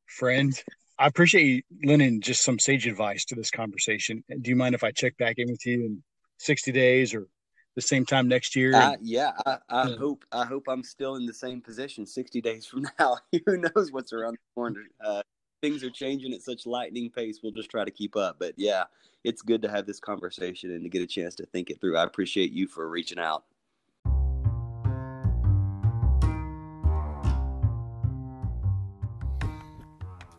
friend, 0.06 0.64
I 0.98 1.08
appreciate 1.08 1.46
you 1.46 1.62
lending 1.84 2.22
just 2.22 2.44
some 2.44 2.60
sage 2.60 2.88
advice 2.88 3.26
to 3.26 3.36
this 3.36 3.52
conversation. 3.52 4.24
Do 4.30 4.50
you 4.50 4.56
mind 4.56 4.76
if 4.76 4.84
I 4.84 4.92
check 4.92 5.18
back 5.18 5.36
in 5.38 5.50
with 5.50 5.66
you 5.66 5.82
in 5.82 6.04
60 6.40 6.72
days 6.72 7.14
or 7.14 7.28
the 7.76 7.82
same 7.82 8.06
time 8.06 8.28
next 8.28 8.56
year? 8.56 8.74
Uh, 8.74 8.96
yeah, 9.02 9.32
I, 9.46 9.58
I 9.70 9.90
yeah. 9.90 9.96
hope 9.98 10.24
I 10.32 10.46
hope 10.46 10.66
I'm 10.70 10.84
still 10.84 11.16
in 11.16 11.26
the 11.26 11.34
same 11.34 11.62
position 11.62 12.06
60 12.06 12.42
days 12.42 12.66
from 12.66 12.88
now. 13.00 13.18
Who 13.46 13.58
knows 13.58 13.92
what's 13.92 14.14
around 14.14 14.34
the 14.34 14.54
corner? 14.56 14.84
Uh, 15.04 15.22
things 15.62 15.84
are 15.84 15.90
changing 15.90 16.34
at 16.34 16.42
such 16.42 16.66
lightning 16.66 17.10
pace. 17.10 17.40
We'll 17.44 17.52
just 17.52 17.70
try 17.70 17.84
to 17.84 17.92
keep 17.92 18.16
up. 18.16 18.38
But 18.40 18.54
yeah, 18.56 18.86
it's 19.24 19.42
good 19.42 19.62
to 19.64 19.70
have 19.70 19.86
this 19.86 20.00
conversation 20.00 20.72
and 20.72 20.84
to 20.84 20.90
get 20.90 21.02
a 21.02 21.08
chance 21.08 21.36
to 21.36 21.46
think 21.46 21.70
it 21.70 21.82
through. 21.82 21.98
I 21.98 22.04
appreciate 22.04 22.52
you 22.52 22.68
for 22.68 22.88
reaching 22.88 23.20
out. 23.20 23.44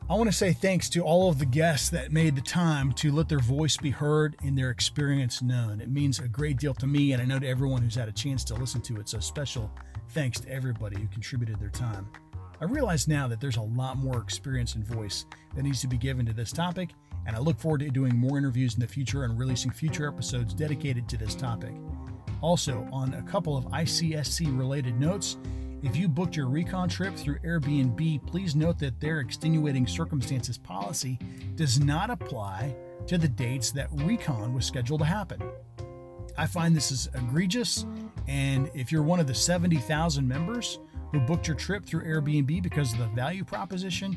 I 0.09 0.15
want 0.15 0.31
to 0.31 0.37
say 0.37 0.53
thanks 0.53 0.89
to 0.91 1.01
all 1.01 1.29
of 1.29 1.41
the 1.41 1.47
guests 1.47 1.89
that 1.89 2.13
made 2.13 2.37
the 2.37 2.41
time 2.41 2.93
to 2.93 3.11
let 3.11 3.29
their 3.29 3.41
voice 3.41 3.77
be 3.77 3.91
heard 3.91 4.37
and 4.45 4.57
their 4.57 4.71
experience 4.71 5.43
known. 5.43 5.81
It 5.81 5.89
means 5.89 6.21
a 6.21 6.29
great 6.29 6.59
deal 6.59 6.75
to 6.75 6.87
me, 6.87 7.11
and 7.11 7.21
I 7.21 7.25
know 7.25 7.41
to 7.41 7.49
everyone 7.49 7.83
who's 7.83 7.97
had 7.97 8.09
a 8.09 8.13
chance 8.13 8.45
to 8.45 8.55
listen 8.55 8.81
to 8.83 9.01
it. 9.01 9.09
So, 9.09 9.19
special 9.19 9.69
thanks 10.11 10.39
to 10.39 10.49
everybody 10.49 11.01
who 11.01 11.09
contributed 11.09 11.59
their 11.59 11.71
time. 11.71 12.07
I 12.61 12.67
realize 12.67 13.09
now 13.09 13.27
that 13.27 13.41
there's 13.41 13.57
a 13.57 13.63
lot 13.63 13.99
more 13.99 14.21
experience 14.21 14.77
and 14.77 14.87
voice 14.87 15.27
that 15.57 15.65
needs 15.65 15.81
to 15.81 15.89
be 15.89 15.99
given 15.99 16.25
to 16.27 16.33
this 16.33 16.53
topic, 16.53 16.91
and 17.27 17.35
I 17.35 17.41
look 17.41 17.59
forward 17.59 17.81
to 17.81 17.91
doing 17.91 18.17
more 18.17 18.39
interviews 18.39 18.75
in 18.75 18.81
the 18.81 18.87
future 18.87 19.25
and 19.25 19.37
releasing 19.37 19.73
future 19.73 20.07
episodes 20.07 20.55
dedicated 20.55 21.09
to 21.09 21.17
this 21.17 21.35
topic. 21.35 21.73
Also, 22.43 22.87
on 22.93 23.13
a 23.15 23.23
couple 23.23 23.57
of 23.57 23.65
ICSC 23.65 24.57
related 24.57 25.01
notes, 25.01 25.37
if 25.87 25.97
you 25.97 26.09
booked 26.09 26.35
your 26.35 26.49
RECon 26.49 26.91
trip 26.91 27.15
through 27.15 27.39
Airbnb, 27.39 28.27
please 28.27 28.57
note 28.57 28.77
that 28.81 28.99
their 28.99 29.21
extenuating 29.21 29.87
circumstances 29.87 30.59
policy 30.59 31.17
does 31.55 31.79
not 31.79 32.11
apply 32.11 32.75
to 33.07 33.17
the 33.17 33.29
dates 33.29 33.71
that 33.71 33.89
RECon 33.93 34.53
was 34.53 34.67
scheduled 34.67 34.99
to 34.99 35.07
happen. 35.07 35.41
I 36.37 36.49
find 36.49 36.75
this 36.75 36.91
is 36.91 37.09
egregious, 37.15 37.87
and 38.27 38.69
if 38.75 38.91
you're 38.91 39.05
one 39.05 39.21
of 39.21 39.29
the 39.29 39.35
70,000 39.35 40.27
members 40.27 40.81
who 41.13 41.21
booked 41.21 41.47
your 41.47 41.57
trip 41.57 41.87
through 41.87 42.03
Airbnb 42.03 42.65
because 42.65 42.93
of 42.93 42.99
the 42.99 43.07
value 43.07 43.45
proposition, 43.45 44.17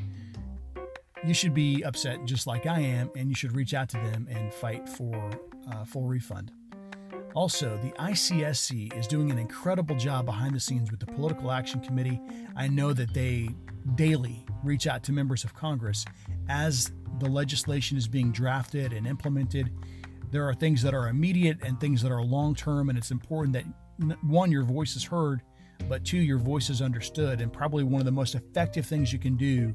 you 1.24 1.34
should 1.34 1.54
be 1.54 1.84
upset 1.84 2.24
just 2.24 2.48
like 2.48 2.66
I 2.66 2.80
am, 2.80 3.12
and 3.14 3.28
you 3.28 3.36
should 3.36 3.54
reach 3.54 3.74
out 3.74 3.88
to 3.90 3.96
them 3.98 4.26
and 4.28 4.52
fight 4.52 4.88
for 4.88 5.30
a 5.70 5.86
full 5.86 6.08
refund. 6.08 6.50
Also, 7.34 7.78
the 7.82 7.90
ICSC 7.92 8.96
is 8.98 9.06
doing 9.06 9.30
an 9.30 9.38
incredible 9.38 9.96
job 9.96 10.26
behind 10.26 10.54
the 10.54 10.60
scenes 10.60 10.90
with 10.90 10.98
the 11.00 11.06
Political 11.06 11.52
Action 11.52 11.80
Committee. 11.80 12.20
I 12.56 12.66
know 12.66 12.92
that 12.92 13.14
they 13.14 13.50
daily 13.94 14.44
reach 14.64 14.86
out 14.86 15.02
to 15.04 15.12
members 15.12 15.44
of 15.44 15.54
Congress 15.54 16.04
as 16.48 16.92
the 17.18 17.28
legislation 17.28 17.96
is 17.96 18.08
being 18.08 18.32
drafted 18.32 18.92
and 18.92 19.06
implemented. 19.06 19.70
There 20.30 20.48
are 20.48 20.54
things 20.54 20.82
that 20.82 20.92
are 20.92 21.08
immediate 21.08 21.58
and 21.62 21.78
things 21.78 22.02
that 22.02 22.10
are 22.10 22.22
long 22.22 22.54
term, 22.54 22.88
and 22.88 22.98
it's 22.98 23.10
important 23.10 23.52
that 23.52 24.18
one, 24.22 24.50
your 24.50 24.64
voice 24.64 24.96
is 24.96 25.04
heard, 25.04 25.42
but 25.88 26.04
two, 26.04 26.18
your 26.18 26.38
voice 26.38 26.68
is 26.68 26.82
understood. 26.82 27.40
And 27.40 27.52
probably 27.52 27.84
one 27.84 28.00
of 28.00 28.06
the 28.06 28.12
most 28.12 28.34
effective 28.34 28.86
things 28.86 29.12
you 29.12 29.18
can 29.18 29.36
do 29.36 29.74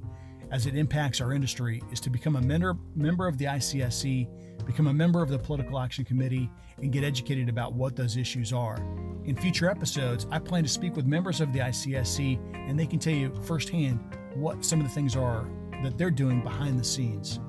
as 0.52 0.66
it 0.66 0.76
impacts 0.76 1.22
our 1.22 1.34
industry 1.34 1.82
is 1.92 2.00
to 2.02 2.10
become 2.10 2.36
a 2.36 2.42
member, 2.42 2.78
member 2.96 3.28
of 3.28 3.38
the 3.38 3.46
ICSC 3.46 4.28
become 4.66 4.88
a 4.88 4.94
member 4.94 5.22
of 5.22 5.30
the 5.30 5.38
Political 5.38 5.80
Action 5.80 6.04
Committee, 6.04 6.50
and 6.82 6.92
get 6.92 7.04
educated 7.04 7.50
about 7.50 7.74
what 7.74 7.96
those 7.96 8.18
issues 8.18 8.54
are. 8.54 8.78
In 9.26 9.36
future 9.36 9.70
episodes, 9.70 10.28
I 10.32 10.40
plan 10.40 10.64
to 10.64 10.70
speak 10.70 10.96
with 10.96 11.06
members 11.06 11.42
of 11.42 11.52
the 11.52 11.60
ICSC, 11.60 12.40
and 12.70 12.80
they 12.80 12.86
can 12.86 13.00
tell 13.00 13.14
you 13.14 13.34
firsthand 13.44 14.00
what 14.36 14.64
some 14.64 14.80
of 14.80 14.88
the 14.88 14.94
things 14.94 15.16
are 15.16 15.48
that 15.84 15.98
they're 15.98 16.12
doing 16.12 16.42
behind 16.42 16.80
the 16.80 16.84
scenes. 16.84 17.40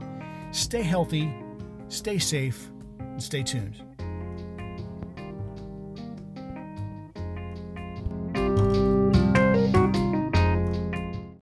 Stay 0.52 0.82
healthy, 0.82 1.34
stay 1.88 2.18
safe, 2.18 2.70
and 2.98 3.22
stay 3.22 3.42
tuned. 3.42 3.82